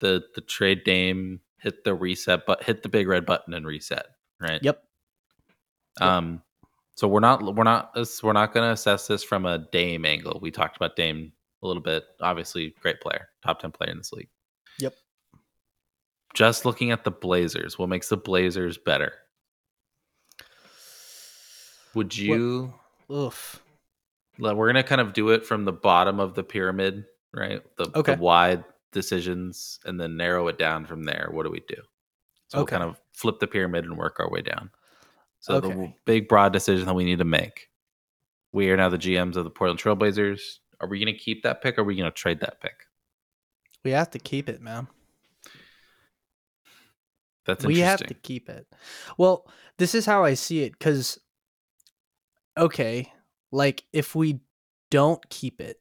the 0.00 0.24
the 0.34 0.40
trade 0.40 0.84
Dame, 0.84 1.40
hit 1.58 1.84
the 1.84 1.94
reset, 1.94 2.46
but 2.46 2.62
hit 2.62 2.82
the 2.82 2.88
big 2.88 3.08
red 3.08 3.26
button 3.26 3.54
and 3.54 3.66
reset. 3.66 4.06
Right. 4.40 4.60
Yep. 4.62 4.82
Um. 6.00 6.42
So 6.96 7.08
we're 7.08 7.20
not 7.20 7.54
we're 7.56 7.64
not 7.64 7.96
we're 8.22 8.32
not 8.32 8.52
going 8.54 8.66
to 8.66 8.72
assess 8.72 9.06
this 9.06 9.24
from 9.24 9.46
a 9.46 9.58
Dame 9.72 10.04
angle. 10.04 10.38
We 10.40 10.50
talked 10.50 10.76
about 10.76 10.96
Dame 10.96 11.32
a 11.62 11.66
little 11.66 11.82
bit. 11.82 12.04
Obviously, 12.20 12.74
great 12.80 13.00
player, 13.00 13.28
top 13.42 13.60
ten 13.60 13.72
player 13.72 13.90
in 13.90 13.98
this 13.98 14.12
league. 14.12 14.28
Yep. 14.78 14.94
Just 16.34 16.64
looking 16.64 16.90
at 16.90 17.04
the 17.04 17.10
Blazers, 17.10 17.78
what 17.78 17.88
makes 17.88 18.08
the 18.08 18.16
Blazers 18.16 18.78
better? 18.78 19.12
Would 21.94 22.16
you? 22.16 22.74
What? 23.06 23.16
Oof. 23.16 23.62
We're 24.38 24.66
gonna 24.66 24.82
kind 24.82 25.00
of 25.00 25.12
do 25.12 25.30
it 25.30 25.46
from 25.46 25.64
the 25.64 25.72
bottom 25.72 26.18
of 26.18 26.34
the 26.34 26.42
pyramid, 26.42 27.04
right? 27.32 27.62
The, 27.76 27.90
okay. 27.94 28.14
the 28.14 28.20
wide 28.20 28.64
decisions, 28.94 29.78
and 29.84 30.00
then 30.00 30.16
narrow 30.16 30.48
it 30.48 30.58
down 30.58 30.86
from 30.86 31.04
there. 31.04 31.28
What 31.30 31.44
do 31.44 31.50
we 31.50 31.60
do? 31.68 31.76
So 32.48 32.60
okay. 32.60 32.76
we'll 32.76 32.80
kind 32.80 32.90
of 32.90 33.00
flip 33.12 33.40
the 33.40 33.46
pyramid 33.46 33.84
and 33.84 33.98
work 33.98 34.16
our 34.18 34.30
way 34.30 34.40
down. 34.40 34.70
So 35.40 35.56
okay. 35.56 35.68
the 35.68 35.92
big 36.06 36.28
broad 36.28 36.54
decision 36.54 36.86
that 36.86 36.94
we 36.94 37.04
need 37.04 37.18
to 37.18 37.24
make. 37.24 37.68
We 38.52 38.70
are 38.70 38.76
now 38.76 38.88
the 38.88 38.96
GMs 38.96 39.36
of 39.36 39.44
the 39.44 39.50
Portland 39.50 39.80
Trailblazers. 39.80 40.40
Are 40.80 40.88
we 40.88 40.98
going 40.98 41.12
to 41.12 41.18
keep 41.18 41.42
that 41.42 41.60
pick 41.62 41.76
or 41.76 41.82
are 41.82 41.84
we 41.84 41.96
going 41.96 42.10
to 42.10 42.14
trade 42.14 42.40
that 42.40 42.60
pick? 42.60 42.86
We 43.84 43.90
have 43.90 44.10
to 44.12 44.18
keep 44.18 44.48
it, 44.48 44.62
man. 44.62 44.88
That's 47.44 47.64
we 47.64 47.80
have 47.80 48.00
to 48.00 48.14
keep 48.14 48.48
it. 48.48 48.66
Well, 49.18 49.46
this 49.76 49.94
is 49.94 50.06
how 50.06 50.24
I 50.24 50.34
see 50.34 50.62
it 50.62 50.72
because, 50.72 51.18
okay, 52.56 53.12
like 53.52 53.84
if 53.92 54.14
we 54.14 54.40
don't 54.90 55.28
keep 55.28 55.60
it, 55.60 55.78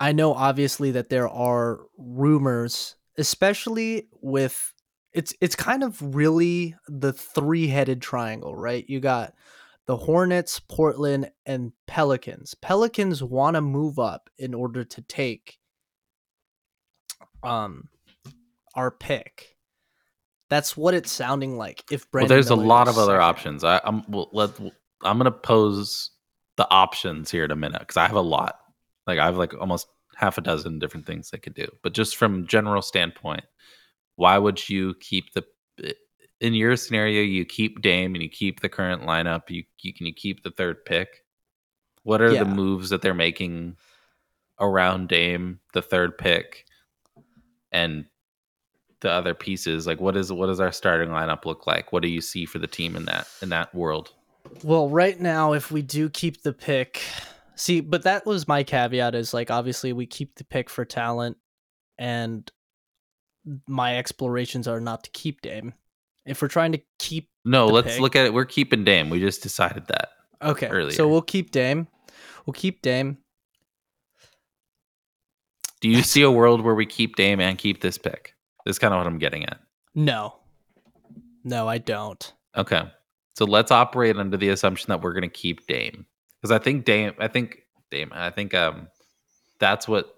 I 0.00 0.12
know 0.12 0.32
obviously 0.32 0.92
that 0.92 1.10
there 1.10 1.28
are 1.28 1.80
rumors, 1.98 2.96
especially 3.18 4.08
with 4.22 4.72
it's 5.12 5.34
it's 5.40 5.54
kind 5.54 5.84
of 5.84 6.14
really 6.14 6.74
the 6.88 7.12
three-headed 7.12 8.00
triangle, 8.00 8.56
right? 8.56 8.88
You 8.88 9.00
got 9.00 9.34
the 9.86 9.98
Hornets, 9.98 10.58
Portland, 10.60 11.30
and 11.44 11.72
Pelicans. 11.86 12.54
Pelicans 12.54 13.22
want 13.22 13.56
to 13.56 13.60
move 13.60 13.98
up 13.98 14.30
in 14.38 14.54
order 14.54 14.84
to 14.84 15.02
take 15.02 15.58
um 17.42 17.88
our 18.74 18.90
pick. 18.90 19.56
That's 20.48 20.76
what 20.76 20.94
it's 20.94 21.12
sounding 21.12 21.58
like. 21.58 21.84
If 21.90 22.10
Brandon 22.10 22.30
well, 22.30 22.36
there's 22.36 22.50
Miller 22.50 22.64
a 22.64 22.66
lot 22.66 22.88
of 22.88 22.96
other 22.96 23.12
second. 23.12 23.22
options. 23.22 23.64
I, 23.64 23.80
am 23.84 24.02
well, 24.08 24.30
let 24.32 24.50
I'm 25.02 25.18
gonna 25.18 25.30
pose 25.30 26.10
the 26.56 26.68
options 26.70 27.30
here 27.30 27.44
in 27.44 27.50
a 27.50 27.56
minute 27.56 27.80
because 27.80 27.98
I 27.98 28.06
have 28.06 28.16
a 28.16 28.22
lot. 28.22 28.56
Like 29.06 29.18
I 29.18 29.26
have 29.26 29.36
like 29.36 29.54
almost 29.54 29.88
half 30.16 30.38
a 30.38 30.42
dozen 30.42 30.78
different 30.78 31.06
things 31.06 31.30
they 31.30 31.38
could 31.38 31.54
do. 31.54 31.66
But 31.82 31.94
just 31.94 32.16
from 32.16 32.46
general 32.46 32.82
standpoint, 32.82 33.44
why 34.16 34.38
would 34.38 34.68
you 34.68 34.94
keep 35.00 35.32
the 35.32 35.44
in 36.40 36.54
your 36.54 36.76
scenario 36.76 37.22
you 37.22 37.44
keep 37.44 37.82
Dame 37.82 38.14
and 38.14 38.22
you 38.22 38.28
keep 38.28 38.60
the 38.60 38.68
current 38.68 39.02
lineup, 39.02 39.50
you, 39.50 39.64
you 39.82 39.92
can 39.92 40.06
you 40.06 40.14
keep 40.14 40.42
the 40.42 40.50
third 40.50 40.84
pick? 40.84 41.24
What 42.02 42.22
are 42.22 42.32
yeah. 42.32 42.44
the 42.44 42.50
moves 42.50 42.90
that 42.90 43.02
they're 43.02 43.14
making 43.14 43.76
around 44.58 45.08
Dame, 45.08 45.60
the 45.74 45.82
third 45.82 46.16
pick, 46.16 46.64
and 47.70 48.06
the 49.00 49.10
other 49.10 49.34
pieces? 49.34 49.86
Like 49.86 50.00
what 50.00 50.16
is 50.16 50.32
what 50.32 50.46
does 50.46 50.60
our 50.60 50.72
starting 50.72 51.10
lineup 51.10 51.44
look 51.44 51.66
like? 51.66 51.92
What 51.92 52.02
do 52.02 52.08
you 52.08 52.20
see 52.20 52.46
for 52.46 52.58
the 52.58 52.66
team 52.66 52.96
in 52.96 53.04
that 53.04 53.28
in 53.42 53.50
that 53.50 53.74
world? 53.74 54.12
Well, 54.64 54.88
right 54.88 55.20
now, 55.20 55.52
if 55.52 55.70
we 55.70 55.82
do 55.82 56.08
keep 56.08 56.42
the 56.42 56.54
pick, 56.54 57.02
see, 57.60 57.80
but 57.80 58.02
that 58.02 58.26
was 58.26 58.48
my 58.48 58.62
caveat 58.62 59.14
is 59.14 59.34
like, 59.34 59.50
obviously, 59.50 59.92
we 59.92 60.06
keep 60.06 60.34
the 60.36 60.44
pick 60.44 60.70
for 60.70 60.84
talent, 60.84 61.36
and 61.98 62.50
my 63.66 63.98
explorations 63.98 64.66
are 64.66 64.80
not 64.80 65.04
to 65.04 65.10
keep 65.10 65.42
Dame. 65.42 65.74
If 66.26 66.42
we're 66.42 66.48
trying 66.48 66.72
to 66.72 66.80
keep. 66.98 67.28
No, 67.44 67.66
let's 67.66 67.94
pick, 67.94 68.00
look 68.00 68.16
at 68.16 68.26
it. 68.26 68.34
We're 68.34 68.44
keeping 68.44 68.84
Dame. 68.84 69.10
We 69.10 69.20
just 69.20 69.42
decided 69.42 69.86
that. 69.86 70.08
Okay. 70.42 70.68
Earlier. 70.68 70.92
So 70.92 71.08
we'll 71.08 71.22
keep 71.22 71.50
Dame. 71.50 71.86
We'll 72.46 72.54
keep 72.54 72.82
Dame. 72.82 73.18
Do 75.80 75.88
you 75.88 76.02
see 76.02 76.22
a 76.22 76.30
world 76.30 76.62
where 76.62 76.74
we 76.74 76.86
keep 76.86 77.16
Dame 77.16 77.40
and 77.40 77.56
keep 77.56 77.80
this 77.80 77.98
pick? 77.98 78.34
That's 78.64 78.78
kind 78.78 78.92
of 78.92 78.98
what 78.98 79.06
I'm 79.06 79.18
getting 79.18 79.44
at. 79.46 79.60
No. 79.94 80.36
No, 81.42 81.68
I 81.68 81.78
don't. 81.78 82.32
Okay. 82.56 82.82
So 83.36 83.46
let's 83.46 83.70
operate 83.70 84.18
under 84.18 84.36
the 84.36 84.50
assumption 84.50 84.90
that 84.90 85.00
we're 85.00 85.14
going 85.14 85.22
to 85.22 85.28
keep 85.28 85.66
Dame 85.66 86.06
because 86.40 86.52
I 86.52 86.58
think 86.58 86.84
Dame, 86.84 87.12
I 87.18 87.28
think 87.28 87.62
Dame, 87.90 88.10
I 88.14 88.30
think 88.30 88.54
um, 88.54 88.88
that's 89.58 89.86
what 89.86 90.14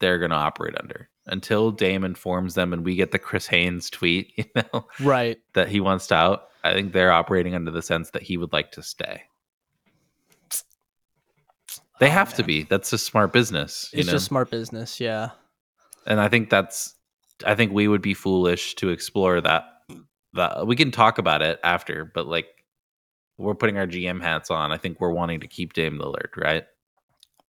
they're 0.00 0.18
going 0.18 0.30
to 0.30 0.36
operate 0.36 0.74
under 0.80 1.08
until 1.26 1.70
Dame 1.70 2.04
informs 2.04 2.54
them 2.54 2.72
and 2.72 2.84
we 2.84 2.96
get 2.96 3.10
the 3.10 3.18
Chris 3.18 3.46
Haynes 3.46 3.90
tweet, 3.90 4.32
you 4.36 4.44
know, 4.54 4.86
right, 5.00 5.38
that 5.54 5.68
he 5.68 5.80
wants 5.80 6.06
to 6.08 6.14
out. 6.14 6.48
I 6.64 6.72
think 6.72 6.92
they're 6.92 7.12
operating 7.12 7.54
under 7.54 7.70
the 7.70 7.82
sense 7.82 8.10
that 8.10 8.22
he 8.22 8.36
would 8.36 8.52
like 8.52 8.72
to 8.72 8.82
stay. 8.82 9.22
They 11.98 12.08
oh, 12.08 12.10
have 12.10 12.28
man. 12.30 12.36
to 12.36 12.42
be. 12.42 12.62
That's 12.64 12.92
a 12.92 12.98
smart 12.98 13.32
business. 13.32 13.90
It's 13.92 14.06
know? 14.06 14.14
just 14.14 14.26
smart 14.26 14.50
business, 14.50 15.00
yeah. 15.00 15.30
And 16.06 16.20
I 16.20 16.28
think 16.28 16.50
that's. 16.50 16.94
I 17.44 17.54
think 17.54 17.72
we 17.72 17.86
would 17.86 18.02
be 18.02 18.14
foolish 18.14 18.74
to 18.76 18.88
explore 18.88 19.40
that 19.40 19.64
that 20.34 20.66
we 20.66 20.76
can 20.76 20.90
talk 20.90 21.18
about 21.18 21.42
it 21.42 21.58
after, 21.62 22.04
but 22.04 22.26
like 22.26 22.46
we're 23.38 23.54
putting 23.54 23.78
our 23.78 23.86
GM 23.86 24.22
hats 24.22 24.50
on. 24.50 24.72
I 24.72 24.76
think 24.76 25.00
we're 25.00 25.10
wanting 25.10 25.40
to 25.40 25.46
keep 25.46 25.72
Dame 25.72 25.98
Lillard, 25.98 26.36
right? 26.36 26.64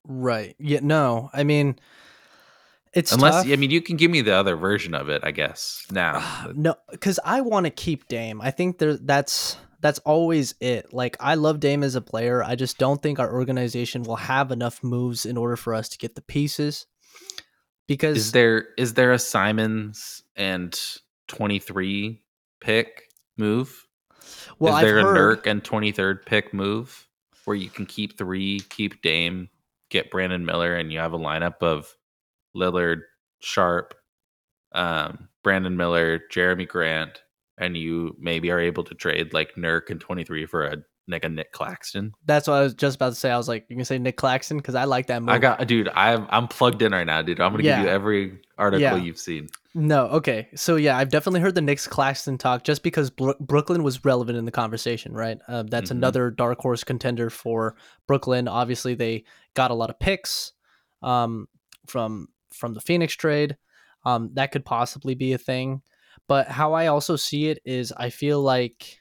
Right. 0.06 0.56
Yeah. 0.60 0.80
No. 0.82 1.30
I 1.34 1.44
mean, 1.44 1.78
it's 2.94 3.12
unless 3.12 3.44
tough. 3.44 3.52
I 3.52 3.56
mean 3.58 3.72
you 3.72 3.82
can 3.82 3.98
give 3.98 4.10
me 4.10 4.22
the 4.22 4.34
other 4.34 4.56
version 4.56 4.94
of 4.94 5.10
it. 5.10 5.22
I 5.24 5.32
guess 5.32 5.86
now. 5.92 6.14
Ah, 6.16 6.52
no, 6.56 6.76
because 6.90 7.20
I 7.24 7.42
want 7.42 7.66
to 7.66 7.70
keep 7.70 8.08
Dame. 8.08 8.42
I 8.42 8.52
think 8.52 8.80
there 8.80 8.98
that's 8.98 9.58
that's 9.80 10.00
always 10.00 10.56
it. 10.60 10.94
Like 10.94 11.18
I 11.20 11.36
love 11.36 11.60
Dame 11.60 11.84
as 11.84 11.96
a 11.96 12.02
player. 12.02 12.44
I 12.44 12.56
just 12.56 12.78
don't 12.78 13.02
think 13.02 13.20
our 13.20 13.32
organization 13.32 14.04
will 14.04 14.16
have 14.16 14.52
enough 14.52 14.84
moves 14.84 15.26
in 15.26 15.38
order 15.38 15.56
for 15.56 15.74
us 15.74 15.90
to 15.90 15.98
get 15.98 16.16
the 16.16 16.22
pieces. 16.22 16.88
Because 17.88 18.18
is 18.18 18.32
there 18.32 18.70
is 18.78 18.96
there 18.96 19.12
a 19.12 19.20
Simons 19.20 20.24
and 20.36 20.78
twenty 21.28 21.60
three 21.60 22.22
pick 22.60 23.04
move? 23.38 23.87
Well, 24.60 24.76
is 24.76 24.84
there 24.84 25.00
I've 25.00 25.06
a 25.06 25.10
heard... 25.10 25.44
Nurk 25.44 25.48
and 25.48 25.64
23rd 25.64 26.26
pick 26.26 26.54
move 26.54 27.08
where 27.46 27.56
you 27.56 27.70
can 27.70 27.86
keep 27.86 28.18
three, 28.18 28.60
keep 28.70 29.02
Dame, 29.02 29.50
get 29.90 30.12
Brandon 30.12 30.46
Miller, 30.46 30.76
and 30.76 30.92
you 30.92 31.00
have 31.00 31.14
a 31.14 31.20
lineup 31.20 31.62
of 31.62 31.96
Lillard, 32.56 33.02
Sharpe, 33.40 33.94
um, 34.74 35.30
Brandon 35.44 35.78
Miller, 35.78 36.20
Jerami 36.32 36.68
Grant, 36.68 37.22
and 37.58 37.78
you 37.78 38.16
maybe 38.20 38.52
are 38.52 38.60
able 38.60 38.84
to 38.84 38.96
trade 38.96 39.34
like 39.34 39.56
Nurk 39.56 39.90
and 39.90 40.02
23 40.02 40.46
for 40.46 40.66
a 40.66 40.78
like 41.08 41.24
a 41.24 41.30
Nic 41.30 41.52
Claxton. 41.52 42.14
That's 42.26 42.48
what 42.48 42.56
I 42.56 42.62
was 42.62 42.74
just 42.74 42.96
about 42.96 43.10
to 43.10 43.16
say. 43.16 43.32
I 43.32 43.38
was 43.38 43.48
like, 43.48 43.66
you 43.70 43.76
can 43.76 43.86
say 43.86 43.98
Nic 43.98 44.18
Claxton 44.18 44.58
because 44.58 44.76
I 44.76 44.84
like 44.84 45.08
that 45.08 45.22
move. 45.22 45.30
I 45.30 45.38
got, 45.38 45.66
dude. 45.68 45.90
I'm 45.90 46.28
I'm 46.30 46.48
plugged 46.48 46.82
in 46.82 46.92
right 46.92 47.06
now, 47.06 47.22
dude. 47.22 47.40
I'm 47.40 47.52
gonna 47.52 47.64
yeah. 47.64 47.78
give 47.78 47.86
you 47.86 47.92
every 47.92 48.40
article 48.58 48.82
yeah. 48.82 48.96
you've 48.96 49.20
seen. 49.20 49.48
No, 49.74 50.08
okay. 50.08 50.48
So 50.56 50.76
yeah, 50.76 50.98
I've 50.98 51.10
definitely 51.10 51.42
heard 51.42 51.56
the 51.56 51.62
Nic 51.62 51.80
Claxton 51.82 52.38
talk 52.38 52.64
just 52.64 52.84
because 52.84 53.10
Bro- 53.10 53.36
Brooklyn 53.40 53.84
was 53.84 54.04
relevant 54.04 54.38
in 54.38 54.46
the 54.46 54.52
conversation, 54.52 55.14
right? 55.14 55.38
Uh, 55.48 55.64
that's 55.64 55.90
mm-hmm. 55.90 56.00
another 56.00 56.32
dark 56.32 56.60
horse 56.60 56.84
contender 56.84 57.30
for 57.30 57.76
Brooklyn. 58.08 58.48
Obviously, 58.48 58.96
they 58.96 59.24
got 59.54 59.72
a 59.72 59.76
lot 59.76 59.90
of 59.90 60.00
picks 60.00 60.54
um, 61.02 61.48
from 61.86 62.28
from 62.52 62.74
the 62.74 62.82
Phoenix 62.82 63.14
trade. 63.14 63.58
Um, 64.06 64.32
that 64.34 64.52
could 64.52 64.66
possibly 64.66 65.16
be 65.16 65.34
a 65.34 65.38
thing. 65.38 65.82
But 66.28 66.48
how 66.48 66.74
I 66.74 66.88
also 66.88 67.16
see 67.16 67.48
it 67.48 67.60
is, 67.66 67.94
I 67.96 68.10
feel 68.10 68.42
like 68.42 69.00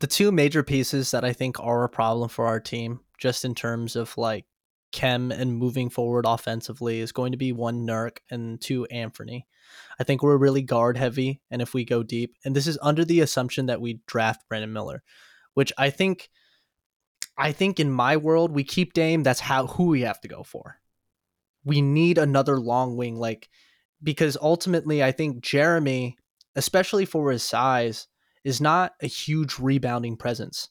the 0.00 0.06
two 0.06 0.32
major 0.32 0.62
pieces 0.62 1.10
that 1.10 1.24
I 1.24 1.32
think 1.32 1.58
are 1.60 1.84
a 1.84 1.88
problem 1.88 2.28
for 2.28 2.46
our 2.46 2.60
team, 2.60 3.00
just 3.18 3.44
in 3.44 3.54
terms 3.54 3.96
of 3.96 4.16
like 4.16 4.44
Chem 4.92 5.32
and 5.32 5.56
moving 5.56 5.90
forward 5.90 6.24
offensively, 6.26 7.00
is 7.00 7.12
going 7.12 7.32
to 7.32 7.38
be 7.38 7.52
one 7.52 7.86
Nurk 7.86 8.18
and 8.30 8.60
two 8.60 8.84
Anthony. 8.86 9.46
I 9.98 10.04
think 10.04 10.22
we're 10.22 10.36
really 10.36 10.62
guard 10.62 10.96
heavy, 10.96 11.40
and 11.50 11.62
if 11.62 11.74
we 11.74 11.84
go 11.84 12.02
deep, 12.02 12.36
and 12.44 12.54
this 12.54 12.66
is 12.66 12.78
under 12.82 13.04
the 13.04 13.20
assumption 13.20 13.66
that 13.66 13.80
we 13.80 14.00
draft 14.06 14.48
Brandon 14.48 14.72
Miller, 14.72 15.02
which 15.54 15.72
I 15.78 15.90
think, 15.90 16.28
I 17.38 17.52
think 17.52 17.80
in 17.80 17.90
my 17.90 18.16
world 18.16 18.52
we 18.52 18.64
keep 18.64 18.92
Dame. 18.92 19.22
That's 19.22 19.40
how 19.40 19.66
who 19.66 19.86
we 19.86 20.02
have 20.02 20.20
to 20.22 20.28
go 20.28 20.42
for. 20.42 20.78
We 21.64 21.80
need 21.80 22.18
another 22.18 22.58
long 22.58 22.96
wing, 22.96 23.16
like 23.16 23.48
because 24.02 24.36
ultimately 24.40 25.02
I 25.02 25.12
think 25.12 25.42
Jerami, 25.42 26.14
especially 26.56 27.04
for 27.04 27.30
his 27.30 27.42
size, 27.42 28.08
is 28.44 28.60
not 28.60 28.92
a 29.00 29.06
huge 29.06 29.58
rebounding 29.58 30.16
presence. 30.16 30.68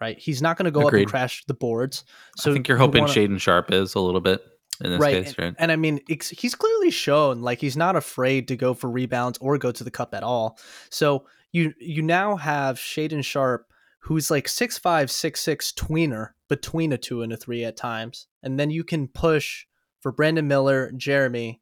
Right, 0.00 0.18
he's 0.18 0.42
not 0.42 0.58
going 0.58 0.64
to 0.64 0.70
go 0.70 0.86
Agreed. 0.86 1.00
up 1.00 1.02
and 1.04 1.10
crash 1.10 1.44
the 1.46 1.54
boards. 1.54 2.04
So 2.36 2.50
I 2.50 2.54
think 2.54 2.68
you're 2.68 2.76
you 2.76 2.84
hoping 2.84 3.02
wanna- 3.04 3.14
Shaedon 3.14 3.40
Sharpe 3.40 3.72
is 3.72 3.94
a 3.94 4.00
little 4.00 4.20
bit 4.20 4.42
in 4.82 4.90
this 4.90 5.00
right, 5.00 5.24
case, 5.24 5.34
and, 5.38 5.38
right? 5.38 5.54
and 5.58 5.72
I 5.72 5.76
mean, 5.76 6.00
it's, 6.08 6.30
he's 6.30 6.54
clearly 6.56 6.90
shown 6.90 7.42
like 7.42 7.60
he's 7.60 7.76
not 7.76 7.94
afraid 7.96 8.48
to 8.48 8.56
go 8.56 8.74
for 8.74 8.90
rebounds 8.90 9.38
or 9.40 9.56
go 9.56 9.70
to 9.70 9.84
the 9.84 9.90
cup 9.90 10.12
at 10.12 10.24
all. 10.24 10.58
So 10.90 11.26
you 11.52 11.72
you 11.78 12.02
now 12.02 12.36
have 12.36 12.76
Shaedon 12.76 13.24
Sharpe, 13.24 13.66
who's 14.00 14.30
like 14.32 14.48
six 14.48 14.76
five, 14.76 15.10
six 15.12 15.40
six 15.40 15.72
tweener 15.72 16.30
between 16.48 16.92
a 16.92 16.98
two 16.98 17.22
and 17.22 17.32
a 17.32 17.36
three 17.36 17.64
at 17.64 17.76
times, 17.76 18.26
and 18.42 18.58
then 18.58 18.70
you 18.70 18.82
can 18.82 19.06
push 19.06 19.64
for 20.00 20.10
Brandon 20.10 20.48
Miller, 20.48 20.90
Jerami. 20.90 21.60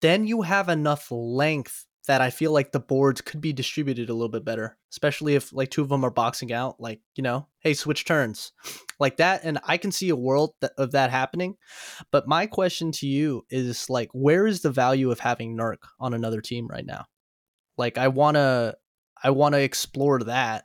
Then 0.00 0.26
you 0.26 0.42
have 0.42 0.68
enough 0.68 1.08
length 1.10 1.86
that 2.06 2.20
I 2.20 2.30
feel 2.30 2.52
like 2.52 2.72
the 2.72 2.80
boards 2.80 3.20
could 3.20 3.40
be 3.40 3.52
distributed 3.52 4.10
a 4.10 4.12
little 4.12 4.28
bit 4.28 4.44
better, 4.44 4.76
especially 4.92 5.34
if 5.34 5.52
like 5.52 5.70
two 5.70 5.82
of 5.82 5.88
them 5.88 6.04
are 6.04 6.10
boxing 6.10 6.52
out. 6.52 6.78
Like 6.78 7.00
you 7.16 7.22
know, 7.22 7.48
hey, 7.60 7.74
switch 7.74 8.04
turns, 8.04 8.52
like 9.00 9.16
that, 9.16 9.40
and 9.44 9.58
I 9.64 9.78
can 9.78 9.92
see 9.92 10.10
a 10.10 10.16
world 10.16 10.54
that, 10.60 10.72
of 10.76 10.92
that 10.92 11.10
happening. 11.10 11.56
But 12.10 12.28
my 12.28 12.46
question 12.46 12.92
to 12.92 13.06
you 13.06 13.44
is 13.50 13.88
like, 13.88 14.10
where 14.12 14.46
is 14.46 14.62
the 14.62 14.70
value 14.70 15.10
of 15.10 15.20
having 15.20 15.56
Nurk 15.56 15.78
on 15.98 16.14
another 16.14 16.40
team 16.40 16.66
right 16.68 16.86
now? 16.86 17.06
Like, 17.76 17.98
I 17.98 18.08
wanna, 18.08 18.74
I 19.22 19.30
wanna 19.30 19.58
explore 19.58 20.20
that, 20.20 20.64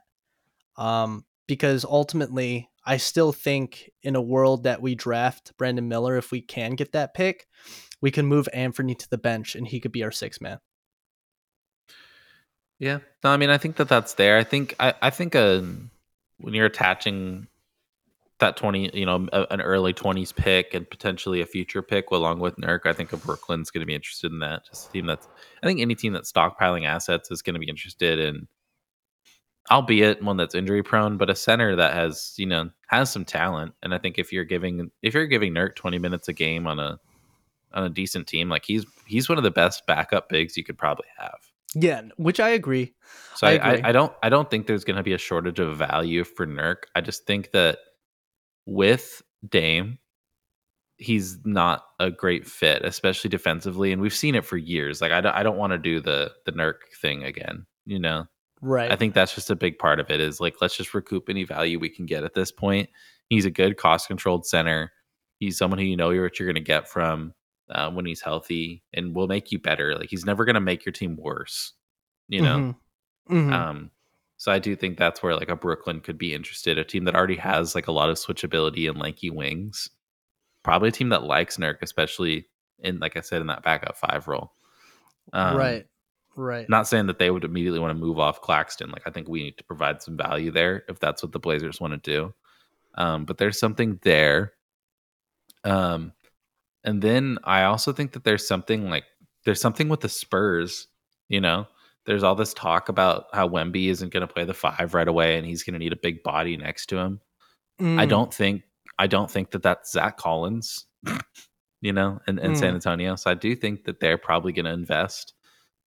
um, 0.76 1.24
because 1.48 1.84
ultimately, 1.84 2.68
I 2.84 2.98
still 2.98 3.32
think 3.32 3.90
in 4.02 4.16
a 4.16 4.22
world 4.22 4.64
that 4.64 4.80
we 4.80 4.94
draft 4.94 5.56
Brandon 5.56 5.88
Miller, 5.88 6.16
if 6.16 6.30
we 6.30 6.40
can 6.40 6.72
get 6.72 6.92
that 6.92 7.14
pick, 7.14 7.46
we 8.00 8.10
can 8.10 8.26
move 8.26 8.48
Anthony 8.52 8.94
to 8.94 9.08
the 9.10 9.18
bench 9.18 9.54
and 9.54 9.66
he 9.66 9.80
could 9.80 9.92
be 9.92 10.02
our 10.02 10.12
six 10.12 10.40
man. 10.40 10.58
Yeah, 12.80 13.00
no, 13.22 13.30
I 13.30 13.36
mean, 13.36 13.50
I 13.50 13.58
think 13.58 13.76
that 13.76 13.88
that's 13.88 14.14
there. 14.14 14.38
I 14.38 14.42
think 14.42 14.74
I, 14.80 14.94
I 15.02 15.10
think 15.10 15.36
uh, 15.36 15.60
when 16.38 16.54
you're 16.54 16.66
attaching 16.66 17.46
that 18.38 18.56
twenty, 18.56 18.90
you 18.94 19.04
know, 19.04 19.28
a, 19.34 19.46
an 19.50 19.60
early 19.60 19.92
twenties 19.92 20.32
pick 20.32 20.72
and 20.72 20.88
potentially 20.88 21.42
a 21.42 21.46
future 21.46 21.82
pick 21.82 22.10
along 22.10 22.40
with 22.40 22.56
Nurk, 22.56 22.86
I 22.86 22.94
think 22.94 23.12
a 23.12 23.18
Brooklyn's 23.18 23.70
going 23.70 23.82
to 23.82 23.86
be 23.86 23.94
interested 23.94 24.32
in 24.32 24.38
that. 24.38 24.64
Just 24.64 24.88
a 24.88 24.92
team 24.92 25.04
that's, 25.04 25.28
I 25.62 25.66
think 25.66 25.80
any 25.80 25.94
team 25.94 26.14
that's 26.14 26.32
stockpiling 26.32 26.86
assets 26.86 27.30
is 27.30 27.42
going 27.42 27.52
to 27.52 27.60
be 27.60 27.68
interested 27.68 28.18
in, 28.18 28.48
albeit 29.70 30.22
one 30.22 30.38
that's 30.38 30.54
injury 30.54 30.82
prone, 30.82 31.18
but 31.18 31.28
a 31.28 31.34
center 31.34 31.76
that 31.76 31.92
has, 31.92 32.32
you 32.38 32.46
know, 32.46 32.70
has 32.86 33.12
some 33.12 33.26
talent. 33.26 33.74
And 33.82 33.92
I 33.92 33.98
think 33.98 34.18
if 34.18 34.32
you're 34.32 34.44
giving 34.44 34.90
if 35.02 35.12
you're 35.12 35.26
giving 35.26 35.52
Nurk 35.52 35.76
twenty 35.76 35.98
minutes 35.98 36.28
a 36.28 36.32
game 36.32 36.66
on 36.66 36.80
a 36.80 36.98
on 37.74 37.84
a 37.84 37.90
decent 37.90 38.26
team, 38.26 38.48
like 38.48 38.64
he's 38.64 38.86
he's 39.04 39.28
one 39.28 39.36
of 39.36 39.44
the 39.44 39.50
best 39.50 39.84
backup 39.86 40.30
bigs 40.30 40.56
you 40.56 40.64
could 40.64 40.78
probably 40.78 41.08
have. 41.18 41.49
Yeah, 41.74 42.02
which 42.16 42.40
I 42.40 42.50
agree. 42.50 42.94
So 43.36 43.46
I 43.46 43.52
I, 43.52 43.56
I. 43.56 43.80
I 43.84 43.92
don't 43.92 44.12
I 44.22 44.28
don't 44.28 44.50
think 44.50 44.66
there's 44.66 44.84
going 44.84 44.96
to 44.96 45.02
be 45.02 45.12
a 45.12 45.18
shortage 45.18 45.60
of 45.60 45.76
value 45.76 46.24
for 46.24 46.46
Nurk. 46.46 46.84
I 46.94 47.00
just 47.00 47.26
think 47.26 47.52
that 47.52 47.78
with 48.66 49.22
Dame, 49.48 49.98
he's 50.96 51.38
not 51.44 51.84
a 51.98 52.10
great 52.10 52.46
fit, 52.46 52.84
especially 52.84 53.30
defensively, 53.30 53.92
and 53.92 54.02
we've 54.02 54.14
seen 54.14 54.34
it 54.34 54.44
for 54.44 54.56
years. 54.56 55.00
Like 55.00 55.12
I 55.12 55.20
don't 55.20 55.34
I 55.34 55.42
don't 55.42 55.58
want 55.58 55.72
to 55.72 55.78
do 55.78 56.00
the 56.00 56.32
the 56.44 56.52
Nurk 56.52 56.80
thing 57.00 57.24
again. 57.24 57.66
You 57.86 57.98
know, 57.98 58.26
Right. 58.62 58.92
I 58.92 58.96
think 58.96 59.14
that's 59.14 59.34
just 59.34 59.50
a 59.50 59.56
big 59.56 59.78
part 59.78 60.00
of 60.00 60.10
it. 60.10 60.20
Is 60.20 60.40
like 60.40 60.56
let's 60.60 60.76
just 60.76 60.92
recoup 60.92 61.28
any 61.28 61.44
value 61.44 61.78
we 61.78 61.88
can 61.88 62.06
get 62.06 62.24
at 62.24 62.34
this 62.34 62.52
point. 62.52 62.90
He's 63.28 63.46
a 63.46 63.50
good 63.50 63.76
cost 63.76 64.08
controlled 64.08 64.46
center. 64.46 64.92
He's 65.38 65.56
someone 65.56 65.78
who 65.78 65.84
you 65.86 65.96
know 65.96 66.08
what 66.08 66.38
you're 66.38 66.46
going 66.46 66.54
to 66.56 66.60
get 66.60 66.88
from 66.88 67.32
uh, 67.70 67.90
when 67.90 68.06
he's 68.06 68.20
healthy, 68.20 68.82
and 68.92 69.14
will 69.14 69.28
make 69.28 69.52
you 69.52 69.58
better. 69.58 69.96
Like 69.96 70.10
he's 70.10 70.24
never 70.24 70.44
going 70.44 70.54
to 70.54 70.60
make 70.60 70.84
your 70.84 70.92
team 70.92 71.16
worse. 71.16 71.72
You 72.28 72.42
know. 72.42 72.56
Mhm. 72.58 72.76
Mhm. 73.30 73.52
Um, 73.52 73.90
so 74.36 74.50
I 74.50 74.58
do 74.58 74.74
think 74.74 74.98
that's 74.98 75.22
where 75.22 75.36
like 75.36 75.50
a 75.50 75.56
Brooklyn 75.56 76.00
could 76.00 76.18
be 76.18 76.34
interested, 76.34 76.78
a 76.78 76.84
team 76.84 77.04
that 77.04 77.14
already 77.14 77.36
has 77.36 77.74
like 77.74 77.88
a 77.88 77.92
lot 77.92 78.08
of 78.10 78.16
switchability 78.16 78.88
and 78.88 78.98
lanky 78.98 79.30
wings. 79.30 79.90
Probably 80.62 80.88
a 80.88 80.92
team 80.92 81.10
that 81.10 81.24
likes 81.24 81.56
Nurk, 81.58 81.78
especially 81.82 82.46
in 82.78 82.98
like 82.98 83.16
I 83.16 83.20
said 83.20 83.40
in 83.40 83.46
that 83.48 83.62
backup 83.62 83.96
five 83.96 84.28
role. 84.28 84.52
Um, 85.32 85.56
right. 85.56 85.86
Right. 86.36 86.68
Not 86.68 86.86
saying 86.86 87.06
that 87.06 87.18
they 87.18 87.30
would 87.30 87.44
immediately 87.44 87.80
want 87.80 87.90
to 87.90 87.98
move 87.98 88.18
off 88.18 88.40
Claxton. 88.40 88.90
Like 88.90 89.02
I 89.04 89.10
think 89.10 89.28
we 89.28 89.42
need 89.42 89.58
to 89.58 89.64
provide 89.64 90.00
some 90.00 90.16
value 90.16 90.50
there 90.50 90.84
if 90.88 90.98
that's 90.98 91.22
what 91.22 91.32
the 91.32 91.38
Blazers 91.38 91.80
want 91.80 91.92
to 91.92 92.10
do. 92.10 92.34
Um, 92.94 93.24
but 93.24 93.36
there's 93.36 93.58
something 93.58 93.98
there. 94.02 94.54
Um, 95.64 96.12
and 96.84 97.02
then 97.02 97.38
I 97.44 97.64
also 97.64 97.92
think 97.92 98.12
that 98.12 98.24
there's 98.24 98.46
something 98.46 98.88
like 98.90 99.04
there's 99.44 99.60
something 99.60 99.88
with 99.88 100.00
the 100.00 100.08
Spurs. 100.08 100.86
You 101.28 101.40
know, 101.40 101.66
there's 102.06 102.22
all 102.22 102.34
this 102.34 102.54
talk 102.54 102.88
about 102.88 103.26
how 103.32 103.48
Wemby 103.48 103.88
isn't 103.88 104.12
going 104.12 104.26
to 104.26 104.32
play 104.32 104.44
the 104.44 104.54
five 104.54 104.94
right 104.94 105.08
away, 105.08 105.36
and 105.38 105.46
he's 105.46 105.62
going 105.62 105.74
to 105.74 105.78
need 105.78 105.92
a 105.92 105.96
big 105.96 106.22
body 106.22 106.56
next 106.56 106.86
to 106.86 106.98
him. 106.98 107.20
I 107.80 108.04
Mm. 108.06 108.08
don't 108.08 108.34
think 108.34 108.62
I 108.98 109.06
don't 109.06 109.30
think 109.30 109.50
that 109.52 109.62
that's 109.62 109.92
Zach 109.92 110.16
Collins. 110.16 110.86
You 111.82 111.94
know, 111.94 112.20
in, 112.28 112.38
in 112.38 112.54
San 112.56 112.72
Mm. 112.72 112.74
Antonio. 112.74 113.16
So 113.16 113.30
I 113.30 113.34
do 113.34 113.56
think 113.56 113.84
that 113.84 114.00
they're 114.00 114.18
probably 114.18 114.52
going 114.52 114.66
to 114.66 114.70
invest, 114.70 115.32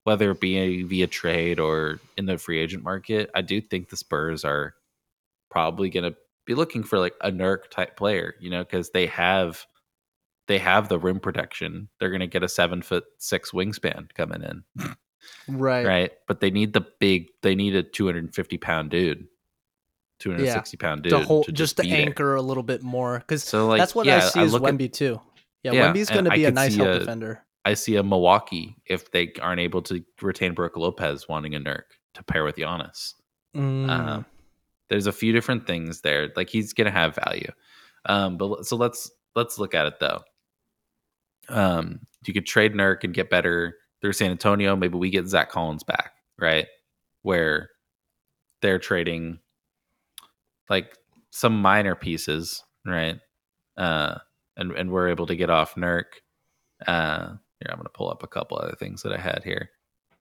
whether 0.02 0.32
it 0.32 0.40
be 0.40 0.82
via 0.82 1.06
trade 1.06 1.60
or 1.60 2.00
in 2.16 2.26
the 2.26 2.36
free 2.36 2.58
agent 2.58 2.82
market. 2.82 3.30
I 3.32 3.42
do 3.42 3.60
think 3.60 3.88
the 3.90 3.96
Spurs 3.96 4.44
are 4.44 4.74
probably 5.52 5.90
going 5.90 6.10
to 6.10 6.16
be 6.46 6.56
looking 6.56 6.82
for 6.82 6.98
like 6.98 7.14
a 7.20 7.30
Nurk 7.30 7.70
type 7.70 7.96
player, 7.96 8.34
you 8.40 8.50
know, 8.50 8.64
because 8.64 8.90
they 8.90 9.06
have 9.06 9.64
they 10.46 10.58
have 10.58 10.88
the 10.88 10.98
rim 10.98 11.20
protection. 11.20 11.88
They're 11.98 12.10
going 12.10 12.20
to 12.20 12.26
get 12.26 12.42
a 12.42 12.48
seven 12.48 12.82
foot 12.82 13.04
six 13.18 13.50
wingspan 13.52 14.12
coming 14.14 14.42
in, 14.42 14.64
Right. 15.48 15.86
right? 15.86 16.10
But 16.26 16.40
they 16.40 16.50
need 16.50 16.72
the 16.72 16.86
big. 17.00 17.28
They 17.42 17.54
need 17.54 17.74
a 17.74 17.82
two 17.82 18.06
hundred 18.06 18.24
and 18.24 18.34
fifty 18.34 18.58
pound 18.58 18.90
dude, 18.90 19.26
two 20.18 20.30
hundred 20.30 20.44
and 20.44 20.52
sixty 20.52 20.76
pound 20.76 21.02
dude 21.02 21.10
to 21.12 21.20
hold 21.20 21.46
to 21.46 21.52
just 21.52 21.76
to 21.78 21.88
anchor 21.88 22.34
a 22.34 22.42
little 22.42 22.62
bit 22.62 22.82
more 22.82 23.18
because 23.20 23.42
So 23.42 23.66
like 23.68 23.78
that's 23.80 23.94
what 23.94 24.06
yeah, 24.06 24.16
I 24.18 24.20
see 24.20 24.40
look 24.44 24.62
at- 24.64 24.74
Wemby 24.74 24.92
too. 24.92 25.20
Yeah, 25.62 25.72
Yeah, 25.72 25.92
Wemby's 25.92 26.10
going 26.10 26.24
to 26.26 26.30
be 26.30 26.44
a 26.44 26.50
nice 26.50 26.74
help 26.76 26.88
a- 26.90 26.98
defender. 26.98 27.42
I 27.64 27.72
see 27.72 27.96
a 27.96 28.02
Milwaukee 28.02 28.76
if 28.84 29.10
they 29.12 29.32
aren't 29.40 29.60
able 29.60 29.80
to 29.82 30.04
retain 30.20 30.52
Brook 30.52 30.76
Lopez 30.76 31.26
wanting 31.26 31.54
a 31.54 31.58
Nurk 31.58 31.84
to 32.12 32.22
pair 32.22 32.44
with 32.44 32.56
Giannis. 32.56 33.14
Mm. 33.56 33.88
Um, 33.88 34.26
there's 34.90 35.06
a 35.06 35.12
few 35.12 35.32
different 35.32 35.66
things 35.66 36.02
there. 36.02 36.30
Like 36.36 36.50
he's 36.50 36.74
gonna 36.74 36.90
have 36.90 37.14
value. 37.24 37.50
Um, 38.04 38.36
but 38.36 38.66
so 38.66 38.76
let's 38.76 39.10
let's 39.34 39.58
look 39.58 39.74
at 39.74 39.86
it 39.86 39.94
though. 40.00 40.20
Um, 41.48 42.00
you 42.26 42.34
could 42.34 42.46
trade 42.46 42.74
Nurk 42.74 43.04
and 43.04 43.14
get 43.14 43.30
better 43.30 43.76
through 44.00 44.12
San 44.12 44.30
Antonio. 44.30 44.76
Maybe 44.76 44.98
we 44.98 45.10
get 45.10 45.28
Zach 45.28 45.50
Collins 45.50 45.82
back, 45.82 46.12
right? 46.38 46.66
Where 47.22 47.70
they're 48.60 48.78
trading 48.78 49.40
like 50.70 50.96
some 51.30 51.60
minor 51.60 51.94
pieces, 51.94 52.64
right? 52.86 53.18
Uh, 53.76 54.18
and 54.56 54.72
and 54.72 54.90
we're 54.90 55.08
able 55.08 55.26
to 55.26 55.36
get 55.36 55.50
off 55.50 55.74
Nurk. 55.74 56.20
Uh, 56.86 57.34
here 57.60 57.70
I'm 57.70 57.76
gonna 57.76 57.88
pull 57.90 58.10
up 58.10 58.22
a 58.22 58.28
couple 58.28 58.58
other 58.58 58.76
things 58.78 59.02
that 59.02 59.12
I 59.12 59.18
had 59.18 59.42
here. 59.44 59.70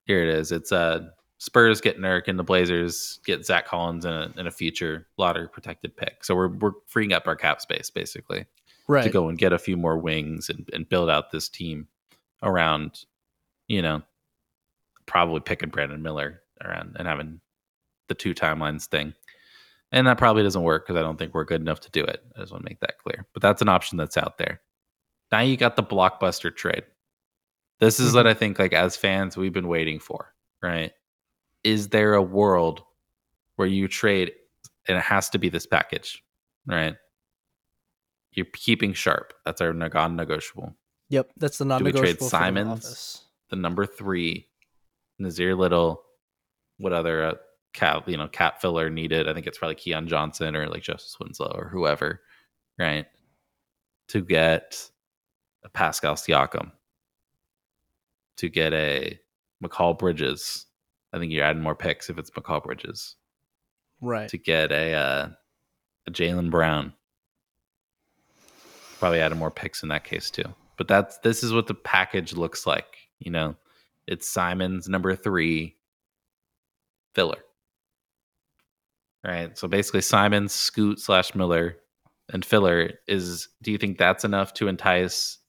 Here 0.06 0.24
it 0.24 0.30
is. 0.30 0.52
It's 0.52 0.72
uh 0.72 1.02
Spurs 1.38 1.82
get 1.82 2.00
Nurk 2.00 2.28
and 2.28 2.40
the 2.40 2.44
Blazers 2.44 3.20
get 3.26 3.46
Zach 3.46 3.68
Collins 3.68 4.06
in 4.06 4.14
a, 4.14 4.34
in 4.38 4.48
a 4.48 4.52
future 4.52 5.08
lottery 5.18 5.50
protected 5.50 5.96
pick. 5.98 6.24
So 6.24 6.36
we're 6.36 6.56
we're 6.58 6.72
freeing 6.88 7.14
up 7.14 7.28
our 7.28 7.36
cap 7.36 7.62
space 7.62 7.90
basically 7.90 8.46
right. 8.88 9.04
to 9.04 9.10
go 9.10 9.30
and 9.30 9.38
get 9.38 9.54
a 9.54 9.60
few 9.60 9.78
more 9.78 9.98
wings 9.98 10.50
and, 10.50 10.70
and 10.74 10.90
build 10.90 11.10
out 11.10 11.32
this 11.32 11.50
team 11.50 11.88
around, 12.42 13.06
you 13.68 13.82
know, 13.82 14.02
probably 15.06 15.40
picking 15.40 15.70
Brandon 15.70 16.02
Miller 16.02 16.42
around 16.64 16.96
and 16.98 17.08
having 17.08 17.40
the 18.08 18.16
two 18.16 18.34
timelines 18.34 18.86
thing. 18.86 19.14
And 19.92 20.08
that 20.08 20.18
probably 20.18 20.44
doesn't 20.44 20.64
work 20.64 20.86
because 20.88 21.00
I 21.00 21.04
don't 21.04 21.18
think 21.18 21.34
we're 21.34 21.44
good 21.44 21.62
enough 21.62 21.80
to 21.82 21.92
do 21.92 22.04
it. 22.04 22.24
I 22.36 22.40
just 22.40 22.52
want 22.52 22.64
to 22.66 22.70
make 22.70 22.80
that 22.80 22.98
clear. 22.98 23.28
But 23.34 23.42
that's 23.42 23.62
an 23.62 23.70
option 23.70 23.98
that's 23.98 24.18
out 24.18 24.38
there. 24.38 24.62
Now 25.32 25.42
you 25.42 25.56
got 25.56 25.76
the 25.76 25.84
blockbuster 25.84 26.56
trade. 26.56 26.84
This 27.80 28.00
is 28.00 28.14
what 28.14 28.26
Mhm. 28.26 28.30
I 28.30 28.34
think, 28.34 28.60
like 28.60 28.74
as 28.74 28.96
fans, 28.96 29.36
we've 29.38 29.54
been 29.54 29.68
waiting 29.68 30.00
for, 30.00 30.34
right? 30.62 30.94
Is 31.64 31.90
there 31.90 32.14
a 32.14 32.22
world 32.22 32.84
where 33.56 33.68
you 33.68 33.88
trade 33.88 34.34
and 34.88 34.98
it 34.98 35.04
has 35.04 35.30
to 35.30 35.38
be 35.38 35.50
this 35.50 35.66
package, 35.66 36.24
right? 36.66 36.96
You're 38.34 38.48
keeping 38.54 38.94
Sharpe. 38.94 39.34
That's 39.46 39.62
our 39.62 39.74
non 39.74 40.16
negotiable. 40.16 40.76
Yep, 41.10 41.32
that's 41.38 41.58
the 41.60 41.66
non-negotiable. 41.66 42.14
for 42.14 42.24
the 42.24 42.30
Simons? 42.30 42.70
office. 42.70 43.24
The 43.50 43.56
number 43.56 43.86
three, 43.86 44.48
Nassir 45.22 45.56
Little, 45.56 46.02
what 46.78 46.92
other 46.92 47.24
uh, 47.24 47.34
cap, 47.74 48.10
you 48.10 48.18
know, 48.18 48.28
cap 48.28 48.62
filler 48.62 48.90
needed. 48.90 49.28
I 49.28 49.34
think 49.34 49.46
it's 49.46 49.58
probably 49.60 49.76
Keon 49.76 50.08
Johnson 50.08 50.56
or 50.56 50.68
like 50.68 50.82
Justice 50.82 51.16
Winslow 51.20 51.54
or 51.56 51.70
whoever, 51.70 52.22
right? 52.80 53.06
To 54.08 54.22
get 54.22 54.90
a 55.64 55.70
Pascal 55.70 56.16
Siakam, 56.16 56.72
to 58.38 58.50
get 58.50 58.74
a 58.74 59.20
Mikal 59.64 59.98
Bridges. 59.98 60.66
I 61.14 61.20
think 61.20 61.32
you're 61.32 61.46
adding 61.46 61.62
more 61.62 61.76
picks 61.76 62.10
if 62.10 62.18
it's 62.18 62.32
Mikal 62.32 62.64
Bridges. 62.64 63.18
Right. 64.02 64.30
To 64.30 64.38
get 64.38 64.72
a 64.72 64.94
uh, 64.94 65.30
a 66.08 66.12
Jaylen 66.12 66.50
Brown. 66.50 66.94
Probably 69.04 69.20
added 69.20 69.38
more 69.38 69.52
picks 69.52 69.84
in 69.84 69.90
that 69.90 70.06
case 70.06 70.32
too. 70.32 70.46
But 70.78 70.88
that's 70.88 71.18
this 71.18 71.44
is 71.44 71.52
what 71.52 71.68
the 71.68 71.74
package 71.74 72.32
looks 72.32 72.66
like. 72.66 73.10
You 73.20 73.32
know, 73.32 73.58
it's 74.08 74.30
Simon's 74.30 74.88
number 74.88 75.14
three 75.14 75.76
filler. 77.14 77.44
Right. 79.22 79.58
So 79.58 79.68
basically 79.68 80.00
Simon, 80.00 80.48
Scoot 80.48 81.02
slash 81.02 81.36
Miller, 81.36 81.76
and 82.32 82.46
filler 82.46 82.92
is 83.06 83.50
do 83.62 83.74
you 83.74 83.78
think 83.78 83.98
that's 83.98 84.24
enough 84.24 84.54
to 84.54 84.70
entice 84.70 85.40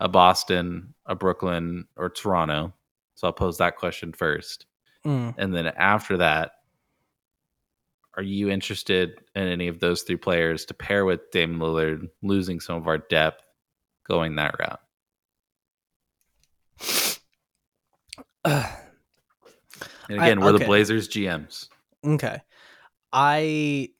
a 0.00 0.08
Boston, 0.10 0.92
a 1.06 1.14
Brooklyn, 1.14 1.86
or 1.96 2.10
Toronto? 2.10 2.74
So 3.14 3.28
I'll 3.28 3.32
pose 3.32 3.56
that 3.56 3.76
question 3.76 4.12
first. 4.12 4.66
Mm. 5.06 5.34
And 5.38 5.54
then 5.54 5.68
after 5.68 6.18
that, 6.18 6.50
are 8.18 8.22
you 8.22 8.50
interested 8.50 9.20
in 9.36 9.46
any 9.46 9.68
of 9.68 9.78
those 9.78 10.02
three 10.02 10.16
players 10.16 10.64
to 10.66 10.74
pair 10.74 11.04
with 11.04 11.30
Damian 11.30 11.60
Lillard, 11.60 12.08
losing 12.20 12.58
some 12.58 12.74
of 12.76 12.88
our 12.88 12.98
depth 12.98 13.42
going 14.08 14.34
that 14.36 14.56
route? 14.58 14.80
Uh, 18.44 18.68
And 20.10 20.20
I- 20.20 20.26
again, 20.26 20.40
we're 20.40 20.48
okay. 20.54 20.58
the 20.58 20.64
Blazers 20.64 21.06
GMs. 21.08 21.68
Okay. 22.04 22.40
I 23.12 23.90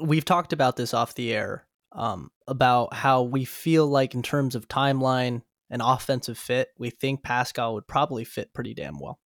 we've 0.00 0.24
talked 0.24 0.52
about 0.52 0.76
this 0.76 0.92
off 0.92 1.14
the 1.14 1.32
air 1.32 1.66
um 1.92 2.30
about 2.48 2.92
how 2.92 3.22
we 3.22 3.44
feel 3.44 3.86
like 3.86 4.14
in 4.14 4.22
terms 4.22 4.54
of 4.56 4.66
timeline 4.66 5.42
and 5.70 5.80
offensive 5.82 6.36
fit, 6.36 6.68
we 6.78 6.90
think 6.90 7.22
Pascal 7.22 7.74
would 7.74 7.86
probably 7.86 8.24
fit 8.24 8.52
pretty 8.52 8.74
damn 8.74 8.98
well. 8.98 9.20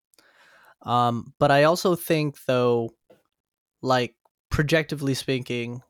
Um 0.82 1.34
but 1.39 1.52
I 1.52 1.64
also 1.64 1.96
think 1.96 2.36
though 2.46 2.89
like 3.82 4.14
projectively 4.56 5.14
speaking, 5.14 5.82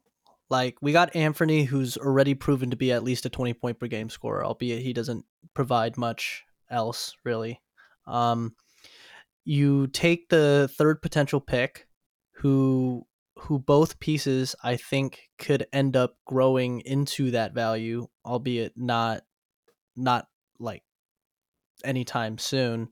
like 0.49 0.75
we 0.81 0.91
got 0.91 1.15
Anthony 1.15 1.65
who's 1.65 1.97
already 1.97 2.33
proven 2.33 2.71
to 2.71 2.75
be 2.75 2.91
at 2.91 3.03
least 3.03 3.23
a 3.27 3.29
20 3.29 3.53
point 3.53 3.79
per 3.79 3.85
game 3.85 4.09
scorer, 4.09 4.43
albeit 4.43 4.81
he 4.81 4.91
doesn't 4.91 5.23
provide 5.53 5.97
much 5.97 6.43
else 6.71 7.13
really. 7.23 7.61
Um 8.07 8.55
you 9.43 9.85
take 9.85 10.29
the 10.29 10.67
third 10.73 11.03
potential 11.03 11.39
pick 11.39 11.87
who 12.37 13.05
who 13.37 13.59
both 13.59 13.99
pieces 13.99 14.55
I 14.63 14.77
think 14.77 15.29
could 15.37 15.67
end 15.71 15.95
up 15.95 16.15
growing 16.25 16.79
into 16.81 17.29
that 17.31 17.53
value, 17.53 18.07
albeit 18.25 18.73
not 18.75 19.21
not 19.95 20.27
like 20.57 20.81
anytime 21.83 22.39
soon. 22.39 22.89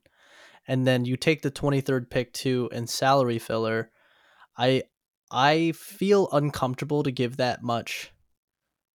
And 0.68 0.86
then 0.86 1.04
you 1.04 1.18
take 1.18 1.42
the 1.42 1.50
23rd 1.50 2.12
pick 2.12 2.32
too 2.32 2.70
and 2.72 2.88
salary 2.88 3.40
filler. 3.40 3.90
I 4.56 4.84
I 5.34 5.72
feel 5.74 6.30
uncomfortable 6.32 7.04
to 7.04 7.12
give 7.12 7.38
that 7.38 7.64
much 7.64 8.12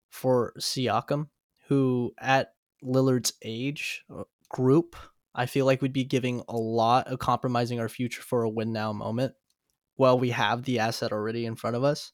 for 0.10 0.54
Siakam, 0.60 1.30
who 1.68 2.14
at 2.20 2.54
Lillard's 2.84 3.34
age 3.42 4.04
uh, 4.16 4.24
group, 4.50 4.96
I 5.34 5.48
feel 5.48 5.66
like 5.66 5.82
we'd 5.82 5.94
be 5.94 6.04
giving 6.04 6.44
a 6.48 6.56
lot 6.56 7.08
of 7.08 7.20
compromising 7.20 7.80
our 7.80 7.90
future 7.90 8.22
for 8.22 8.44
a 8.44 8.50
win 8.50 8.72
now 8.72 8.94
moment. 8.94 9.34
While 9.96 10.20
we 10.20 10.30
have 10.30 10.64
the 10.64 10.78
asset 10.78 11.12
already 11.12 11.46
in 11.48 11.56
front 11.56 11.76
of 11.76 11.84
us. 11.84 12.12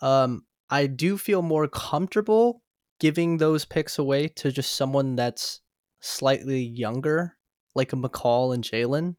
Um, 0.00 0.46
I 0.70 0.86
do 0.86 1.18
feel 1.18 1.42
more 1.42 1.68
comfortable 1.68 2.62
giving 3.00 3.36
those 3.36 3.66
picks 3.66 3.98
away 3.98 4.28
to 4.28 4.50
just 4.50 4.72
someone 4.72 5.14
that's 5.14 5.60
slightly 6.00 6.62
younger, 6.62 7.36
like 7.74 7.92
a 7.92 7.96
Mikal 7.96 8.54
and 8.54 8.64
Jaylen. 8.64 9.16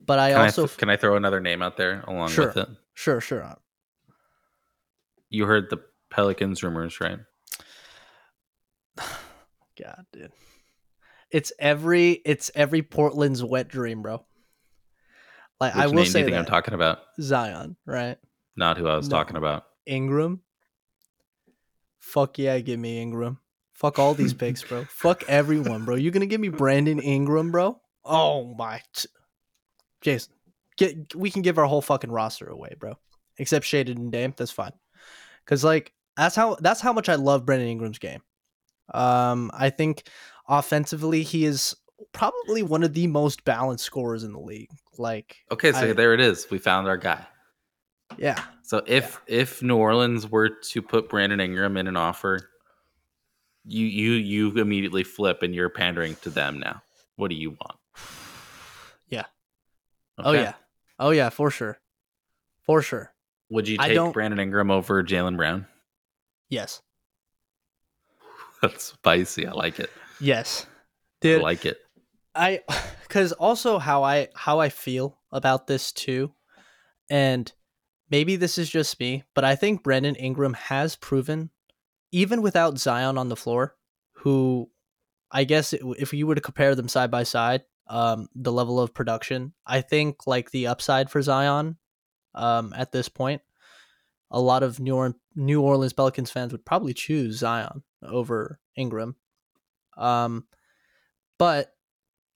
But 0.00 0.20
I 0.20 0.30
Can 0.30 0.40
I, 0.40 0.44
also 0.44 0.66
th- 0.66 0.78
can 0.78 0.90
I 0.90 0.96
throw 0.96 1.16
another 1.16 1.40
name 1.40 1.60
out 1.60 1.76
there 1.76 2.02
along 2.06 2.28
Sure. 2.28 2.46
with 2.48 2.56
it? 2.58 2.68
Sure 2.94 3.20
sure 3.20 3.42
uh, 3.42 3.54
You 5.30 5.46
heard 5.46 5.70
the 5.70 5.78
Pelicans 6.10 6.62
rumors, 6.62 7.00
right? 7.00 7.18
God, 9.82 10.04
dude. 10.12 10.32
It's 11.30 11.52
every 11.58 12.12
it's 12.26 12.50
every 12.54 12.82
Portland's 12.82 13.42
wet 13.42 13.68
dream, 13.68 14.02
bro. 14.02 14.24
Like 15.60 15.74
I 15.74 15.86
Which 15.86 15.94
will 15.94 16.04
say 16.04 16.22
that 16.22 16.34
I'm 16.34 16.44
talking 16.44 16.74
about? 16.74 16.98
Zion, 17.20 17.76
right? 17.86 18.18
Not 18.56 18.76
who 18.76 18.86
I 18.86 18.96
was 18.96 19.08
No. 19.08 19.16
talking 19.16 19.36
about. 19.36 19.64
Ingram. 19.86 20.42
Fuck 21.98 22.38
yeah, 22.38 22.58
give 22.58 22.78
me 22.78 23.00
Ingram. 23.00 23.38
Fuck 23.72 23.98
all 23.98 24.14
these 24.14 24.34
picks, 24.34 24.62
bro. 24.62 24.84
Fuck 24.90 25.24
everyone, 25.28 25.84
bro. 25.84 25.94
You 25.94 26.10
gonna 26.10 26.26
give 26.26 26.40
me 26.40 26.48
Brandon 26.50 26.98
Ingram, 26.98 27.50
bro? 27.50 27.80
Oh 28.04 28.52
my, 28.54 28.82
Jason, 30.02 30.34
get 30.76 31.14
we 31.14 31.30
can 31.30 31.42
give 31.42 31.58
our 31.58 31.66
whole 31.66 31.82
fucking 31.82 32.10
roster 32.10 32.46
away, 32.48 32.74
bro. 32.78 32.94
Except 33.38 33.64
Shaedon 33.64 33.96
and 33.96 34.12
Dame, 34.12 34.34
that's 34.36 34.50
fine. 34.50 34.72
Cause 35.46 35.64
like 35.64 35.92
that's 36.16 36.36
how 36.36 36.56
that's 36.60 36.80
how 36.80 36.92
much 36.92 37.08
I 37.08 37.14
love 37.16 37.44
Brandon 37.46 37.68
Ingram's 37.68 37.98
game. 37.98 38.22
Um, 38.92 39.50
I 39.54 39.70
think 39.70 40.04
offensively 40.48 41.22
he 41.22 41.44
is 41.44 41.74
probably 42.12 42.62
one 42.62 42.82
of 42.82 42.92
the 42.94 43.06
most 43.06 43.44
balanced 43.44 43.84
scorers 43.84 44.22
in 44.24 44.32
the 44.32 44.40
league. 44.40 44.68
Like, 44.98 45.36
Okay, 45.50 45.72
so 45.72 45.78
I- 45.90 45.92
there 45.92 46.12
it 46.14 46.20
is. 46.20 46.50
We 46.50 46.58
found 46.58 46.86
our 46.88 46.96
guy. 46.98 47.24
yeah, 48.18 48.42
So 48.62 48.82
if 48.86 49.20
if 49.26 49.62
New 49.62 49.76
Orleans 49.76 50.30
were 50.30 50.50
to 50.50 50.82
put 50.82 51.08
Brandon 51.08 51.40
Ingram 51.40 51.76
in 51.78 51.86
an 51.86 51.96
offer, 51.96 52.50
you 53.64 53.86
you 53.86 54.12
you 54.12 54.50
immediately 54.60 55.04
flip 55.04 55.42
and 55.42 55.54
you're 55.54 55.70
pandering 55.70 56.16
to 56.16 56.28
them 56.30 56.58
now. 56.58 56.82
What 57.16 57.28
do 57.28 57.36
you 57.36 57.50
want? 57.50 57.78
Yeah. 59.08 59.24
Oh 60.18 60.32
yeah. 60.32 60.54
Oh 60.98 61.10
yeah, 61.10 61.30
for 61.30 61.50
sure. 61.50 61.78
For 62.64 62.82
sure. 62.82 63.12
Would 63.50 63.68
you 63.68 63.78
take 63.78 64.12
Brandon 64.12 64.40
Ingram 64.40 64.70
over 64.70 65.02
Jaylen 65.02 65.36
Brown? 65.36 65.66
Yes. 66.48 66.80
That's 68.62 68.84
spicy. 68.84 69.46
I 69.46 69.52
like 69.52 69.80
it. 69.80 69.90
Yes. 70.20 70.66
dude. 71.20 71.40
I 71.40 71.42
like 71.42 71.66
it. 71.66 71.78
I 72.34 72.60
cuz 73.08 73.32
also 73.32 73.78
how 73.78 74.02
I 74.04 74.28
how 74.34 74.60
I 74.60 74.68
feel 74.68 75.18
about 75.30 75.66
this 75.66 75.92
too 75.92 76.32
and 77.10 77.52
maybe 78.10 78.36
this 78.36 78.58
is 78.58 78.70
just 78.70 78.98
me, 79.00 79.24
but 79.34 79.44
I 79.44 79.54
think 79.56 79.82
Brandon 79.82 80.14
Ingram 80.14 80.54
has 80.54 80.96
proven 80.96 81.50
even 82.12 82.42
without 82.42 82.78
Zion 82.78 83.18
on 83.18 83.28
the 83.28 83.36
floor, 83.36 83.74
who 84.12 84.70
I 85.30 85.44
guess 85.44 85.72
if 85.72 86.12
you 86.12 86.26
were 86.26 86.34
to 86.34 86.40
compare 86.40 86.74
them 86.74 86.88
side 86.88 87.10
by 87.10 87.22
side, 87.22 87.62
um 87.92 88.26
the 88.34 88.52
level 88.52 88.80
of 88.80 88.94
production, 88.94 89.52
I 89.66 89.82
think 89.82 90.26
like 90.26 90.50
the 90.50 90.66
upside 90.66 91.10
for 91.10 91.22
Zion 91.22 91.76
um 92.34 92.72
at 92.76 92.92
this 92.92 93.08
point 93.08 93.42
a 94.32 94.40
lot 94.40 94.62
of 94.62 94.80
New, 94.80 94.96
or- 94.96 95.14
New 95.36 95.60
Orleans 95.60 95.92
Pelicans 95.92 96.30
fans 96.30 96.52
would 96.52 96.64
probably 96.64 96.94
choose 96.94 97.38
Zion 97.38 97.82
over 98.02 98.58
Ingram. 98.74 99.14
Um, 99.96 100.46
but 101.38 101.74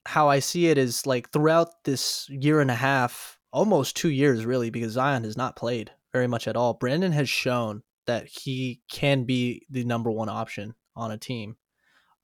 how 0.04 0.28
I 0.28 0.38
see 0.38 0.66
it 0.66 0.78
is 0.78 1.06
like 1.06 1.30
throughout 1.30 1.84
this 1.84 2.28
year 2.28 2.60
and 2.60 2.70
a 2.70 2.74
half, 2.74 3.40
almost 3.50 3.96
two 3.96 4.10
years 4.10 4.44
really, 4.44 4.70
because 4.70 4.92
Zion 4.92 5.24
has 5.24 5.36
not 5.36 5.56
played 5.56 5.90
very 6.12 6.26
much 6.26 6.46
at 6.46 6.56
all. 6.56 6.74
Brandon 6.74 7.12
has 7.12 7.28
shown 7.28 7.82
that 8.06 8.28
he 8.28 8.82
can 8.90 9.24
be 9.24 9.66
the 9.70 9.84
number 9.84 10.10
one 10.10 10.28
option 10.28 10.74
on 10.94 11.10
a 11.10 11.18
team. 11.18 11.56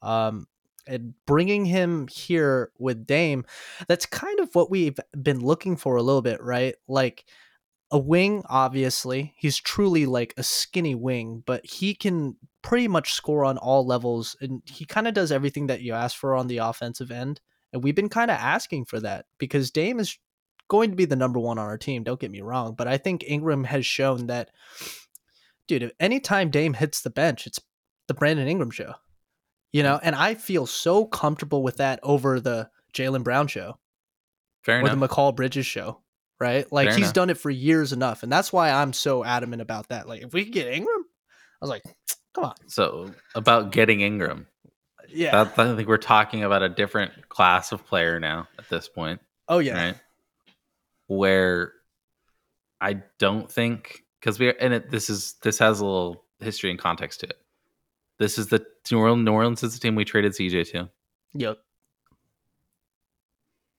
Um, 0.03 0.47
and 0.87 1.15
bringing 1.27 1.65
him 1.65 2.09
here 2.09 2.71
with 2.79 3.07
Dame, 3.07 3.45
that's 3.89 4.07
kind 4.07 4.41
of 4.41 4.55
what 4.55 4.71
we've 4.71 4.99
been 5.21 5.41
looking 5.41 5.77
for 5.77 5.97
a 5.97 6.03
little 6.03 6.23
bit, 6.23 6.43
right? 6.43 6.75
Like 6.89 7.25
a 7.91 7.99
wing, 7.99 8.43
obviously. 8.49 9.35
He's 9.37 9.59
truly 9.59 10.07
like 10.07 10.35
a 10.37 10.43
skinny 10.43 10.95
wing, 10.95 11.43
but 11.47 11.65
he 11.65 11.95
can 11.95 12.37
pretty 12.63 12.89
much 12.89 13.13
score 13.13 13.45
on 13.45 13.59
all 13.59 13.87
levels 13.87 14.37
and 14.41 14.63
he 14.65 14.85
kind 14.85 15.07
of 15.09 15.15
does 15.15 15.33
everything 15.33 15.67
that 15.67 15.83
you 15.83 15.93
ask 15.93 16.17
for 16.17 16.35
on 16.35 16.47
the 16.47 16.59
offensive 16.59 17.11
end. 17.11 17.41
And 17.73 17.83
we've 17.83 17.95
been 17.95 18.09
kind 18.09 18.31
of 18.31 18.39
asking 18.39 18.87
for 18.87 19.01
that 19.01 19.27
because 19.39 19.71
Dame 19.71 19.99
is 19.99 20.19
going 20.69 20.91
to 20.91 20.97
be 20.97 21.05
the 21.05 21.17
number 21.17 21.39
one 21.39 21.59
on 21.59 21.67
our 21.67 21.77
team. 21.77 22.03
Don't 22.03 22.21
get 22.21 22.31
me 22.31 22.41
wrong. 22.41 22.75
But 22.75 22.89
I 22.89 22.97
think 22.97 23.25
Ingram 23.27 23.65
has 23.65 23.85
shown 23.85 24.27
that, 24.29 24.51
dude, 25.69 25.93
anytime 26.01 26.51
Dame 26.51 26.75
hits 26.75 27.03
the 27.03 27.11
bench, 27.11 27.47
it's 27.47 27.61
the 28.09 28.15
Brandon 28.15 28.49
Ingram 28.49 28.71
show. 28.71 28.95
You 29.73 29.83
know, 29.83 29.97
mm. 29.97 30.01
and 30.03 30.15
I 30.15 30.35
feel 30.35 30.67
so 30.67 31.07
comfortable 31.07 31.63
with 31.63 31.79
that 31.79 32.01
over 32.03 32.41
the 32.41 32.71
Jaylen 32.95 33.25
Brown 33.25 33.47
show 33.49 33.79
Fair 34.63 34.77
or 34.77 34.81
enough. 34.81 34.99
the 34.99 35.09
Mikal 35.09 35.35
Bridges 35.35 35.67
show, 35.67 36.01
right? 36.39 36.71
Like 36.71 36.89
Fair 36.89 36.97
he's 36.97 37.07
enough. 37.07 37.15
done 37.15 37.31
it 37.31 37.39
for 37.39 37.51
years 37.51 37.93
enough, 37.93 38.23
and 38.23 38.31
that's 38.31 38.53
why 38.53 38.71
I'm 38.71 38.93
so 38.93 39.25
adamant 39.25 39.63
about 39.63 39.89
that. 39.89 40.09
Like 40.09 40.23
if 40.23 40.33
we 40.33 40.45
could 40.45 40.53
get 40.53 40.69
Ingram, 40.69 41.05
I 41.61 41.65
was 41.65 41.71
like, 41.71 41.83
come 42.35 42.45
on, 42.45 42.55
so 42.67 43.13
about 43.35 43.73
getting 43.73 44.03
Ingram, 44.03 44.47
yeah, 45.09 45.45
that, 45.45 45.59
I 45.59 45.77
think 45.77 45.89
we're 45.89 45.97
talking 45.97 46.45
about 46.45 46.63
a 46.63 46.69
different 46.69 47.29
class 47.29 47.73
of 47.73 47.85
player 47.87 48.21
now 48.21 48.49
at 48.59 48.69
this 48.69 48.89
point, 48.89 49.21
oh 49.49 49.59
yeah, 49.59 49.87
right? 49.87 49.97
Where 51.07 51.73
I 52.81 53.03
don't 53.19 53.51
think 53.51 54.05
because 54.21 54.39
we 54.39 54.49
are 54.49 54.55
and 54.61 54.75
it, 54.75 54.91
this 54.91 55.09
is 55.09 55.35
this 55.43 55.59
has 55.59 55.81
a 55.81 55.85
little 55.85 56.25
history 56.41 56.71
and 56.71 56.79
context 56.79 57.21
to 57.21 57.29
it. 57.29 57.39
This 58.19 58.39
is 58.39 58.49
the 58.49 58.65
New 58.91 58.99
Orleans, 58.99 59.25
New 59.25 59.33
Orleans 59.33 59.63
is 59.63 59.75
the 59.75 59.81
team 59.81 59.95
we 59.95 60.05
traded 60.05 60.33
CJ 60.33 60.71
to. 60.73 60.91
Yep. 61.35 61.59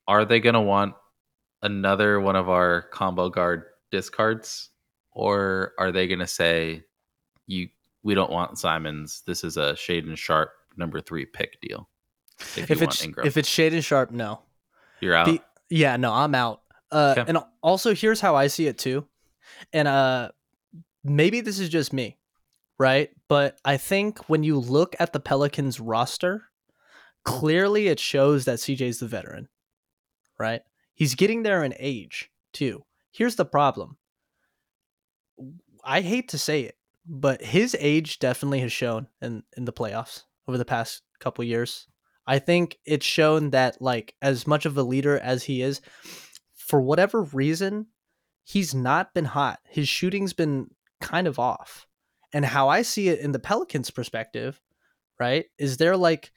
Are 0.08 0.26
they 0.26 0.40
going 0.40 0.56
to 0.56 0.62
want 0.62 0.96
another 1.62 2.20
one 2.20 2.36
of 2.36 2.50
our 2.50 2.84
combo 2.84 3.30
guard 3.30 3.64
discards, 3.92 4.70
or 5.12 5.74
are 5.78 5.92
they 5.92 6.08
going 6.08 6.20
to 6.20 6.28
say, 6.28 6.84
"You, 7.48 7.70
we 8.04 8.14
don't 8.16 8.32
want 8.32 8.58
Simons. 8.60 9.24
This 9.26 9.44
is 9.44 9.56
a 9.56 9.74
Shaedon 9.74 10.18
Sharpe 10.18 10.52
number 10.76 11.00
three 11.00 11.26
pick 11.26 11.62
deal." 11.62 11.88
If, 12.58 12.70
it's 12.82 13.06
if 13.24 13.38
it's 13.38 13.50
Shaedon 13.50 13.84
Sharpe, 13.84 14.12
no. 14.12 14.42
You're 15.00 15.16
out. 15.16 15.28
The- 15.28 15.42
yeah, 15.70 15.96
no, 15.98 16.12
I'm 16.12 16.36
out. 16.36 16.62
Uh, 16.92 17.16
Okay. 17.18 17.30
And 17.30 17.38
also, 17.62 17.96
here's 17.96 18.20
how 18.20 18.36
I 18.36 18.48
see 18.48 18.68
it 18.68 18.78
too. 18.78 19.08
And 19.72 19.88
uh, 19.88 20.30
maybe 21.04 21.42
this 21.42 21.60
is 21.60 21.70
just 21.70 21.94
me, 21.94 22.18
right? 22.78 23.10
But 23.28 23.60
I 23.64 23.78
think 23.78 24.30
when 24.30 24.44
you 24.44 24.60
look 24.60 24.96
at 25.00 25.14
the 25.14 25.20
Pelicans 25.20 25.80
roster, 25.80 26.50
clearly 27.24 27.88
it 27.88 28.00
shows 28.00 28.46
that 28.46 28.60
CJ's 28.60 29.00
the 29.00 29.08
veteran, 29.08 29.48
right? 30.40 30.62
He's 30.94 31.16
getting 31.16 31.44
there 31.44 31.64
in 31.64 31.74
age 31.80 32.32
too. 32.52 32.84
Here's 33.12 33.36
the 33.36 33.46
problem. 33.46 33.98
I 35.84 36.02
hate 36.02 36.30
to 36.30 36.38
say 36.38 36.62
it, 36.62 36.78
but 37.06 37.42
his 37.42 37.76
age 37.80 38.20
definitely 38.20 38.60
has 38.60 38.72
shown 38.72 39.08
in 39.22 39.44
in 39.58 39.66
the 39.66 39.74
playoffs 39.74 40.24
over 40.48 40.58
the 40.58 40.66
past 40.66 41.02
couple 41.20 41.44
years. 41.44 41.88
I 42.26 42.40
think 42.40 42.80
it's 42.86 43.06
shown 43.06 43.50
that 43.50 43.82
like 43.82 44.16
as 44.22 44.48
much 44.48 44.66
of 44.66 44.78
a 44.78 44.84
leader 44.84 45.20
as 45.20 45.44
he 45.44 45.62
is, 45.62 45.82
for 46.56 46.82
whatever 46.82 47.24
reason, 47.24 47.88
he's 48.44 48.74
not 48.74 49.14
been 49.14 49.26
hot. 49.26 49.60
His 49.68 49.90
shooting's 49.90 50.34
been 50.34 50.70
kind 51.02 51.28
of 51.28 51.38
off. 51.38 51.88
And 52.34 52.44
how 52.44 52.70
I 52.70 52.82
see 52.82 53.10
it 53.10 53.20
in 53.20 53.32
the 53.32 53.40
Pelicans 53.40 53.92
perspective, 53.92 54.60
right? 55.20 55.46
Is 55.58 55.78
they're 55.78 55.98
like, 55.98 56.32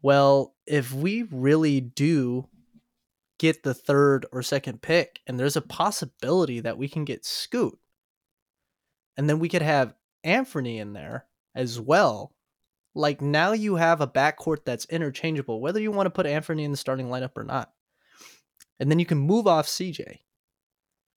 well, 0.00 0.54
if 0.66 0.92
we 0.92 1.24
really 1.30 1.80
do 1.80 2.48
get 3.38 3.64
the 3.64 3.74
third 3.74 4.24
or 4.32 4.42
second 4.42 4.82
pick 4.82 5.20
and 5.26 5.38
there's 5.38 5.56
a 5.56 5.62
possibility 5.62 6.60
that 6.60 6.78
we 6.78 6.88
can 6.88 7.04
get 7.04 7.24
Scoot 7.24 7.76
and 9.16 9.28
then 9.28 9.38
we 9.38 9.48
could 9.48 9.62
have 9.62 9.94
Anthony 10.24 10.78
in 10.78 10.92
there 10.92 11.26
as 11.54 11.80
well. 11.80 12.32
Like 12.94 13.20
now 13.20 13.52
you 13.52 13.76
have 13.76 14.00
a 14.00 14.06
backcourt 14.06 14.64
that's 14.64 14.84
interchangeable, 14.86 15.60
whether 15.60 15.80
you 15.80 15.90
want 15.90 16.06
to 16.06 16.10
put 16.10 16.26
Anthony 16.26 16.64
in 16.64 16.70
the 16.70 16.76
starting 16.76 17.08
lineup 17.08 17.36
or 17.36 17.44
not. 17.44 17.72
And 18.78 18.90
then 18.90 18.98
you 18.98 19.06
can 19.06 19.18
move 19.18 19.46
off 19.46 19.66
CJ. 19.66 20.18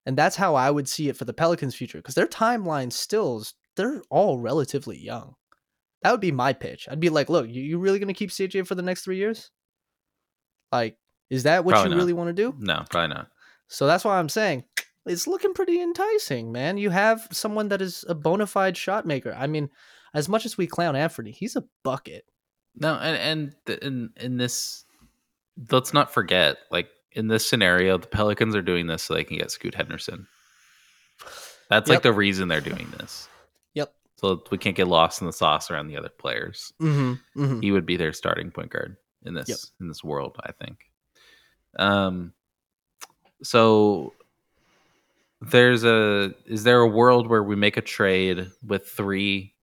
And 0.06 0.16
that's 0.16 0.36
how 0.36 0.54
I 0.54 0.70
would 0.70 0.88
see 0.88 1.08
it 1.08 1.16
for 1.16 1.24
the 1.24 1.32
Pelicans' 1.32 1.74
future 1.74 1.98
because 1.98 2.14
their 2.14 2.26
timeline 2.26 2.92
still 2.92 3.38
is, 3.38 3.54
they're 3.76 4.02
all 4.10 4.38
relatively 4.38 4.98
young. 4.98 5.34
That 6.02 6.10
would 6.10 6.20
be 6.20 6.32
my 6.32 6.52
pitch. 6.52 6.86
I'd 6.90 7.00
be 7.00 7.08
like, 7.08 7.30
look, 7.30 7.48
you, 7.48 7.62
you 7.62 7.78
really 7.78 7.98
going 7.98 8.08
to 8.08 8.14
keep 8.14 8.30
CJ 8.30 8.66
for 8.66 8.74
the 8.74 8.82
next 8.82 9.04
three 9.04 9.16
years? 9.16 9.50
Like, 10.70 10.98
is 11.30 11.44
that 11.44 11.64
what 11.64 11.72
Probably 11.72 11.90
you 11.90 11.94
not. 11.96 12.00
really 12.00 12.12
want 12.12 12.28
to 12.28 12.34
do? 12.34 12.54
no, 12.58 12.84
probably 12.90 13.14
not. 13.14 13.28
So 13.68 13.86
that's 13.86 14.04
why 14.04 14.18
I'm 14.18 14.28
saying 14.28 14.64
it's 15.06 15.26
looking 15.26 15.54
pretty 15.54 15.80
enticing, 15.80 16.52
man. 16.52 16.76
You 16.76 16.90
have 16.90 17.26
someone 17.32 17.68
that 17.68 17.80
is 17.80 18.04
a 18.08 18.14
bona 18.14 18.46
fide 18.46 18.76
shot 18.76 19.06
maker. 19.06 19.34
I 19.36 19.46
mean, 19.46 19.70
as 20.12 20.28
much 20.28 20.44
as 20.44 20.58
we 20.58 20.66
clown 20.66 20.96
Anthony, 20.96 21.30
he's 21.30 21.56
a 21.56 21.64
bucket. 21.82 22.24
No, 22.76 22.94
and 22.94 23.54
and 23.66 23.78
in 23.82 24.10
in 24.16 24.36
this, 24.36 24.84
let's 25.70 25.94
not 25.94 26.12
forget, 26.12 26.58
like 26.70 26.88
in 27.12 27.28
this 27.28 27.48
scenario, 27.48 27.98
the 27.98 28.06
Pelicans 28.06 28.54
are 28.54 28.62
doing 28.62 28.86
this 28.86 29.02
so 29.02 29.14
they 29.14 29.24
can 29.24 29.38
get 29.38 29.50
Scoot 29.50 29.74
Henderson. 29.74 30.26
That's 31.70 31.88
like 31.88 32.02
the 32.02 32.12
reason 32.12 32.48
they're 32.48 32.60
doing 32.60 32.92
this. 32.98 33.28
So 34.24 34.42
we 34.50 34.58
can't 34.58 34.76
get 34.76 34.88
lost 34.88 35.20
in 35.20 35.26
the 35.26 35.32
sauce 35.32 35.70
around 35.70 35.88
the 35.88 35.96
other 35.96 36.08
players. 36.08 36.72
Mm-hmm. 36.80 37.42
mm-hmm. 37.42 37.60
He 37.60 37.70
would 37.72 37.84
be 37.86 37.96
their 37.96 38.12
starting 38.12 38.50
point 38.50 38.70
guard 38.70 38.96
in 39.24 39.34
this 39.34 39.48
Yep. 39.48 39.58
in 39.80 39.88
this 39.88 40.02
world, 40.02 40.36
I 40.42 40.52
think. 40.52 40.90
Um. 41.78 42.32
So 43.42 44.14
there's 45.40 45.84
a 45.84 46.34
is 46.46 46.64
there 46.64 46.80
a 46.80 46.88
world 46.88 47.26
where 47.28 47.42
we 47.42 47.56
make 47.56 47.76
a 47.76 47.82
trade 47.82 48.50
with 48.66 48.86
three 48.86 49.54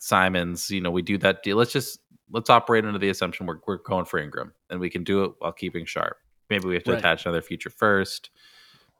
Simons? 0.00 0.70
You 0.70 0.80
know, 0.80 0.90
we 0.90 1.02
do 1.02 1.18
that 1.18 1.42
deal. 1.42 1.56
Let's 1.56 1.72
just 1.72 2.00
let's 2.30 2.48
operate 2.48 2.84
under 2.84 2.98
the 2.98 3.10
assumption 3.10 3.46
we're 3.46 3.58
we're 3.66 3.78
going 3.78 4.06
for 4.06 4.18
Ingram, 4.18 4.52
and 4.70 4.80
we 4.80 4.88
can 4.88 5.04
do 5.04 5.24
it 5.24 5.32
while 5.40 5.52
keeping 5.52 5.84
Sharpe. 5.84 6.16
Maybe 6.48 6.66
we 6.66 6.74
have 6.74 6.84
to 6.84 6.92
Right. 6.92 6.98
attach 7.00 7.26
another 7.26 7.42
future 7.42 7.70
first, 7.70 8.30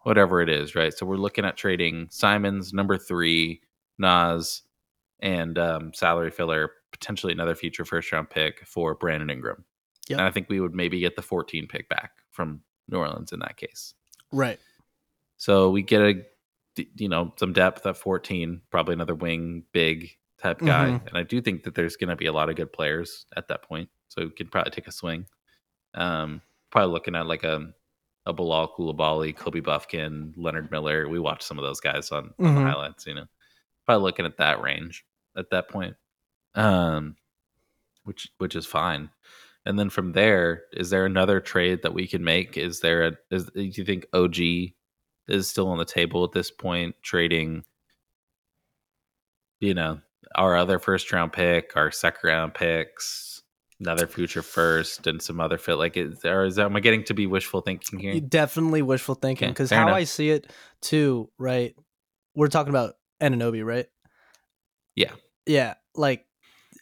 whatever 0.03 0.40
it 0.42 0.48
is, 0.48 0.74
right? 0.74 0.92
So 0.92 1.07
we're 1.07 1.16
looking 1.16 1.44
at 1.44 1.57
trading 1.57 2.09
Simons 2.11 2.72
number 2.72 2.98
three, 2.98 3.62
Nas, 3.98 4.62
and 5.20 5.58
um, 5.58 5.92
salary 5.94 6.30
filler, 6.30 6.72
potentially 6.92 7.32
another 7.32 7.54
future 7.54 7.84
first 7.84 8.10
round 8.12 8.30
pick 8.30 8.66
for 8.66 8.94
Brandon 8.94 9.30
Ingram. 9.30 9.64
Yep. 10.08 10.18
And 10.18 10.26
I 10.26 10.30
think 10.30 10.48
we 10.48 10.60
would 10.60 10.74
maybe 10.74 10.98
get 11.00 11.16
the 11.16 11.22
14 11.22 11.66
pick 11.68 11.88
back 11.88 12.12
from 12.30 12.62
New 12.88 12.98
Orleans 12.98 13.32
in 13.32 13.38
that 13.40 13.56
case. 13.56 13.94
Right. 14.32 14.58
So 15.36 15.70
we 15.70 15.82
get 15.82 16.02
a, 16.02 16.14
you 16.96 17.08
know, 17.08 17.32
some 17.36 17.52
depth 17.52 17.86
at 17.86 17.96
14, 17.96 18.60
probably 18.70 18.94
another 18.94 19.14
wing, 19.14 19.64
big 19.72 20.10
type 20.42 20.58
guy. 20.60 20.86
Mhm. 20.86 21.06
And 21.08 21.16
I 21.18 21.22
do 21.22 21.40
think 21.40 21.62
that 21.64 21.74
there's 21.74 21.96
going 21.96 22.10
to 22.10 22.16
be 22.16 22.26
a 22.26 22.32
lot 22.32 22.48
of 22.48 22.56
good 22.56 22.72
players 22.72 23.26
at 23.36 23.48
that 23.48 23.62
point. 23.62 23.88
So 24.08 24.22
we 24.24 24.30
could 24.30 24.50
probably 24.50 24.70
take 24.72 24.88
a 24.88 24.92
swing. 24.92 25.26
Um, 25.94 26.40
probably 26.70 26.92
looking 26.92 27.14
at 27.14 27.26
like 27.26 27.44
a, 27.44 27.72
a 28.26 28.32
Bilal 28.32 28.74
Koulibaly, 28.76 29.36
Kobe 29.36 29.60
Bufkin, 29.60 30.32
Leonard 30.36 30.70
Miller. 30.70 31.08
We 31.08 31.18
watched 31.18 31.42
some 31.42 31.58
of 31.58 31.64
those 31.64 31.80
guys 31.80 32.10
on, 32.10 32.32
on 32.38 32.54
the 32.54 32.60
Mhm. 32.60 32.70
highlights, 32.70 33.06
you 33.06 33.14
know, 33.14 33.26
probably 33.86 34.02
looking 34.04 34.26
at 34.26 34.36
that 34.38 34.60
range 34.62 35.04
at 35.41 35.51
that 35.51 35.68
point. 35.68 35.97
Um, 36.55 37.16
which, 38.05 38.28
which 38.38 38.55
is 38.55 38.66
fine. 38.66 39.11
And 39.66 39.78
then 39.78 39.91
from 39.91 40.12
there, 40.12 40.62
is 40.72 40.91
there 40.91 41.05
another 41.05 41.38
trade 41.41 41.80
that 41.82 41.93
we 41.95 42.07
can 42.07 42.24
make? 42.24 42.57
Is 42.57 42.80
there 42.80 43.07
a, 43.07 43.12
is, 43.30 43.45
do 43.47 43.62
you 43.62 43.84
think 43.84 44.07
OG 44.12 44.36
is 45.28 45.49
still 45.49 45.68
on 45.68 45.78
the 45.78 45.84
table 45.84 46.24
at 46.24 46.32
this 46.32 46.51
point, 46.51 46.95
trading, 47.03 47.64
you 49.61 49.74
know, 49.74 50.01
our 50.34 50.57
other 50.57 50.78
first 50.78 51.12
round 51.12 51.32
pick, 51.32 51.72
our 51.76 51.91
second 51.91 52.26
round 52.26 52.55
picks, 52.55 53.43
another 53.78 54.07
future 54.07 54.43
first, 54.43 55.07
and 55.07 55.20
some 55.20 55.41
other 55.41 55.59
fit? 55.59 55.74
Like, 55.74 55.97
is 55.97 56.20
there, 56.20 56.45
is, 56.47 56.59
am 56.59 56.74
I 56.74 56.80
getting 56.80 57.05
to 57.05 57.14
be 57.14 57.26
wishful 57.26 57.61
thinking 57.61 57.99
here? 57.99 58.18
Definitely 58.18 58.80
wishful 58.82 59.14
thinking 59.14 59.51
because 59.51 59.68
fair 59.68 59.80
how 59.80 59.88
enough. 59.88 59.97
I 59.99 60.05
see 60.05 60.30
it 60.30 60.51
too, 60.80 61.30
right? 61.38 61.76
We're 62.34 62.49
talking 62.49 62.70
about 62.70 62.95
Anunoby, 63.20 63.64
right? 63.64 63.86
Yeah. 64.97 65.12
Yeah. 65.47 65.74
Like, 65.95 66.26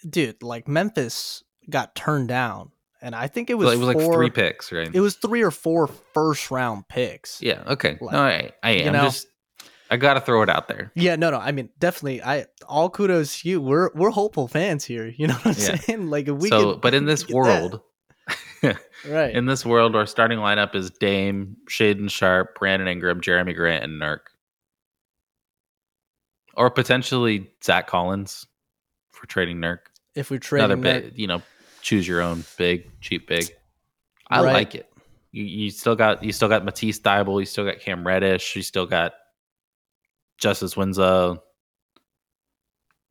dude, 0.08 0.42
like 0.42 0.68
Memphis 0.68 1.42
got 1.70 1.94
turned 1.94 2.28
down, 2.28 2.70
and 3.00 3.14
I 3.14 3.26
think 3.28 3.50
it 3.50 3.54
was 3.54 3.72
it 3.72 3.78
was 3.78 3.88
like 3.94 4.12
three 4.12 4.30
picks, 4.30 4.70
right? 4.72 4.90
It 4.92 5.00
was 5.00 5.16
three 5.16 5.42
or 5.42 5.50
four 5.50 5.88
first 6.14 6.50
round 6.50 6.88
picks. 6.88 7.40
yeah. 7.42 7.62
Okay. 7.66 7.98
like, 8.00 8.12
no, 8.12 8.20
I, 8.20 8.50
I 8.62 8.70
am 8.72 8.94
just, 8.94 9.26
I 9.90 9.96
got 9.96 10.14
to 10.14 10.20
throw 10.20 10.42
it 10.42 10.48
out 10.50 10.68
there. 10.68 10.92
Yeah, 10.94 11.16
no, 11.16 11.30
no. 11.30 11.38
I 11.38 11.52
mean, 11.52 11.70
definitely. 11.78 12.22
I 12.22 12.46
all 12.68 12.90
kudos 12.90 13.40
to 13.40 13.48
you. 13.48 13.60
We're 13.60 13.90
we're 13.94 14.10
hopeful 14.10 14.46
fans 14.48 14.84
here. 14.84 15.06
You 15.08 15.28
know 15.28 15.34
what 15.34 15.46
I'm 15.58 15.62
Yeah. 15.62 15.76
saying? 15.80 16.10
Like, 16.10 16.28
if 16.28 16.36
we 16.36 16.50
so, 16.50 16.72
could 16.74 16.80
but 16.82 16.92
in 16.94 17.06
this 17.06 17.28
world, 17.28 17.80
right? 19.08 19.34
in 19.34 19.46
this 19.46 19.64
world, 19.64 19.96
our 19.96 20.06
starting 20.06 20.38
lineup 20.38 20.74
is 20.74 20.90
Dame, 20.90 21.56
Shaedon 21.70 22.10
Sharpe, 22.10 22.58
Brandon 22.58 22.88
Ingram, 22.88 23.20
Jerami 23.20 23.54
Grant, 23.54 23.84
and 23.84 24.00
Nurk. 24.00 24.20
Or 26.58 26.70
potentially 26.70 27.50
Zach 27.64 27.86
Collins 27.86 28.46
for 29.10 29.26
trading 29.26 29.56
Nurk. 29.58 29.78
if 30.14 30.28
we 30.30 30.38
trade 30.38 30.64
Another 30.64 30.82
that, 30.82 31.18
you 31.18 31.26
know, 31.26 31.40
choose 31.80 32.06
your 32.06 32.20
own 32.20 32.44
big, 32.58 32.90
cheap 33.00 33.26
big. 33.28 33.48
I 34.28 34.42
Right. 34.42 34.52
like 34.52 34.74
it. 34.74 34.92
You, 35.32 35.44
you 35.44 35.70
still 35.70 35.94
got 35.96 36.22
you 36.22 36.32
still 36.32 36.48
got 36.48 36.64
Matisse 36.64 36.98
Thybulle, 36.98 37.40
you 37.40 37.46
still 37.46 37.64
got 37.64 37.78
Cam 37.80 38.06
Reddish, 38.06 38.56
you 38.56 38.62
still 38.62 38.86
got 38.86 39.14
Justice 40.38 40.76
Winslow. 40.76 41.42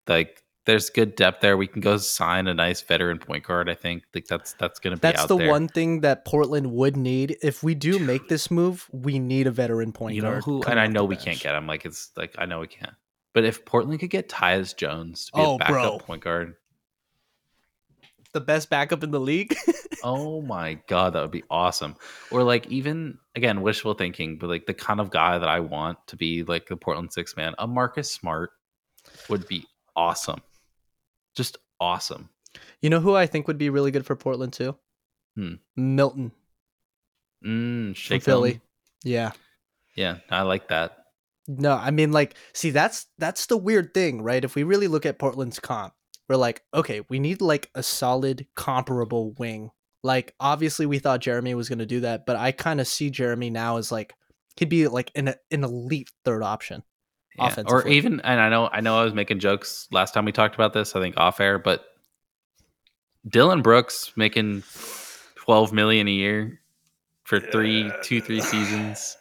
Like 0.07 0.43
there's 0.65 0.89
good 0.89 1.15
depth 1.15 1.41
there. 1.41 1.55
We 1.57 1.67
can 1.67 1.79
go 1.81 1.97
sign 1.97 2.47
a 2.47 2.53
nice 2.53 2.81
veteran 2.81 3.19
point 3.19 3.45
guard. 3.45 3.69
I 3.69 3.73
think 3.75 4.03
like 4.13 4.25
that's 4.27 4.53
that's 4.53 4.79
gonna 4.79 4.95
be 4.97 5.01
that's 5.01 5.25
the 5.25 5.37
there. 5.37 5.49
one 5.49 5.67
thing 5.67 6.01
that 6.01 6.25
Portland 6.25 6.71
would 6.73 6.97
need. 6.97 7.37
If 7.41 7.63
we 7.63 7.75
do 7.75 7.99
make 7.99 8.27
this 8.27 8.51
move, 8.51 8.87
we 8.91 9.19
need 9.19 9.47
a 9.47 9.51
veteran 9.51 9.91
point 9.93 10.15
you 10.15 10.21
know 10.21 10.31
guard. 10.31 10.43
who, 10.43 10.63
and 10.63 10.79
I 10.79 10.87
know 10.87 11.05
we 11.05 11.15
bench. 11.15 11.25
can't 11.25 11.39
get 11.39 11.55
him. 11.55 11.67
Like 11.67 11.85
it's 11.85 12.11
like 12.17 12.35
I 12.37 12.45
know 12.45 12.59
we 12.59 12.67
can't. 12.67 12.93
But 13.37 13.45
if 13.45 13.63
Portland 13.65 13.99
could 13.99 14.09
get 14.09 14.29
Tyus 14.29 14.75
Jones 14.75 15.27
to 15.27 15.31
be 15.33 15.41
Oh, 15.43 15.55
a 15.55 15.57
backup 15.59 15.71
bro. 15.73 15.97
point 15.99 16.23
guard, 16.23 16.55
the 18.33 18.41
best 18.41 18.67
backup 18.71 19.03
in 19.03 19.11
the 19.11 19.19
league. 19.19 19.55
oh 20.03 20.41
my 20.41 20.79
god, 20.87 21.13
that 21.13 21.21
would 21.21 21.29
be 21.29 21.43
awesome. 21.51 21.95
Or 22.31 22.41
like 22.41 22.65
even 22.71 23.19
again, 23.35 23.61
wishful 23.61 23.93
thinking, 23.93 24.39
but 24.39 24.49
like 24.49 24.65
the 24.65 24.73
kind 24.73 24.99
of 24.99 25.11
guy 25.11 25.37
that 25.37 25.47
I 25.47 25.59
want 25.59 25.99
to 26.07 26.15
be 26.15 26.41
like 26.45 26.65
the 26.67 26.75
Portland 26.75 27.13
six 27.13 27.37
man, 27.37 27.53
a 27.59 27.67
Marcus 27.67 28.11
Smart 28.11 28.49
would 29.29 29.47
be 29.47 29.67
awesome. 29.95 30.41
Just 31.35 31.59
awesome. 31.79 32.29
you 32.81 32.89
know 32.89 32.99
who 33.01 33.15
I 33.15 33.27
think 33.27 33.47
would 33.47 33.59
be 33.59 33.69
really 33.69 33.91
good 33.91 34.03
for 34.07 34.15
Portland 34.15 34.53
too? 34.53 34.75
Hmm. 35.35 35.53
Milton 35.75 36.31
Mm, 37.45 37.89
from 37.89 37.93
shake 37.93 38.23
Philly. 38.23 38.53
Philly. 38.53 38.61
Yeah, 39.03 39.31
Yeah, 39.95 40.17
I 40.31 40.41
like 40.41 40.69
that. 40.69 40.97
No, 41.47 41.73
I 41.73 41.91
mean 41.91 42.11
like 42.11 42.35
see 42.53 42.71
that's 42.71 43.07
that's 43.17 43.45
the 43.45 43.57
weird 43.57 43.93
thing, 43.93 44.21
right? 44.21 44.43
If 44.43 44.55
we 44.55 44.63
really 44.63 44.87
look 44.87 45.05
at 45.05 45.19
Portland's 45.19 45.59
comp, 45.59 45.93
we're 46.27 46.35
like, 46.35 46.63
okay, 46.73 47.01
we 47.09 47.19
need 47.19 47.41
like 47.41 47.69
a 47.73 47.83
solid 47.83 48.47
comparable 48.55 49.31
wing. 49.33 49.71
Like 50.03 50.33
obviously 50.39 50.85
we 50.85 50.99
thought 50.99 51.21
Jerami 51.21 51.55
was 51.55 51.69
going 51.69 51.79
to 51.79 51.85
do 51.85 52.01
that, 52.01 52.25
but 52.25 52.35
I 52.35 52.51
kind 52.51 52.81
of 52.81 52.87
see 52.87 53.09
Jerami 53.09 53.51
now 53.51 53.77
as 53.77 53.91
like 53.91 54.13
he'd 54.57 54.69
be 54.69 54.87
like 54.87 55.11
an 55.15 55.33
an 55.51 55.63
elite 55.63 56.11
third 56.25 56.43
option. 56.43 56.83
Yeah. 57.37 57.63
Or 57.67 57.87
even, 57.87 58.19
and 58.21 58.41
I 58.41 58.49
know, 58.49 58.67
I 58.71 58.81
know, 58.81 58.97
I 58.99 59.03
was 59.03 59.13
making 59.13 59.37
jokes 59.39 59.87
last 59.91 60.15
time 60.15 60.25
we 60.25 60.31
talked 60.31 60.55
about 60.55 60.73
this. 60.73 60.95
I 60.95 61.01
think 61.01 61.17
off 61.17 61.39
air, 61.39 61.59
but 61.59 61.85
Dillon 63.27 63.61
Brooks 63.61 64.11
making 64.15 64.63
twelve 65.35 65.71
million 65.71 66.07
a 66.07 66.11
year 66.11 66.59
for 67.25 67.39
three, 67.39 67.91
two, 68.01 68.21
three 68.21 68.41
seasons. 68.41 69.17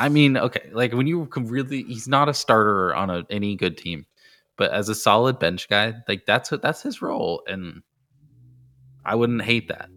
I 0.00 0.08
mean, 0.08 0.38
okay, 0.38 0.70
like 0.72 0.94
when 0.94 1.06
you 1.06 1.26
can 1.26 1.46
really, 1.46 1.82
he's 1.82 2.08
not 2.08 2.28
a 2.28 2.34
starter 2.34 2.94
on 2.94 3.10
a, 3.10 3.26
any 3.28 3.54
good 3.54 3.76
team, 3.76 4.06
but 4.56 4.72
as 4.72 4.88
a 4.88 4.94
solid 4.94 5.38
bench 5.38 5.68
guy, 5.68 5.94
like 6.08 6.24
that's 6.26 6.50
what 6.50 6.62
that's 6.62 6.82
his 6.82 7.02
role, 7.02 7.42
and 7.46 7.82
I 9.04 9.14
wouldn't 9.14 9.42
hate 9.42 9.68
that, 9.68 9.90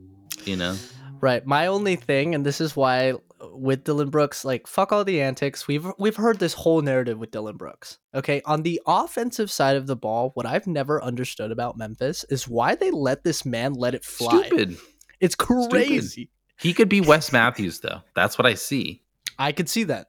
you 0.43 0.57
know. 0.57 0.75
Right. 1.21 1.45
My 1.45 1.67
only 1.67 1.95
thing, 1.95 2.35
and 2.35 2.45
this 2.45 2.59
is 2.59 2.75
why 2.75 3.13
with 3.53 3.85
Dillon 3.85 4.09
Brooks, 4.09 4.43
like 4.43 4.67
fuck 4.67 4.91
all 4.91 5.05
the 5.05 5.21
antics. 5.21 5.69
We've 5.69 5.87
we've 5.97 6.17
heard 6.17 6.39
this 6.39 6.53
whole 6.53 6.81
narrative 6.81 7.17
with 7.17 7.31
Dillon 7.31 7.55
Brooks. 7.55 7.97
Okay, 8.13 8.41
on 8.45 8.63
the 8.63 8.81
offensive 8.85 9.49
side 9.49 9.77
of 9.77 9.87
the 9.87 9.95
ball, 9.95 10.31
what 10.33 10.45
I've 10.45 10.67
never 10.67 11.01
understood 11.01 11.51
about 11.51 11.77
Memphis 11.77 12.25
is 12.29 12.45
why 12.45 12.75
they 12.75 12.91
let 12.91 13.23
this 13.23 13.45
man 13.45 13.73
let 13.73 13.95
it 13.95 14.03
fly. 14.03 14.47
Stupid. 14.47 14.77
It's 15.21 15.35
crazy. 15.35 16.29
He 16.59 16.73
could 16.73 16.89
be 16.89 16.99
Wes 16.99 17.31
Matthews 17.33 17.79
though. 17.79 18.01
That's 18.15 18.37
what 18.37 18.45
I 18.45 18.55
see. 18.55 19.02
I 19.39 19.51
could 19.51 19.69
see 19.69 19.83
that. 19.85 20.07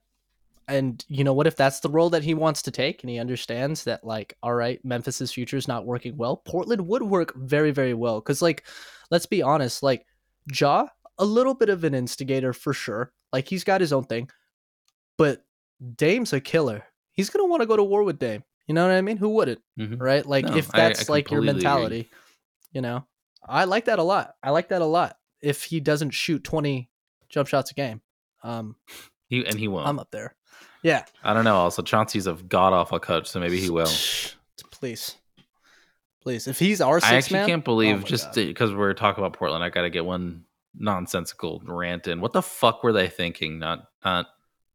And 0.66 1.04
you 1.08 1.24
know 1.24 1.34
what? 1.34 1.46
If 1.46 1.56
that's 1.56 1.80
the 1.80 1.90
role 1.90 2.08
that 2.10 2.24
he 2.24 2.32
wants 2.32 2.62
to 2.62 2.70
take, 2.70 3.02
and 3.02 3.10
he 3.10 3.18
understands 3.18 3.84
that, 3.84 4.02
like, 4.04 4.36
all 4.42 4.54
right, 4.54 4.82
Memphis's 4.84 5.30
future 5.32 5.58
is 5.58 5.68
not 5.68 5.84
working 5.84 6.16
well, 6.16 6.38
Portland 6.38 6.86
would 6.88 7.02
work 7.02 7.34
very, 7.36 7.70
very 7.70 7.92
well. 7.92 8.20
Because, 8.20 8.40
like, 8.40 8.64
let's 9.10 9.26
be 9.26 9.42
honest, 9.42 9.82
like, 9.82 10.06
Ja, 10.58 10.86
a 11.18 11.24
little 11.24 11.52
bit 11.54 11.68
of 11.68 11.84
an 11.84 11.94
instigator 11.94 12.52
for 12.54 12.72
sure. 12.72 13.12
Like, 13.32 13.46
he's 13.48 13.62
got 13.64 13.80
his 13.82 13.92
own 13.92 14.04
thing, 14.04 14.30
but 15.18 15.44
Dame's 15.96 16.32
a 16.32 16.40
killer. 16.40 16.84
He's 17.12 17.28
gonna 17.30 17.46
want 17.46 17.60
to 17.60 17.66
go 17.66 17.76
to 17.76 17.84
war 17.84 18.02
with 18.02 18.18
Dame. 18.18 18.42
You 18.66 18.74
know 18.74 18.86
what 18.86 18.94
I 18.94 19.02
mean? 19.02 19.18
Who 19.18 19.28
wouldn't? 19.30 19.60
Mhm. 19.78 20.00
Right? 20.00 20.24
Like, 20.24 20.46
No, 20.46 20.56
if 20.56 20.74
I- 20.74 20.78
I 20.78 20.88
that's 20.88 21.08
like 21.10 21.30
your 21.30 21.40
completely 21.40 21.60
agree. 21.60 21.62
mentality, 21.64 22.10
you 22.72 22.80
know, 22.80 23.06
I 23.46 23.64
like 23.64 23.84
that 23.86 23.98
a 23.98 24.02
lot. 24.02 24.34
I 24.42 24.50
like 24.50 24.68
that 24.68 24.80
a 24.80 24.86
lot. 24.86 25.18
If 25.42 25.64
he 25.64 25.78
doesn't 25.80 26.10
shoot 26.10 26.42
twenty 26.42 26.90
jump 27.28 27.48
shots 27.48 27.70
a 27.70 27.74
game, 27.74 28.00
um, 28.42 28.76
He 29.28 29.44
and 29.46 29.58
he 29.58 29.68
won't. 29.68 29.86
I'm 29.86 29.98
up 29.98 30.10
there. 30.10 30.34
Yeah. 30.82 31.04
I 31.22 31.32
don't 31.32 31.44
know. 31.44 31.56
Also, 31.56 31.82
Chauncey's 31.82 32.26
a 32.26 32.34
god 32.34 32.72
awful 32.72 33.00
coach, 33.00 33.26
so 33.28 33.40
maybe 33.40 33.58
he 33.58 33.70
will. 33.70 33.90
Please, 34.70 35.16
please. 36.22 36.46
If 36.46 36.58
he's 36.58 36.80
our 36.80 37.00
six 37.00 37.10
I 37.10 37.16
actually 37.16 37.38
man, 37.38 37.48
can't 37.48 37.62
oh 37.62 37.64
believe 37.64 37.96
my 37.98 38.02
just 38.02 38.34
because 38.34 38.74
we're 38.74 38.92
talking 38.92 39.24
about 39.24 39.32
Portland, 39.36 39.64
I 39.64 39.70
got 39.70 39.82
to 39.82 39.90
get 39.90 40.04
one 40.04 40.44
nonsensical 40.74 41.62
rant 41.64 42.06
in. 42.06 42.20
What 42.20 42.32
the 42.32 42.42
fuck 42.42 42.82
were 42.82 42.92
they 42.92 43.08
thinking? 43.08 43.58
Not 43.58 43.84
not 44.04 44.26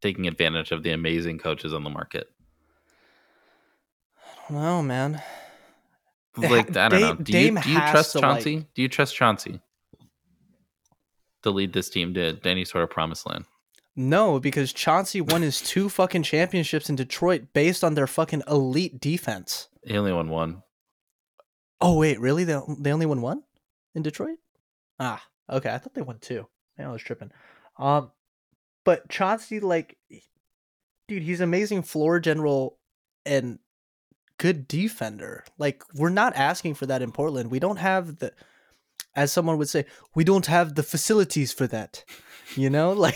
taking 0.02 0.26
advantage 0.26 0.72
of 0.72 0.82
the 0.82 0.90
amazing 0.90 1.38
coaches 1.38 1.72
on 1.72 1.84
the 1.84 1.90
market. 1.90 2.26
I 4.48 4.52
don't 4.52 4.62
know, 4.62 4.82
man. 4.82 5.22
Like 6.36 6.76
I 6.76 6.88
don't 6.88 7.00
know. 7.00 7.14
Dame- 7.14 7.24
Do 7.24 7.32
you, 7.32 7.60
do 7.60 7.70
you 7.70 7.78
trust 7.90 8.12
to, 8.12 8.18
like- 8.18 8.24
Chauncey? 8.28 8.66
Do 8.74 8.82
you 8.82 8.88
trust 8.88 9.14
Chauncey 9.14 9.60
to 11.42 11.50
lead 11.50 11.72
this 11.72 11.88
team 11.88 12.14
to, 12.14 12.32
to 12.34 12.48
any 12.48 12.64
sort 12.64 12.82
of 12.84 12.90
promised 12.90 13.28
land? 13.28 13.44
No, 14.00 14.40
because 14.40 14.72
Chauncey 14.72 15.20
won 15.20 15.42
his 15.42 15.60
two 15.60 15.90
fucking 15.90 16.22
championships 16.22 16.88
in 16.88 16.96
Detroit 16.96 17.48
based 17.52 17.84
on 17.84 17.92
their 17.92 18.06
fucking 18.06 18.42
elite 18.48 18.98
defense. 18.98 19.68
He 19.84 19.94
only 19.98 20.10
won 20.10 20.30
one. 20.30 20.62
Oh 21.82 21.98
wait, 21.98 22.18
really? 22.18 22.44
They 22.44 22.58
they 22.78 22.94
only 22.94 23.04
won 23.04 23.20
one 23.20 23.42
in 23.94 24.00
Detroit? 24.00 24.38
Ah, 24.98 25.22
okay. 25.50 25.68
I 25.68 25.76
thought 25.76 25.92
they 25.92 26.00
won 26.00 26.16
two. 26.18 26.46
Man, 26.78 26.88
I 26.88 26.92
was 26.92 27.02
tripping. 27.02 27.30
Um, 27.76 28.10
but 28.84 29.06
Chauncey, 29.10 29.60
like, 29.60 29.98
dude, 31.06 31.22
he's 31.22 31.42
amazing 31.42 31.82
floor 31.82 32.20
general 32.20 32.78
and 33.26 33.58
good 34.38 34.66
defender. 34.66 35.44
Like, 35.58 35.82
we're 35.94 36.08
not 36.08 36.34
asking 36.36 36.72
for 36.72 36.86
that 36.86 37.02
in 37.02 37.12
Portland. 37.12 37.50
We 37.50 37.60
don't 37.60 37.76
have 37.76 38.16
the, 38.16 38.32
as 39.14 39.30
someone 39.30 39.58
would 39.58 39.68
say, 39.68 39.84
we 40.14 40.24
don't 40.24 40.46
have 40.46 40.74
the 40.74 40.82
facilities 40.82 41.52
for 41.52 41.66
that. 41.66 42.02
You 42.56 42.70
know, 42.70 42.92
like. 42.94 43.14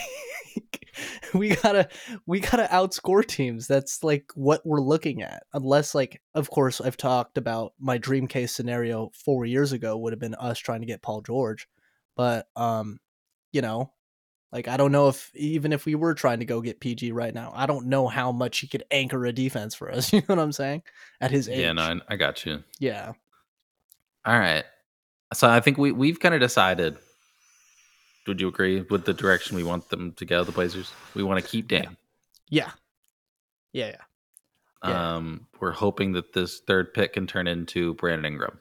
we 1.34 1.55
gotta 1.57 1.88
we 2.26 2.40
gotta 2.40 2.68
outscore 2.70 3.26
teams 3.26 3.66
that's 3.66 4.05
like 4.05 4.30
what 4.34 4.64
we're 4.64 4.80
looking 4.80 5.22
at 5.22 5.44
unless 5.52 5.94
like 5.94 6.20
of 6.34 6.50
course 6.50 6.80
i've 6.80 6.96
talked 6.96 7.38
about 7.38 7.72
my 7.78 7.98
dream 7.98 8.26
case 8.26 8.52
scenario 8.52 9.11
four 9.14 9.44
years 9.44 9.72
ago 9.72 9.96
would 9.96 10.12
have 10.12 10.20
been 10.20 10.34
us 10.36 10.59
trying 10.59 10.80
to 10.80 10.86
get 10.86 11.02
paul 11.02 11.20
george 11.20 11.68
but 12.16 12.46
um 12.57 12.98
you 13.52 13.61
know 13.61 13.90
like 14.52 14.68
i 14.68 14.76
don't 14.76 14.92
know 14.92 15.09
if 15.09 15.30
even 15.34 15.72
if 15.72 15.84
we 15.84 15.94
were 15.94 16.14
trying 16.14 16.38
to 16.38 16.44
go 16.44 16.61
get 16.61 16.80
pg 16.80 17.11
right 17.12 17.34
now 17.34 17.52
i 17.57 17.66
don't 17.66 17.86
know 17.86 18.07
how 18.07 18.30
much 18.30 18.59
he 18.59 18.66
could 18.68 18.84
anchor 18.90 19.24
a 19.26 19.32
defense 19.32 19.74
for 19.74 19.90
us 19.90 20.12
you 20.12 20.20
know 20.20 20.36
what 20.36 20.38
i'm 20.38 20.52
saying 20.52 20.82
at 21.20 21.30
his 21.30 21.48
age 21.48 21.59
Yeah, 21.61 21.72
no, 21.72 21.82
I, 21.82 22.00
I 22.09 22.16
got 22.16 22.46
you. 22.46 22.62
yeah 22.78 23.12
All 24.24 24.38
right. 24.38 24.64
So 25.32 25.48
I 25.48 25.61
think 25.61 25.78
we 25.78 25.90
we've 25.92 26.20
kind 26.20 26.34
of 26.34 26.40
decided. 26.40 26.96
Would 28.26 28.40
you 28.40 28.48
agree 28.48 28.80
with 28.82 29.04
the 29.04 29.12
direction 29.12 29.56
we 29.56 29.64
want 29.64 29.88
them 29.90 30.12
to 30.12 30.24
go? 30.24 30.44
The 30.44 30.52
Blazers. 30.52 30.92
We 31.14 31.22
want 31.22 31.42
to 31.42 31.48
keep 31.48 31.68
Dame. 31.68 31.96
yeah 32.48 32.70
yeah 33.72 33.86
yeah 33.88 33.96
Yeah. 34.90 35.14
Um, 35.16 35.46
we're 35.60 35.72
hoping 35.72 36.12
that 36.12 36.32
this 36.32 36.60
third 36.60 36.94
pick 36.94 37.14
can 37.14 37.26
turn 37.26 37.46
into 37.46 37.94
Brandon 37.94 38.24
Ingram. 38.26 38.58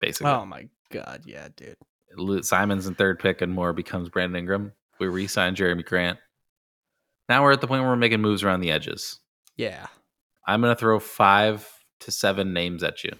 Basically, 0.00 0.30
oh 0.30 0.44
my 0.46 0.68
god 0.90 1.22
yeah 1.26 1.48
dude 1.56 1.76
Simon's 2.44 2.86
in 2.86 2.94
third 2.94 3.18
pick 3.18 3.42
and 3.42 3.52
more 3.52 3.72
becomes 3.72 4.08
Brandon 4.08 4.36
Ingram. 4.38 4.72
We 4.98 5.06
re-sign 5.08 5.54
Jerami 5.54 5.84
Grant. 5.84 6.18
Now 7.28 7.42
we're 7.42 7.52
at 7.52 7.60
the 7.60 7.66
point 7.66 7.82
where 7.82 7.90
we're 7.90 7.96
making 7.96 8.20
moves 8.22 8.42
around 8.42 8.60
the 8.60 8.70
edges. 8.70 9.18
yeah 9.56 9.86
I'm 10.46 10.60
gonna 10.62 10.74
throw 10.76 10.98
five 10.98 11.68
to 12.00 12.10
seven 12.10 12.52
names 12.52 12.82
at 12.82 13.04
you 13.04 13.12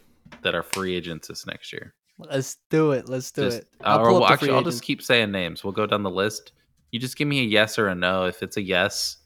that 0.42 0.54
are 0.54 0.62
free 0.62 0.94
agents 0.94 1.28
this 1.28 1.46
next 1.46 1.72
year. 1.72 1.94
Let's 2.18 2.56
do 2.68 2.90
it 2.92 3.08
let's 3.08 3.30
do 3.30 3.44
Just- 3.44 3.58
it 3.58 3.68
uh, 3.84 3.98
or 4.00 4.06
pull 4.10 4.20
well, 4.20 4.32
actually, 4.32 4.50
I'll 4.50 4.62
just 4.62 4.82
keep 4.82 5.00
saying 5.02 5.30
names. 5.30 5.62
We'll 5.62 5.72
go 5.72 5.86
down 5.86 6.02
the 6.02 6.10
list. 6.10 6.52
You 6.90 6.98
just 6.98 7.16
give 7.16 7.28
me 7.28 7.40
a 7.40 7.44
yes 7.44 7.78
or 7.78 7.88
a 7.88 7.94
no. 7.94 8.24
If 8.24 8.42
it's 8.42 8.56
a 8.56 8.62
yes, 8.62 9.18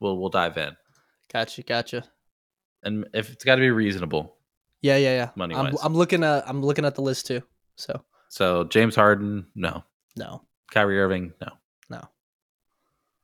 we'll 0.00 0.18
we'll 0.18 0.30
dive 0.30 0.56
in. 0.56 0.76
gotcha 1.32 1.62
gotcha 1.62 2.04
And 2.82 3.06
if 3.12 3.30
it's 3.30 3.44
got 3.44 3.56
to 3.56 3.60
be 3.60 3.70
reasonable. 3.70 4.36
Yeah, 4.80 4.96
yeah, 4.96 5.14
yeah. 5.16 5.24
I'm, 5.24 5.32
Money-wise. 5.36 5.74
I'm 5.82 5.94
looking 5.94 6.22
at 6.24 6.48
I'm 6.48 6.62
looking 6.62 6.84
at 6.84 6.94
the 6.94 7.02
list 7.02 7.26
too. 7.26 7.42
So 7.76 8.02
So 8.28 8.64
James 8.64 8.94
Harden, 8.94 9.46
no. 9.54 9.82
no, 10.16 10.42
Kyrie 10.70 11.00
Irving, 11.00 11.32
no. 11.40 11.48
no. 11.90 12.02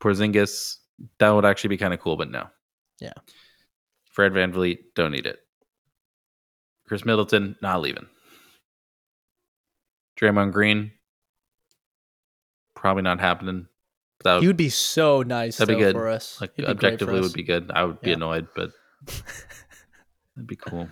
Porzingis, 0.01 0.77
that 1.19 1.31
would 1.31 1.45
actually 1.45 1.69
be 1.69 1.77
kind 1.77 1.95
of 1.95 2.01
cool, 2.01 2.17
but 2.17 2.31
no. 2.31 2.47
Yeah. 3.01 3.13
Fred 4.11 4.33
VanVleet, 4.33 4.79
don't 4.95 5.13
need 5.13 5.27
it. 5.27 5.39
Khris 6.87 7.05
Middleton, 7.05 7.57
not 7.63 7.81
leaving. 7.81 8.07
Draymond 10.21 10.53
Green, 10.53 10.93
probably 12.75 13.03
not 13.03 13.21
happening. 13.21 13.67
That 14.23 14.41
He 14.41 14.47
would, 14.47 14.51
would 14.51 14.57
be 14.57 14.69
so 14.71 15.23
nice 15.23 15.57
That'd 15.59 15.77
be 15.77 15.83
good. 15.83 15.95
for 15.95 16.09
us. 16.09 16.41
like 16.41 16.53
He'd 16.57 16.63
be 16.63 16.67
great 16.67 16.81
for 16.81 16.87
objectively 16.87 17.21
would 17.21 17.33
be 17.33 17.43
good. 17.43 17.71
I 17.75 17.85
would 17.85 18.01
be 18.01 18.13
annoyed, 18.13 18.49
but 18.55 18.71
that'd 19.07 20.47
be 20.47 20.57
cool. 20.57 20.89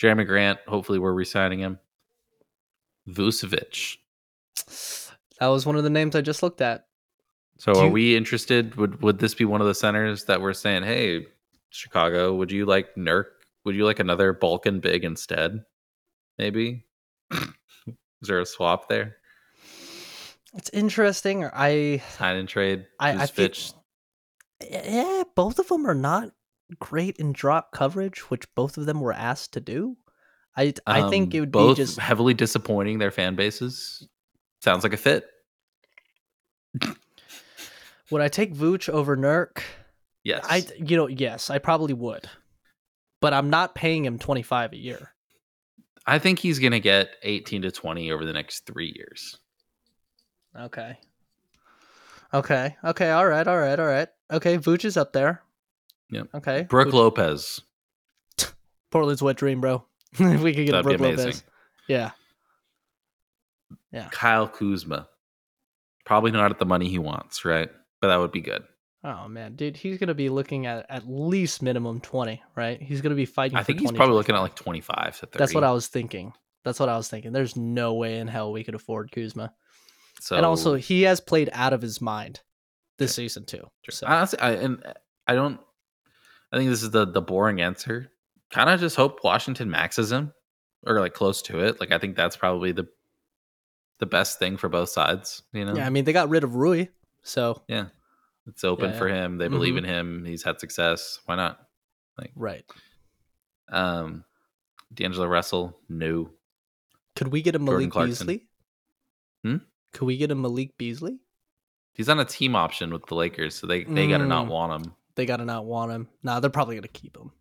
Jerami 0.00 0.26
Grant, 0.26 0.58
hopefully 0.66 0.98
we're 0.98 1.12
re-signing 1.12 1.58
him. 1.60 1.78
Vucevic. 3.08 3.98
That 5.38 5.48
was 5.48 5.66
one 5.66 5.76
of 5.76 5.84
the 5.84 5.90
names 5.90 6.14
I 6.16 6.20
just 6.20 6.42
looked 6.42 6.60
at. 6.60 6.86
So 7.58 7.74
Do 7.74 7.80
are 7.80 7.86
you- 7.86 7.92
we 7.92 8.16
interested? 8.16 8.74
Would 8.76 9.02
would 9.02 9.18
this 9.18 9.34
be 9.34 9.44
one 9.44 9.60
of 9.60 9.66
the 9.66 9.74
centers 9.74 10.24
that 10.24 10.40
we're 10.40 10.54
saying, 10.54 10.82
hey, 10.84 11.26
Chicago, 11.68 12.34
would 12.34 12.50
you 12.50 12.64
like 12.66 12.94
Nurk? 12.94 13.26
Would 13.64 13.74
you 13.76 13.84
like 13.84 14.00
another 14.00 14.32
Balkan 14.32 14.80
big 14.80 15.04
instead? 15.04 15.64
Maybe? 16.38 16.86
Is 18.22 18.28
there 18.28 18.40
a 18.40 18.46
swap 18.46 18.88
there? 18.88 19.16
It's 20.54 20.70
interesting. 20.70 21.44
I 21.44 22.02
Sign 22.10 22.36
and 22.36 22.48
trade? 22.48 22.86
I, 22.98 23.10
I 23.22 23.26
feel, 23.26 23.48
Vucevic? 23.48 23.74
yeah, 24.70 25.22
both 25.34 25.58
of 25.58 25.68
them 25.68 25.86
are 25.86 25.94
not 25.94 26.30
great 26.78 27.16
in 27.16 27.32
drop 27.32 27.72
coverage, 27.72 28.30
which 28.30 28.52
both 28.54 28.76
of 28.76 28.86
them 28.86 29.00
were 29.00 29.12
asked 29.12 29.52
to 29.54 29.60
do. 29.60 29.96
I 30.56 30.74
I 30.86 31.08
think 31.08 31.32
Um, 31.32 31.36
it 31.36 31.40
would 31.40 31.52
both 31.52 31.76
be 31.76 31.82
just 31.84 31.98
heavily 31.98 32.34
disappointing 32.34 32.98
their 32.98 33.10
fan 33.12 33.36
bases. 33.36 34.08
Sounds 34.60 34.82
like 34.82 34.92
a 34.92 34.96
fit. 34.96 35.24
would 38.10 38.22
I 38.22 38.28
take 38.28 38.54
Vooch 38.54 38.88
over 38.88 39.16
Nurk? 39.16 39.62
Yes. 40.24 40.44
I 40.48 40.64
you 40.76 40.96
know 40.96 41.06
yes, 41.06 41.48
I 41.48 41.58
probably 41.58 41.94
would, 41.94 42.28
but 43.20 43.32
I'm 43.32 43.48
not 43.48 43.74
paying 43.74 44.04
him 44.04 44.18
25 44.18 44.72
a 44.72 44.76
year. 44.76 45.14
I 46.06 46.18
think 46.18 46.38
he's 46.38 46.58
gonna 46.58 46.80
get 46.80 47.10
18 47.22 47.62
to 47.62 47.70
20 47.70 48.10
over 48.12 48.24
the 48.24 48.32
next 48.32 48.66
three 48.66 48.92
years. 48.96 49.38
Okay. 50.58 50.98
Okay. 52.32 52.76
Okay. 52.84 53.10
All 53.10 53.26
right. 53.26 53.46
All 53.46 53.58
right. 53.58 53.78
All 53.78 53.86
right. 53.86 54.08
Okay. 54.30 54.58
Vooch 54.58 54.84
is 54.84 54.96
up 54.96 55.12
there. 55.12 55.42
Yep. 56.10 56.28
Okay. 56.34 56.62
Brook 56.62 56.88
Vooch- 56.88 56.92
Lopez. 56.92 57.60
Portland's 58.90 59.22
wet 59.22 59.36
dream, 59.36 59.60
bro. 59.60 59.84
if 60.12 60.40
we 60.40 60.52
could 60.52 60.66
get 60.66 60.74
a 60.74 60.82
That'd 60.82 60.98
Brook. 60.98 61.18
Lopez. 61.18 61.44
Yeah. 61.86 62.10
Kyle 64.10 64.48
Kuzma. 64.48 65.08
Probably 66.04 66.30
not 66.30 66.50
at 66.50 66.58
the 66.58 66.64
money 66.64 66.88
he 66.88 66.98
wants, 66.98 67.44
right? 67.44 67.70
But 68.00 68.08
that 68.08 68.16
would 68.16 68.32
be 68.32 68.40
good. 68.40 68.64
Oh 69.02 69.28
man, 69.28 69.56
dude, 69.56 69.76
he's 69.76 69.98
gonna 69.98 70.14
be 70.14 70.28
looking 70.28 70.66
at 70.66 70.86
at 70.90 71.08
least 71.08 71.62
minimum 71.62 72.00
twenty, 72.00 72.42
right? 72.54 72.80
He's 72.80 73.00
gonna 73.00 73.14
be 73.14 73.24
fighting. 73.24 73.56
I 73.56 73.62
think 73.62 73.80
he's 73.80 73.88
20, 73.88 73.96
probably 73.96 74.14
looking 74.14 74.34
at 74.34 74.40
like 74.40 74.56
25 74.56 75.20
to 75.20 75.26
30. 75.26 75.38
That's 75.38 75.54
what 75.54 75.64
I 75.64 75.72
was 75.72 75.86
thinking. 75.86 76.32
That's 76.64 76.78
what 76.78 76.90
I 76.90 76.96
was 76.96 77.08
thinking. 77.08 77.32
There's 77.32 77.56
no 77.56 77.94
way 77.94 78.18
in 78.18 78.28
hell 78.28 78.52
we 78.52 78.62
could 78.64 78.74
afford 78.74 79.10
Kuzma. 79.10 79.54
so, 80.20 80.36
and 80.36 80.44
also, 80.44 80.74
he 80.74 81.02
has 81.02 81.20
played 81.20 81.48
out 81.54 81.72
of 81.72 81.80
his 81.80 82.00
mind 82.02 82.40
this 82.98 83.14
season 83.14 83.46
too. 83.46 83.66
So 83.88 84.06
Honestly, 84.06 84.38
I, 84.38 84.50
and 84.52 84.82
I 85.26 85.34
don't. 85.34 85.58
I 86.52 86.58
think 86.58 86.68
this 86.68 86.82
is 86.82 86.90
the 86.90 87.06
the 87.06 87.22
boring 87.22 87.60
answer. 87.62 88.10
Kind 88.52 88.68
of 88.68 88.80
just 88.80 88.96
hope 88.96 89.24
Washington 89.24 89.70
maxes 89.70 90.12
him, 90.12 90.34
or 90.86 91.00
like 91.00 91.14
close 91.14 91.40
to 91.42 91.60
it. 91.60 91.80
Like 91.80 91.92
I 91.92 91.98
think 91.98 92.16
that's 92.16 92.36
probably 92.36 92.72
the 92.72 92.88
the 93.98 94.06
best 94.06 94.38
thing 94.38 94.58
for 94.58 94.68
both 94.68 94.90
sides. 94.90 95.42
You 95.54 95.64
know, 95.64 95.74
yeah, 95.74 95.86
I 95.86 95.90
mean 95.90 96.04
they 96.04 96.12
got 96.12 96.28
rid 96.28 96.44
of 96.44 96.54
Rui, 96.56 96.88
so 97.22 97.62
it's 98.50 98.64
open 98.64 98.90
Yeah, 98.90 98.98
for 98.98 99.08
him. 99.08 99.38
They 99.38 99.48
believe 99.48 99.74
Mhm. 99.74 99.78
in 99.78 99.84
him. 99.84 100.24
He's 100.24 100.42
had 100.42 100.60
success. 100.60 101.20
Why 101.24 101.36
not? 101.36 101.58
Like 102.18 102.32
right. 102.36 102.64
Um, 103.70 104.24
D'Angelo 104.92 105.26
Russell, 105.26 105.78
no. 105.88 106.30
Could 107.16 107.28
we 107.28 107.42
get 107.42 107.54
a 107.54 107.58
Malik 107.58 107.92
Beasley? 107.92 108.46
Hmm? 109.44 109.56
Could 109.92 110.04
we 110.06 110.16
get 110.16 110.30
a 110.30 110.34
Malik 110.34 110.76
Beasley? 110.76 111.18
He's 111.92 112.08
on 112.08 112.20
a 112.20 112.24
team 112.24 112.54
option 112.56 112.92
with 112.92 113.06
the 113.06 113.14
Lakers, 113.14 113.54
so 113.54 113.66
they 113.66 113.84
they 113.84 114.06
gotta 114.08 114.26
not 114.26 114.46
Mm. 114.46 114.50
want 114.50 114.86
him. 114.86 114.94
They 115.16 115.26
gotta 115.26 115.44
not 115.44 115.64
want 115.64 115.92
him. 115.92 116.08
Nah, 116.22 116.40
they're 116.40 116.50
probably 116.50 116.76
gonna 116.76 116.88
keep 116.88 117.16
him. 117.16 117.32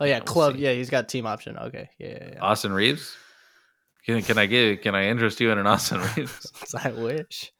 Oh 0.00 0.04
yeah, 0.04 0.12
Yeah, 0.14 0.18
we'll 0.18 0.24
club. 0.26 0.54
see. 0.54 0.60
yeah, 0.62 0.72
he's 0.72 0.90
got 0.90 1.08
team 1.08 1.26
option. 1.26 1.56
Okay, 1.56 1.88
yeah, 1.98 2.08
yeah, 2.08 2.28
yeah. 2.34 2.40
Austin 2.40 2.72
Reaves. 2.72 3.16
Can, 4.04 4.22
can 4.22 4.38
I 4.38 4.46
give? 4.46 4.80
Can 4.82 4.94
I 4.94 5.06
interest 5.08 5.40
you 5.40 5.50
in 5.50 5.58
an 5.58 5.66
Austin 5.66 6.00
Reaves? 6.16 6.52
I 6.84 6.90
wish. 6.92 7.52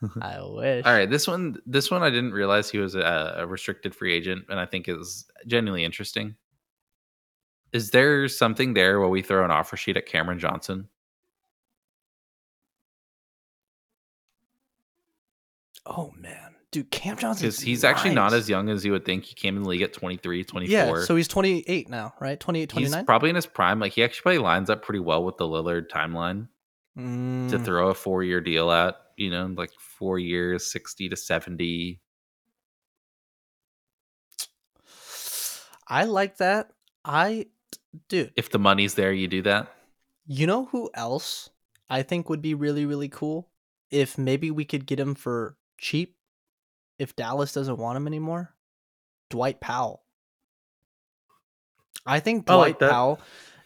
I 0.22 0.40
wish. 0.42 0.84
All 0.86 0.92
right, 0.92 1.10
this 1.10 1.26
one, 1.26 1.56
this 1.66 1.90
one, 1.90 2.02
I 2.02 2.10
didn't 2.10 2.32
realize 2.32 2.70
he 2.70 2.78
was 2.78 2.94
a, 2.94 3.34
a 3.38 3.46
restricted 3.46 3.94
free 3.94 4.14
agent, 4.14 4.44
and 4.48 4.60
I 4.60 4.66
think 4.66 4.88
is 4.88 5.26
genuinely 5.46 5.84
interesting. 5.84 6.36
Is 7.72 7.90
there 7.90 8.28
something 8.28 8.74
there 8.74 8.98
where 9.00 9.08
we 9.08 9.22
throw 9.22 9.44
an 9.44 9.50
offer 9.50 9.76
sheet 9.76 9.96
at 9.96 10.06
Cameron 10.06 10.38
Johnson? 10.38 10.88
Oh 15.86 16.12
man, 16.16 16.54
dude, 16.70 16.90
Cam 16.90 17.16
Johnson. 17.16 17.46
Because 17.46 17.60
he's 17.60 17.84
actually 17.84 18.14
not 18.14 18.32
as 18.32 18.48
young 18.48 18.68
as 18.68 18.84
you 18.84 18.92
would 18.92 19.04
think. 19.04 19.24
He 19.24 19.34
came 19.34 19.56
in 19.56 19.62
the 19.62 19.68
league 19.68 19.82
at 19.82 19.92
23, 19.92 20.44
24. 20.44 20.70
Yeah, 20.70 21.04
so 21.04 21.16
he's 21.16 21.28
28 21.28 21.88
now, 21.88 22.12
right? 22.20 22.38
28, 22.38 22.72
he's 22.72 22.90
29. 22.90 23.06
probably 23.06 23.30
in 23.30 23.36
his 23.36 23.46
prime. 23.46 23.80
Like 23.80 23.92
he 23.92 24.02
actually 24.04 24.22
probably 24.22 24.38
lines 24.38 24.70
up 24.70 24.82
pretty 24.82 25.00
well 25.00 25.24
with 25.24 25.36
the 25.38 25.44
Lillard 25.46 25.88
timeline 25.88 26.48
to 26.96 27.02
Mm, 27.02 27.64
throw 27.64 27.88
a 27.90 27.94
four 27.94 28.22
year 28.24 28.40
deal 28.40 28.70
at. 28.70 28.96
You 29.18 29.30
know, 29.30 29.46
like 29.56 29.72
four 29.78 30.18
years, 30.18 30.70
sixty 30.70 31.08
to 31.08 31.16
seventy. 31.16 32.00
I 35.86 36.04
like 36.04 36.36
that. 36.38 36.70
I, 37.04 37.46
dude, 38.08 38.32
If 38.36 38.50
the 38.50 38.58
money's 38.58 38.94
there, 38.94 39.12
you 39.12 39.28
do 39.28 39.42
that. 39.42 39.72
you 40.26 40.46
know 40.46 40.66
who 40.66 40.90
else 40.94 41.48
I 41.88 42.02
think 42.02 42.28
would 42.28 42.42
be 42.42 42.54
really, 42.54 42.84
really 42.84 43.08
cool? 43.08 43.48
If 43.90 44.18
maybe 44.18 44.50
we 44.50 44.64
could 44.66 44.84
get 44.86 45.00
him 45.00 45.14
for 45.14 45.56
cheap 45.78 46.16
if 46.98 47.16
Dallas 47.16 47.52
doesn't 47.54 47.78
want 47.78 47.96
him 47.96 48.06
anymore? 48.06 48.54
Dwight 49.30 49.60
Powell. 49.60 50.02
I 52.04 52.20
think 52.20 52.44
I 52.50 52.54
Dwight 52.54 52.68
like 52.68 52.78
that. 52.80 52.90
Powell. 52.90 53.20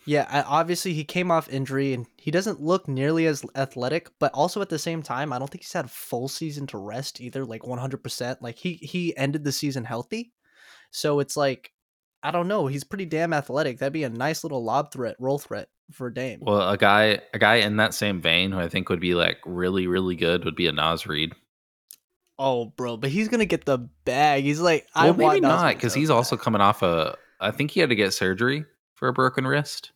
Yeah, 0.04 0.44
obviously 0.46 0.94
he 0.94 1.04
came 1.04 1.30
off 1.30 1.48
injury 1.48 1.92
and 1.92 2.06
he 2.16 2.30
doesn't 2.30 2.60
look 2.60 2.88
nearly 2.88 3.26
as 3.26 3.44
athletic, 3.54 4.10
but 4.18 4.32
also 4.32 4.60
at 4.60 4.68
the 4.68 4.78
same 4.78 5.02
time, 5.02 5.32
I 5.32 5.38
don't 5.38 5.48
think 5.48 5.62
he's 5.62 5.72
had 5.72 5.84
a 5.84 5.88
full 5.88 6.28
season 6.28 6.66
to 6.68 6.78
rest 6.78 7.20
either, 7.20 7.44
like 7.44 7.62
100%. 7.62 8.36
Like 8.40 8.56
he 8.56 8.74
he 8.74 9.16
ended 9.16 9.44
the 9.44 9.52
season 9.52 9.84
healthy. 9.84 10.32
So 10.90 11.20
it's 11.20 11.36
like 11.36 11.72
I 12.22 12.30
don't 12.30 12.48
know, 12.48 12.66
he's 12.66 12.84
pretty 12.84 13.06
damn 13.06 13.32
athletic. 13.32 13.78
That'd 13.78 13.92
be 13.92 14.04
a 14.04 14.08
nice 14.08 14.44
little 14.44 14.62
lob 14.62 14.92
threat, 14.92 15.16
roll 15.18 15.38
threat 15.38 15.68
for 15.90 16.08
Dame. 16.10 16.40
Well, 16.42 16.68
a 16.70 16.76
guy, 16.76 17.20
a 17.34 17.38
guy 17.38 17.56
in 17.56 17.76
that 17.76 17.94
same 17.94 18.20
vein 18.20 18.52
who 18.52 18.58
I 18.60 18.68
think 18.68 18.88
would 18.88 19.00
be 19.00 19.14
like 19.14 19.38
really, 19.44 19.86
really 19.86 20.14
good 20.14 20.44
would 20.44 20.54
be 20.54 20.68
a 20.68 20.72
Naz 20.72 21.06
Reid. 21.06 21.32
Oh, 22.38 22.66
bro, 22.66 22.96
but 22.96 23.10
he's 23.10 23.28
gonna 23.28 23.44
get 23.44 23.64
the 23.64 23.78
bag. 24.04 24.44
He's 24.44 24.60
like, 24.60 24.86
I 24.94 25.06
Well, 25.10 25.14
want 25.14 25.34
maybe 25.34 25.40
not 25.40 25.74
because 25.74 25.94
he's 25.94 26.10
also 26.10 26.36
coming 26.36 26.60
off 26.60 26.82
a. 26.82 27.16
I 27.40 27.50
think 27.50 27.72
he 27.72 27.80
had 27.80 27.88
to 27.88 27.96
get 27.96 28.12
surgery 28.12 28.64
for 29.02 29.08
a 29.08 29.12
broken 29.12 29.44
wrist. 29.44 29.90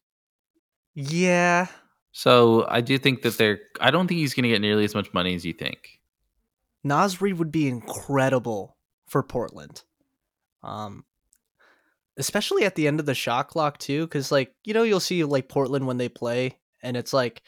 yeah. 0.97 1.69
So 2.11 2.67
I 2.69 2.81
do 2.81 2.99
think 2.99 3.23
that 3.23 3.39
they're. 3.39 3.61
I 3.81 3.93
don't 3.93 4.09
think 4.09 4.19
he's 4.19 4.35
going 4.35 4.43
to 4.43 4.49
get 4.49 4.61
nearly 4.61 4.85
as 4.85 4.97
much 4.97 5.15
money 5.15 5.33
as 5.37 5.45
you 5.45 5.53
think. 5.53 6.01
Naz 6.83 7.21
Reid 7.21 7.39
would 7.39 7.53
be 7.53 7.69
incredible 7.69 8.77
for 9.07 9.23
Portland. 9.23 9.85
Um 10.65 11.05
especially 12.19 12.65
at 12.65 12.75
the 12.75 12.89
end 12.89 12.99
of 12.99 13.07
the 13.07 13.15
shot 13.15 13.47
clock 13.47 13.79
too 13.79 14.09
cuz 14.09 14.33
like 14.33 14.53
you 14.65 14.75
know 14.75 14.83
you'll 14.83 14.99
see 14.99 15.23
like 15.23 15.49
Portland 15.49 15.87
when 15.87 15.99
they 15.99 16.09
play 16.09 16.59
and 16.83 16.97
it's 16.97 17.13
like 17.13 17.43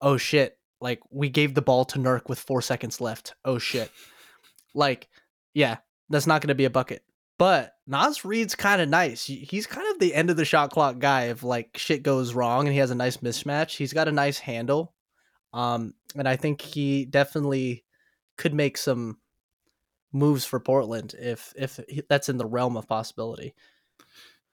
oh 0.00 0.16
shit 0.16 0.56
like 0.80 1.00
we 1.10 1.28
gave 1.30 1.54
the 1.54 1.62
ball 1.62 1.84
to 1.86 1.98
Nurk 1.98 2.28
with 2.28 2.38
4 2.38 2.62
seconds 2.62 3.00
left. 3.00 3.34
Oh 3.44 3.58
shit. 3.58 3.90
Like 4.72 5.08
yeah, 5.52 5.78
that's 6.10 6.28
not 6.28 6.42
going 6.42 6.48
to 6.48 6.54
be 6.54 6.66
a 6.66 6.70
bucket. 6.70 7.02
But 7.38 7.74
Naz 7.86 8.24
Reid's 8.24 8.54
kind 8.54 8.80
of 8.80 8.88
nice. 8.88 9.24
He's 9.24 9.66
kind 9.66 9.86
of 9.92 9.98
the 9.98 10.14
end 10.14 10.30
of 10.30 10.36
the 10.36 10.44
shot 10.44 10.70
clock 10.70 10.98
guy 10.98 11.24
if 11.24 11.42
like 11.42 11.76
shit 11.76 12.02
goes 12.02 12.34
wrong 12.34 12.66
and 12.66 12.72
he 12.72 12.78
has 12.78 12.90
a 12.90 12.94
nice 12.94 13.18
mismatch. 13.18 13.76
He's 13.76 13.92
got 13.92 14.08
a 14.08 14.12
nice 14.12 14.38
handle. 14.38 14.94
Um 15.52 15.94
and 16.16 16.28
I 16.28 16.36
think 16.36 16.62
he 16.62 17.04
definitely 17.04 17.84
could 18.36 18.54
make 18.54 18.78
some 18.78 19.18
moves 20.12 20.44
for 20.44 20.58
Portland 20.58 21.14
if 21.18 21.52
if 21.56 21.78
that's 22.08 22.28
in 22.28 22.38
the 22.38 22.46
realm 22.46 22.76
of 22.76 22.88
possibility. 22.88 23.54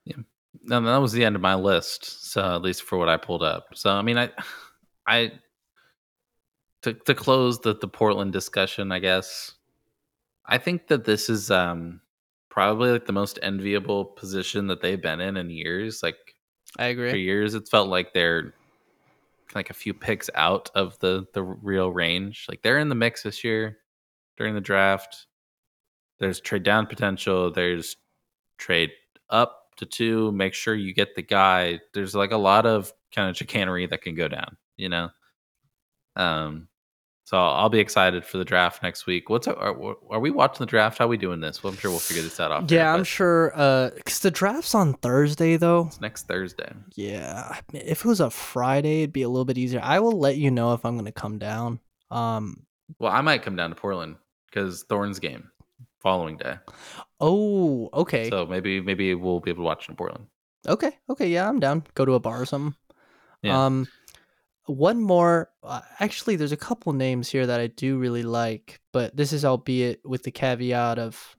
Yeah. 0.04 0.18
And 0.70 0.86
that 0.86 0.98
was 0.98 1.14
the 1.14 1.26
end 1.26 1.36
of 1.36 1.42
my 1.42 1.56
list. 1.56 2.32
So 2.32 2.56
at 2.56 2.62
least 2.62 2.84
for 2.84 2.98
what 2.98 3.10
I 3.10 3.18
pulled 3.18 3.44
up. 3.44 3.68
So 3.74 3.90
I 3.90 4.02
mean, 4.02 4.18
I, 4.18 4.30
I, 5.08 5.32
to 6.84 6.94
to 6.94 7.16
close 7.16 7.60
the 7.60 7.76
the 7.76 7.88
Portland 7.88 8.34
discussion, 8.34 8.92
I 8.92 9.00
guess, 9.00 9.54
I 10.46 10.58
think 10.58 10.88
that 10.88 11.06
this 11.06 11.30
is 11.30 11.50
um 11.50 12.02
probably 12.54 12.92
like 12.92 13.08
the 13.08 13.12
most 13.12 13.40
enviable 13.42 14.06
position 14.06 14.68
that 14.68 14.80
they've 14.80 15.02
been 15.02 15.20
in 15.20 15.38
in 15.38 15.50
years. 15.50 16.04
Like 16.04 16.36
I 16.78 16.86
agree. 16.86 17.10
for 17.10 17.18
years, 17.18 17.56
it's 17.56 17.72
felt 17.72 17.90
like 17.90 18.14
they're 18.14 18.54
like 19.56 19.72
a 19.72 19.74
few 19.74 19.92
picks 19.92 20.30
out 20.36 20.70
of 20.76 21.00
the 21.00 21.26
the 21.34 21.42
real 21.42 21.90
range. 21.90 22.46
Like 22.48 22.62
they're 22.62 22.78
in 22.78 22.90
the 22.90 22.96
mix 22.96 23.24
this 23.24 23.44
year 23.44 23.80
during 24.38 24.54
the 24.54 24.62
draft. 24.62 25.26
There's 26.20 26.40
trade 26.40 26.62
down 26.62 26.86
potential. 26.86 27.52
There's 27.52 27.98
trade 28.60 28.92
up 29.32 29.72
to 29.78 29.88
two. 29.88 30.32
Make 30.32 30.54
sure 30.54 30.76
you 30.76 30.94
get 30.94 31.16
the 31.16 31.24
guy. 31.24 31.80
There's 31.96 32.14
like 32.14 32.32
a 32.32 32.38
lot 32.38 32.68
of 32.68 32.94
kind 33.16 33.32
of 33.32 33.36
chicanery 33.36 33.88
that 33.88 34.04
can 34.04 34.14
go 34.14 34.28
down. 34.28 34.58
You 34.78 34.90
know. 34.90 35.10
Um. 36.16 36.68
So 37.26 37.38
I'll 37.38 37.70
be 37.70 37.80
excited 37.80 38.26
for 38.26 38.38
the 38.38 38.44
draft 38.44 38.84
next 38.84 39.06
week. 39.06 39.30
What's 39.30 39.48
are, 39.48 39.96
are 40.12 40.20
we 40.20 40.30
watching 40.30 40.60
the 40.60 40.66
draft? 40.66 40.98
How 40.98 41.06
are 41.06 41.08
we 41.08 41.18
doing 41.18 41.40
this? 41.40 41.64
Well, 41.64 41.72
I'm 41.72 41.80
sure 41.80 41.90
we'll 41.90 42.00
figure 42.00 42.22
this 42.22 42.40
out 42.40 42.52
off. 42.52 42.70
Yeah, 42.70 42.92
I'm 42.94 43.00
but 43.02 43.08
sure. 43.08 43.54
Uh, 43.56 43.92
cause 44.06 44.20
the 44.20 44.32
draft's 44.32 44.76
on 44.76 44.94
Thursday 44.96 45.56
though. 45.56 45.88
It's 45.88 46.02
next 46.02 46.28
Thursday. 46.28 46.74
Yeah, 46.96 47.60
if 47.74 48.00
it 48.00 48.06
was 48.06 48.20
a 48.20 48.30
Friday, 48.30 49.04
it'd 49.04 49.14
be 49.14 49.22
a 49.22 49.30
little 49.30 49.46
bit 49.46 49.58
easier. 49.58 49.80
I 49.82 50.00
will 50.00 50.20
let 50.20 50.36
you 50.36 50.52
know 50.52 50.74
if 50.74 50.86
I'm 50.86 50.98
gonna 50.98 51.12
come 51.12 51.40
down. 51.40 51.80
Um. 52.12 52.66
Well, 53.00 53.12
I 53.12 53.22
might 53.22 53.42
come 53.42 53.56
down 53.56 53.70
to 53.70 53.76
Portland 53.76 54.18
because 54.50 54.84
Thorns 54.84 55.20
game 55.20 55.50
following 56.02 56.36
day. 56.36 56.56
Oh, 57.22 57.90
okay. 57.94 58.30
So 58.30 58.46
maybe 58.46 58.82
maybe 58.82 59.16
we'll 59.16 59.40
be 59.40 59.50
able 59.50 59.64
to 59.64 59.66
watch 59.66 59.88
in 59.88 59.96
Portland. 59.96 60.28
Okay. 60.68 60.92
Okay. 61.10 61.28
Yeah, 61.30 61.48
I'm 61.48 61.62
down. 61.62 61.86
Go 61.96 62.04
to 62.04 62.14
a 62.14 62.20
bar 62.20 62.42
or 62.42 62.46
something. 62.46 62.76
Yeah. 63.42 63.66
Um, 63.66 63.88
one 64.66 65.02
more. 65.02 65.50
Uh, 65.62 65.82
actually, 66.00 66.36
there's 66.36 66.52
a 66.52 66.58
couple 66.58 66.94
names 66.94 67.30
here 67.30 67.46
that 67.46 67.60
I 67.60 67.68
do 67.68 67.98
really 67.98 68.24
like, 68.24 68.80
but 68.92 69.16
this 69.16 69.34
is 69.34 69.44
albeit 69.46 70.02
with 70.06 70.24
the 70.24 70.32
caveat 70.32 71.00
of 71.00 71.36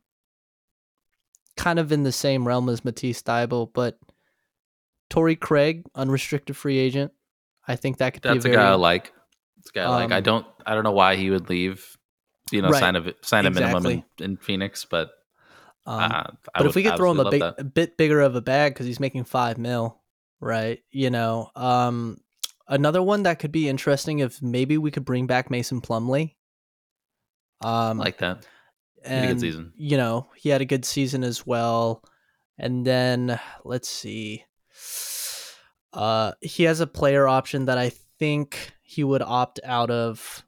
kind 1.57 1.79
of 1.79 1.93
in 1.93 2.03
the 2.03 2.13
same 2.13 2.47
realm 2.47 2.69
as 2.69 2.85
Matisse 2.85 3.23
Thybulle, 3.23 3.71
but 3.73 3.99
Torrey 5.11 5.37
Craig, 5.37 5.85
unrestricted 5.95 6.57
free 6.57 6.79
agent. 6.79 7.13
I 7.67 7.77
think 7.77 7.99
that 7.99 8.15
could 8.15 8.23
That's 8.23 8.45
be 8.45 8.51
a 8.51 8.53
a 8.53 8.57
guy 8.57 8.71
I 8.71 8.75
like. 8.75 9.13
It's 9.59 9.71
a 9.71 9.73
guy 9.73 9.85
I 9.85 9.89
like. 9.89 10.13
I 10.13 10.19
Um, 10.19 10.23
don't 10.23 10.47
I 10.67 10.75
don't 10.75 10.85
know 10.85 10.93
why 10.93 11.17
he 11.17 11.31
would 11.31 11.49
leave. 11.49 11.97
You 12.51 12.61
know, 12.61 12.71
Right. 12.71 12.81
sign 12.81 12.97
a 12.97 13.15
sign 13.23 13.47
a 13.47 13.51
minimum 13.51 13.87
in, 13.87 14.05
in 14.21 14.37
Phoenix, 14.37 14.85
but 14.85 15.11
um, 15.87 16.13
uh, 16.13 16.25
but 16.57 16.67
if 16.67 16.75
we 16.75 16.83
could 16.83 16.97
throw 16.97 17.11
him 17.11 17.21
a 17.21 17.31
big, 17.31 17.43
a 17.43 17.65
bit 17.65 17.97
bigger 17.97 18.21
of 18.21 18.35
a 18.35 18.41
bag 18.41 18.75
because 18.75 18.87
he's 18.87 19.01
making 19.01 19.25
five 19.25 19.57
mil, 19.59 20.01
right? 20.41 20.81
You 20.91 21.11
know, 21.11 21.51
um, 21.57 22.19
another 22.69 23.03
one 23.03 23.23
that 23.25 23.39
could 23.39 23.53
be 23.53 23.69
interesting 23.69 24.19
if 24.21 24.41
maybe 24.43 24.79
we 24.79 24.91
could 24.91 25.05
bring 25.05 25.27
back 25.27 25.51
Mason 25.51 25.81
Plumlee. 25.81 26.35
I 27.61 27.91
Um, 27.91 27.99
like 27.99 28.19
that. 28.19 28.47
had 29.05 29.19
a 29.25 29.27
good 29.27 29.31
and 29.33 29.41
season. 29.41 29.73
you 29.77 29.97
know 29.97 30.29
he 30.37 30.49
had 30.51 30.61
a 30.61 30.65
good 30.67 30.85
season 30.85 31.25
as 31.25 31.47
well. 31.47 32.03
And 32.59 32.87
then 32.87 33.41
let's 33.65 33.89
see, 33.89 34.45
uh, 35.93 36.33
he 36.41 36.65
has 36.65 36.81
a 36.81 36.87
player 36.87 37.27
option 37.27 37.65
that 37.67 37.79
I 37.79 37.91
think 38.19 38.73
he 38.83 39.03
would 39.05 39.23
opt 39.23 39.61
out 39.65 39.91
of. 39.91 40.45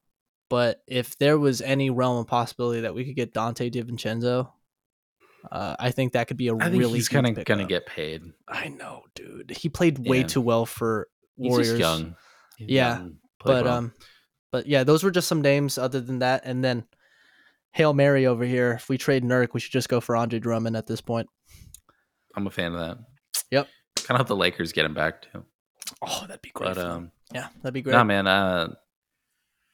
But 0.48 0.82
if 0.86 1.18
there 1.18 1.38
was 1.38 1.60
any 1.60 1.90
realm 1.90 2.18
of 2.18 2.26
possibility 2.28 2.82
that 2.82 2.94
we 2.94 3.04
could 3.04 3.16
get 3.16 3.34
Donte 3.34 3.72
DiVincenzo, 3.72 4.48
uh, 5.50 5.76
I 5.78 5.90
think 5.90 6.12
that 6.12 6.28
could 6.28 6.36
be 6.36 6.46
a 6.48 6.54
I 6.56 6.68
really 6.68 6.94
he's 6.94 7.08
kind 7.08 7.26
of 7.26 7.44
gonna 7.44 7.66
get 7.66 7.86
paid. 7.86 8.22
I 8.46 8.68
know, 8.68 9.02
dude. 9.16 9.50
He 9.50 9.68
played 9.68 9.98
way 10.06 10.18
Yeah. 10.20 10.26
too 10.28 10.40
well 10.40 10.64
for 10.66 11.08
Warriors. 11.36 11.68
just 11.68 11.80
young. 11.80 12.16
He's 12.56 12.68
Yeah, 12.70 12.98
young, 12.98 13.16
but 13.44 13.64
well. 13.64 13.74
um, 13.74 13.92
but 14.52 14.66
yeah, 14.66 14.84
those 14.84 15.02
were 15.02 15.10
just 15.10 15.28
some 15.28 15.42
names. 15.42 15.78
Other 15.78 16.00
than 16.00 16.20
that, 16.20 16.42
and 16.44 16.64
then 16.64 16.84
Hail 17.72 17.92
Mary 17.92 18.26
over 18.26 18.44
here. 18.44 18.72
If 18.72 18.88
we 18.88 18.96
trade 18.98 19.22
Nurk, 19.24 19.48
we 19.52 19.60
should 19.60 19.72
just 19.72 19.88
go 19.88 20.00
for 20.00 20.16
Andre 20.16 20.38
Drummond 20.38 20.76
at 20.76 20.86
this 20.86 21.00
point. 21.00 21.28
I'm 22.34 22.46
a 22.46 22.50
fan 22.50 22.72
of 22.74 22.80
that. 22.80 22.98
Yep. 23.50 23.68
Kind 23.96 24.10
of 24.12 24.18
hope 24.18 24.28
the 24.28 24.36
Lakers 24.36 24.72
get 24.72 24.84
him 24.84 24.94
back 24.94 25.22
too. 25.32 25.44
Oh, 26.02 26.24
that'd 26.26 26.42
be 26.42 26.50
great. 26.50 26.74
But 26.74 26.78
um, 26.84 27.10
yeah, 27.34 27.48
that'd 27.62 27.74
be 27.74 27.82
great. 27.82 27.92
nah, 27.92 28.04
man. 28.04 28.26
Uh, 28.26 28.74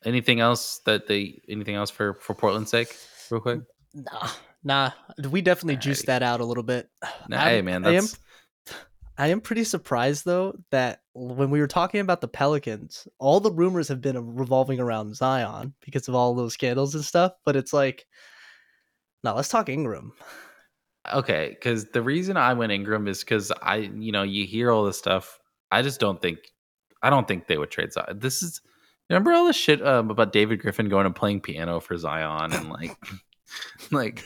anything 0.05 0.41
else 0.41 0.81
that 0.87 1.07
they? 1.07 1.41
Anything 1.49 1.75
else 1.77 1.91
for 1.91 2.15
for 2.15 2.35
Portland's 2.35 2.71
sake? 2.71 2.97
Real 3.31 3.41
quick. 3.41 3.61
Nah, 3.95 4.29
nah. 4.65 4.91
We 5.31 5.43
definitely 5.43 5.77
juiced 5.77 6.07
Nah. 6.07 6.15
that 6.15 6.23
out 6.23 6.41
a 6.41 6.45
little 6.45 6.63
bit. 6.63 6.89
Nah, 7.29 7.39
I'm- 7.39 7.49
hey, 7.49 7.63
man. 7.63 7.85
I 7.85 7.91
am 7.91 8.03
That's 8.05 8.19
I 9.19 9.29
am 9.29 9.41
pretty 9.41 9.65
surprised 9.65 10.25
though 10.25 10.55
that 10.71 11.03
when 11.15 11.51
we 11.51 11.61
were 11.61 11.67
talking 11.67 12.01
about 12.01 12.21
the 12.21 12.29
Pelicans, 12.29 13.07
all 13.19 13.41
the 13.41 13.53
rumors 13.53 13.89
have 13.89 14.01
been 14.01 14.35
revolving 14.37 14.81
around 14.81 15.15
Zion 15.15 15.75
because 15.85 16.09
of 16.09 16.15
all 16.15 16.35
those 16.35 16.55
scandals 16.55 16.95
and 16.95 17.05
stuff. 17.05 17.33
But 17.45 17.57
it's 17.57 17.73
like, 17.73 18.07
no, 19.23 19.35
let's 19.35 19.49
talk 19.49 19.69
Ingram. 19.69 20.13
okay. 21.13 21.51
Because 21.51 21.87
the 21.91 22.03
reason 22.03 22.37
I 22.37 22.55
went 22.55 22.73
Ingram 22.73 23.07
is 23.07 23.21
because 23.21 23.53
I, 23.63 23.77
you 23.77 24.13
know, 24.13 24.23
you 24.23 24.47
hear 24.47 24.71
all 24.71 24.85
this 24.85 24.99
stuff. 24.99 25.39
I 25.71 25.83
just 25.83 26.01
don't 26.01 26.21
think. 26.21 26.39
I 27.03 27.11
don't 27.11 27.27
think 27.27 27.47
they 27.47 27.59
would 27.59 27.71
trade 27.71 27.93
Zion. 27.93 28.19
This 28.19 28.43
is. 28.43 28.61
Remember 29.11 29.33
all 29.33 29.47
the 29.47 29.53
shit 29.53 29.85
um, 29.87 30.11
about 30.11 30.33
David 30.33 30.61
Griffin 30.61 30.89
going 30.89 31.05
and 31.05 31.15
playing 31.15 31.41
piano 31.41 31.81
for 31.81 31.99
Zion 31.99 32.53
and 32.53 32.71
like, 32.71 32.97
like 33.91 34.25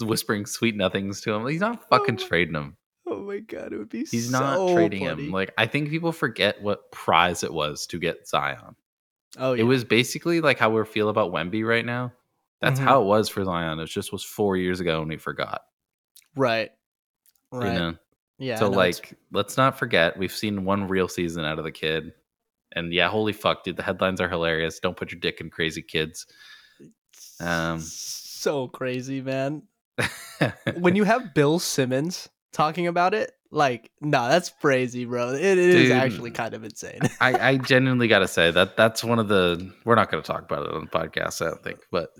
whispering 0.00 0.46
sweet 0.46 0.76
nothings 0.76 1.20
to 1.22 1.34
him. 1.34 1.46
He's 1.46 1.60
not 1.60 1.86
fucking 1.90 2.18
Oh 2.18 2.26
trading 2.26 2.54
him. 2.54 2.76
Oh 3.10 3.20
my 3.22 3.38
god, 3.38 3.72
it 3.72 3.78
would 3.78 3.88
be. 3.88 4.04
He's 4.04 4.30
not 4.30 4.72
trading 4.74 5.00
him. 5.00 5.30
Like 5.30 5.52
I 5.56 5.66
think 5.66 5.88
people 5.90 6.12
forget 6.12 6.60
what 6.62 6.90
prize 6.92 7.42
it 7.42 7.52
was 7.52 7.86
to 7.88 7.98
get 7.98 8.28
Zion. 8.28 8.76
oh, 9.38 9.52
yeah. 9.54 9.62
It 9.62 9.64
was 9.64 9.84
basically 9.84 10.40
like 10.40 10.58
how 10.58 10.70
we 10.70 10.84
feel 10.84 11.08
about 11.08 11.32
Wemby 11.32 11.66
right 11.66 11.84
now. 11.86 12.12
That's 12.60 12.78
Mhm. 12.80 12.84
how 12.84 13.02
it 13.02 13.04
was 13.06 13.28
for 13.28 13.44
Zion. 13.44 13.78
It 13.78 13.86
just 13.86 14.12
was 14.12 14.24
four 14.24 14.56
years 14.56 14.80
ago 14.80 15.00
and 15.00 15.08
we 15.08 15.16
forgot. 15.16 15.62
right, 16.36 16.70
right. 17.52 17.72
You 17.72 17.78
know? 17.78 17.94
Yeah. 18.38 18.56
so 18.56 18.68
no, 18.68 18.80
it's- 18.80 18.98
like 19.00 19.18
let's 19.32 19.56
not 19.56 19.78
forget 19.78 20.16
we've 20.18 20.30
seen 20.32 20.64
one 20.64 20.86
real 20.86 21.08
season 21.08 21.44
out 21.44 21.58
of 21.58 21.64
the 21.64 21.72
kid. 21.72 22.12
And 22.72 22.92
yeah, 22.92 23.08
holy 23.08 23.32
fuck, 23.32 23.64
dude, 23.64 23.76
the 23.76 23.82
headlines 23.82 24.20
are 24.20 24.28
hilarious. 24.28 24.78
Don't 24.78 24.96
put 24.96 25.10
your 25.10 25.18
dick 25.20 25.40
in 25.40 25.48
crazy 25.50 25.82
kids. 25.82 26.26
um, 27.40 27.80
so 27.80 28.68
crazy, 28.68 29.20
man. 29.22 29.62
when 30.78 30.94
you 30.94 31.04
have 31.04 31.34
Bill 31.34 31.58
Simmons 31.58 32.28
talking 32.52 32.86
about 32.86 33.14
it, 33.14 33.32
like, 33.50 33.90
nah, 34.00 34.28
that's 34.28 34.50
crazy, 34.50 35.04
bro. 35.04 35.30
It, 35.30 35.40
it 35.40 35.58
is 35.58 35.88
Dude. 35.88 35.92
actually 35.92 36.30
kind 36.30 36.54
of 36.54 36.64
insane. 36.64 37.00
I, 37.20 37.50
I 37.50 37.56
genuinely 37.72 38.08
got 38.08 38.18
to 38.20 38.28
say 38.28 38.50
that 38.50 38.76
that's 38.76 39.02
one 39.02 39.18
of 39.18 39.28
the. 39.28 39.72
We're 39.84 39.94
not 39.94 40.10
going 40.10 40.22
to 40.22 40.26
talk 40.26 40.42
about 40.42 40.66
it 40.66 40.74
on 40.74 40.82
the 40.82 40.90
podcast, 40.90 41.44
I 41.44 41.50
don't 41.50 41.62
think, 41.62 41.80
but 41.90 42.10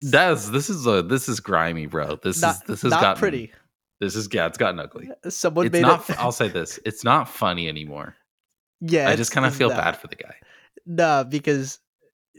that's 0.00 0.50
this 0.50 0.68
is 0.68 0.86
a 0.86 1.02
this 1.02 1.28
is 1.28 1.40
grimy, 1.40 1.86
bro. 1.86 2.16
This 2.22 2.40
not 2.40 2.56
is 2.56 2.60
this 2.62 2.82
has 2.82 2.90
not 2.90 3.00
gotten 3.00 3.20
pretty. 3.20 3.52
This 4.00 4.16
is 4.16 4.28
yeah, 4.32 4.46
it's 4.46 4.58
gotten 4.58 4.80
ugly. 4.80 5.08
Uh, 5.24 5.30
someone 5.30 5.66
It's 5.66 5.72
made 5.72 5.82
not. 5.82 6.08
it. 6.10 6.16
I'll 6.18 6.32
say 6.32 6.48
this: 6.48 6.78
it's 6.84 7.04
not 7.04 7.28
funny 7.28 7.68
anymore. 7.68 8.16
yeah, 8.80 9.08
I 9.08 9.16
just 9.16 9.32
kind 9.32 9.46
of 9.46 9.54
feel 9.54 9.68
not. 9.68 9.78
bad 9.78 9.96
for 9.96 10.08
the 10.08 10.16
guy. 10.16 10.34
Nah, 10.86 11.24
because 11.24 11.78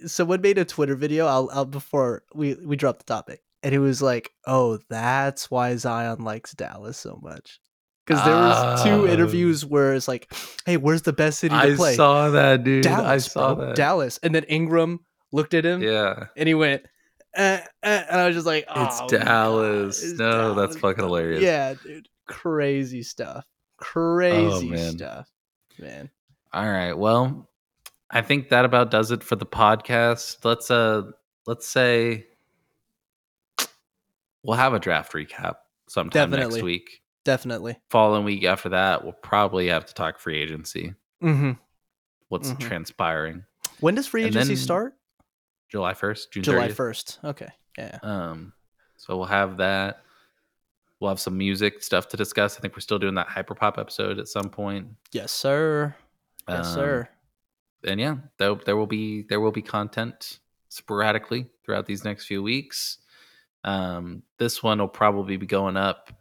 someone 0.05 0.41
made 0.41 0.57
a 0.57 0.65
Twitter 0.65 0.95
video. 0.95 1.25
I'll, 1.25 1.49
I'll 1.51 1.65
before 1.65 2.23
we 2.33 2.55
we 2.55 2.75
drop 2.75 2.99
the 2.99 3.05
topic, 3.05 3.41
and 3.65 3.73
it 3.75 3.79
was 3.79 4.01
like, 4.01 4.31
"Oh, 4.47 4.77
that's 4.89 5.49
why 5.51 5.75
Zion 5.75 6.23
likes 6.23 6.53
Dallas 6.53 6.97
so 6.97 7.19
much." 7.21 7.59
Because 8.05 8.23
there 8.23 8.35
was 8.35 8.83
two 8.83 8.89
Oh. 8.89 9.07
interviews 9.07 9.65
where 9.65 9.95
it's 9.95 10.07
like, 10.07 10.31
"Hey, 10.65 10.77
where's 10.77 11.01
the 11.01 11.11
best 11.13 11.39
city 11.39 11.55
to 11.55 11.61
I 11.61 11.75
play?" 11.75 11.93
I 11.93 11.95
saw 11.95 12.29
that, 12.29 12.63
dude. 12.63 12.83
Dallas, 12.83 13.07
I 13.07 13.17
saw 13.17 13.55
bro, 13.55 13.65
that. 13.65 13.75
Dallas, 13.75 14.19
and 14.21 14.33
then 14.35 14.43
Ingram 14.43 14.99
looked 15.31 15.53
at 15.55 15.65
him, 15.65 15.81
Yeah, 15.81 16.27
and 16.37 16.47
he 16.47 16.53
went, 16.53 16.83
eh, 17.33 17.59
eh, 17.83 18.03
and 18.09 18.21
I 18.21 18.27
was 18.27 18.35
just 18.35 18.45
like, 18.45 18.65
it's 18.75 19.01
"Oh, 19.01 19.07
Dallas. 19.09 20.01
God, 20.01 20.09
it's 20.11 20.19
no, 20.19 20.53
that's 20.53 20.77
fucking 20.77 21.03
hilarious. 21.03 21.41
Yeah, 21.41 21.73
dude, 21.83 22.07
crazy 22.27 23.01
stuff, 23.01 23.43
crazy 23.77 24.69
man. 24.69 24.91
stuff, 24.97 25.27
man. 25.79 26.09
All 26.53 26.69
right. 26.69 26.93
Well, 26.93 27.49
I 28.11 28.21
think 28.21 28.49
that 28.49 28.65
about 28.65 28.91
does 28.91 29.11
it 29.11 29.23
for 29.23 29.35
the 29.35 29.45
podcast. 29.47 30.45
Let's 30.45 30.69
uh 30.71 31.01
let's 31.47 31.67
say 31.67 32.27
we'll 34.45 34.57
have 34.57 34.73
a 34.73 34.79
draft 34.79 35.13
recap 35.13 35.55
sometime 35.87 36.29
Definitely. 36.31 36.55
next 36.59 36.63
week. 36.63 37.01
Definitely. 37.23 37.77
Following 37.89 38.23
week 38.23 38.43
after 38.43 38.69
that, 38.69 39.03
we'll 39.03 39.13
probably 39.13 39.67
have 39.67 39.85
to 39.87 39.93
talk 39.93 40.19
free 40.19 40.39
agency. 40.39 40.93
hmm 41.21 41.53
What's 42.29 42.51
Mhm. 42.51 42.59
transpiring? 42.59 43.45
When 43.79 43.95
does 43.95 44.07
free 44.07 44.23
agency 44.23 44.55
start? 44.55 44.95
July 45.69 45.93
first, 45.93 46.31
June 46.31 46.43
July 46.43 46.69
first. 46.69 47.19
Okay. 47.23 47.49
Yeah. 47.77 47.99
Um, 48.03 48.53
so 48.97 49.15
we'll 49.17 49.25
have 49.27 49.57
that. 49.57 50.01
We'll 50.99 51.09
have 51.09 51.19
some 51.19 51.37
music 51.37 51.83
stuff 51.83 52.07
to 52.09 52.17
discuss. 52.17 52.57
I 52.57 52.61
think 52.61 52.73
we're 52.75 52.79
still 52.79 52.99
doing 52.99 53.15
that 53.15 53.27
hyperpop 53.27 53.77
episode 53.77 54.17
at 54.17 54.27
some 54.27 54.49
point. 54.49 54.87
Yes, 55.11 55.31
sir. 55.31 55.93
Yes, 56.47 56.67
Um, 56.67 56.73
sir. 56.73 57.09
and 57.83 57.99
yeah, 57.99 58.15
there, 58.37 58.55
there 58.55 58.77
will 58.77 58.87
be 58.87 59.23
there 59.23 59.39
will 59.39 59.51
be 59.51 59.61
content 59.61 60.39
sporadically 60.69 61.47
throughout 61.63 61.85
these 61.85 62.03
next 62.03 62.25
few 62.25 62.41
weeks. 62.41 62.99
Um, 63.65 64.23
this 64.37 64.63
one 64.63 64.79
will 64.79 64.87
probably 64.87 65.35
be 65.35 65.47
going 65.47 65.75
up 65.75 66.13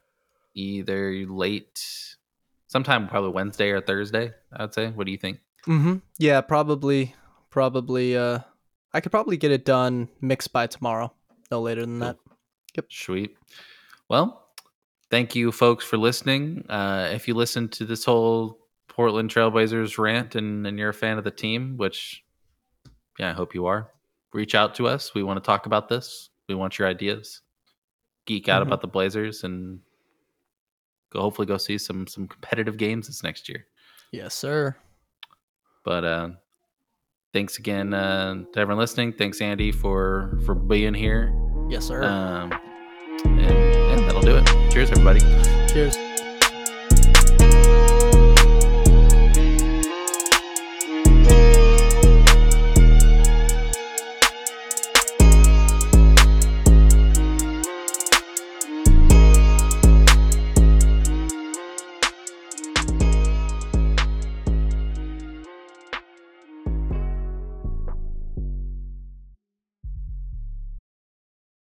either 0.54 1.12
late, 1.28 2.16
sometime 2.66 3.06
probably 3.06 3.30
Wednesday 3.30 3.70
or 3.70 3.80
Thursday. 3.80 4.32
I'd 4.52 4.74
say. 4.74 4.88
What 4.88 5.04
do 5.04 5.12
you 5.12 5.18
think? 5.18 5.38
Mm-hmm. 5.66 5.96
Yeah, 6.18 6.40
probably. 6.40 7.14
Probably. 7.50 8.16
Uh, 8.16 8.40
I 8.92 9.00
could 9.00 9.12
probably 9.12 9.36
get 9.36 9.52
it 9.52 9.64
done 9.64 10.08
mixed 10.20 10.52
by 10.52 10.66
tomorrow. 10.66 11.12
No 11.50 11.60
later 11.60 11.82
than 11.82 11.98
that. 11.98 12.16
Yep. 12.76 12.86
Sweet. 12.90 13.36
Well, 14.08 14.48
thank 15.10 15.34
you, 15.34 15.52
folks, 15.52 15.84
for 15.84 15.98
listening. 15.98 16.64
Uh, 16.68 17.10
if 17.12 17.28
you 17.28 17.34
listened 17.34 17.72
to 17.72 17.84
this 17.84 18.04
whole 18.04 18.58
Portland 18.88 19.30
Trailblazers 19.30 19.98
rant 19.98 20.34
and, 20.34 20.66
and 20.66 20.78
you're 20.78 20.90
a 20.90 20.94
fan 20.94 21.18
of 21.18 21.24
the 21.24 21.30
team, 21.30 21.76
which, 21.76 22.24
yeah, 23.18 23.30
I 23.30 23.32
hope 23.32 23.54
you 23.54 23.66
are, 23.66 23.90
reach 24.32 24.54
out 24.54 24.74
to 24.76 24.88
us. 24.88 25.14
We 25.14 25.22
want 25.22 25.36
to 25.36 25.46
talk 25.46 25.66
about 25.66 25.88
this. 25.88 26.30
We 26.48 26.54
want 26.54 26.78
your 26.78 26.88
ideas. 26.88 27.40
Geek 28.26 28.48
out 28.48 28.62
Mhm. 28.62 28.66
about 28.66 28.80
the 28.80 28.86
Blazers 28.88 29.44
and 29.44 29.80
go 31.10 31.20
hopefully 31.20 31.46
go 31.46 31.56
see 31.56 31.78
some 31.78 32.06
some 32.06 32.26
competitive 32.28 32.76
games 32.76 33.06
this 33.06 33.22
next 33.22 33.48
year. 33.48 33.66
Yes, 34.12 34.34
sir. 34.34 34.76
But 35.84 36.04
uh, 36.04 36.28
thanks 37.32 37.58
again 37.58 37.92
uh, 37.94 38.44
to 38.52 38.58
everyone 38.60 38.78
listening. 38.78 39.12
Thanks, 39.12 39.40
Andy, 39.40 39.72
for 39.72 40.38
for 40.46 40.54
being 40.54 40.94
here. 40.94 41.32
Yes, 41.68 41.84
sir. 41.86 42.02
Um, 42.04 42.52
and 43.24 43.40
yeah, 43.40 43.96
that'll 44.06 44.22
do 44.22 44.36
it. 44.36 44.46
Cheers, 44.72 44.90
everybody. 44.90 45.20
Cheers. 45.72 45.96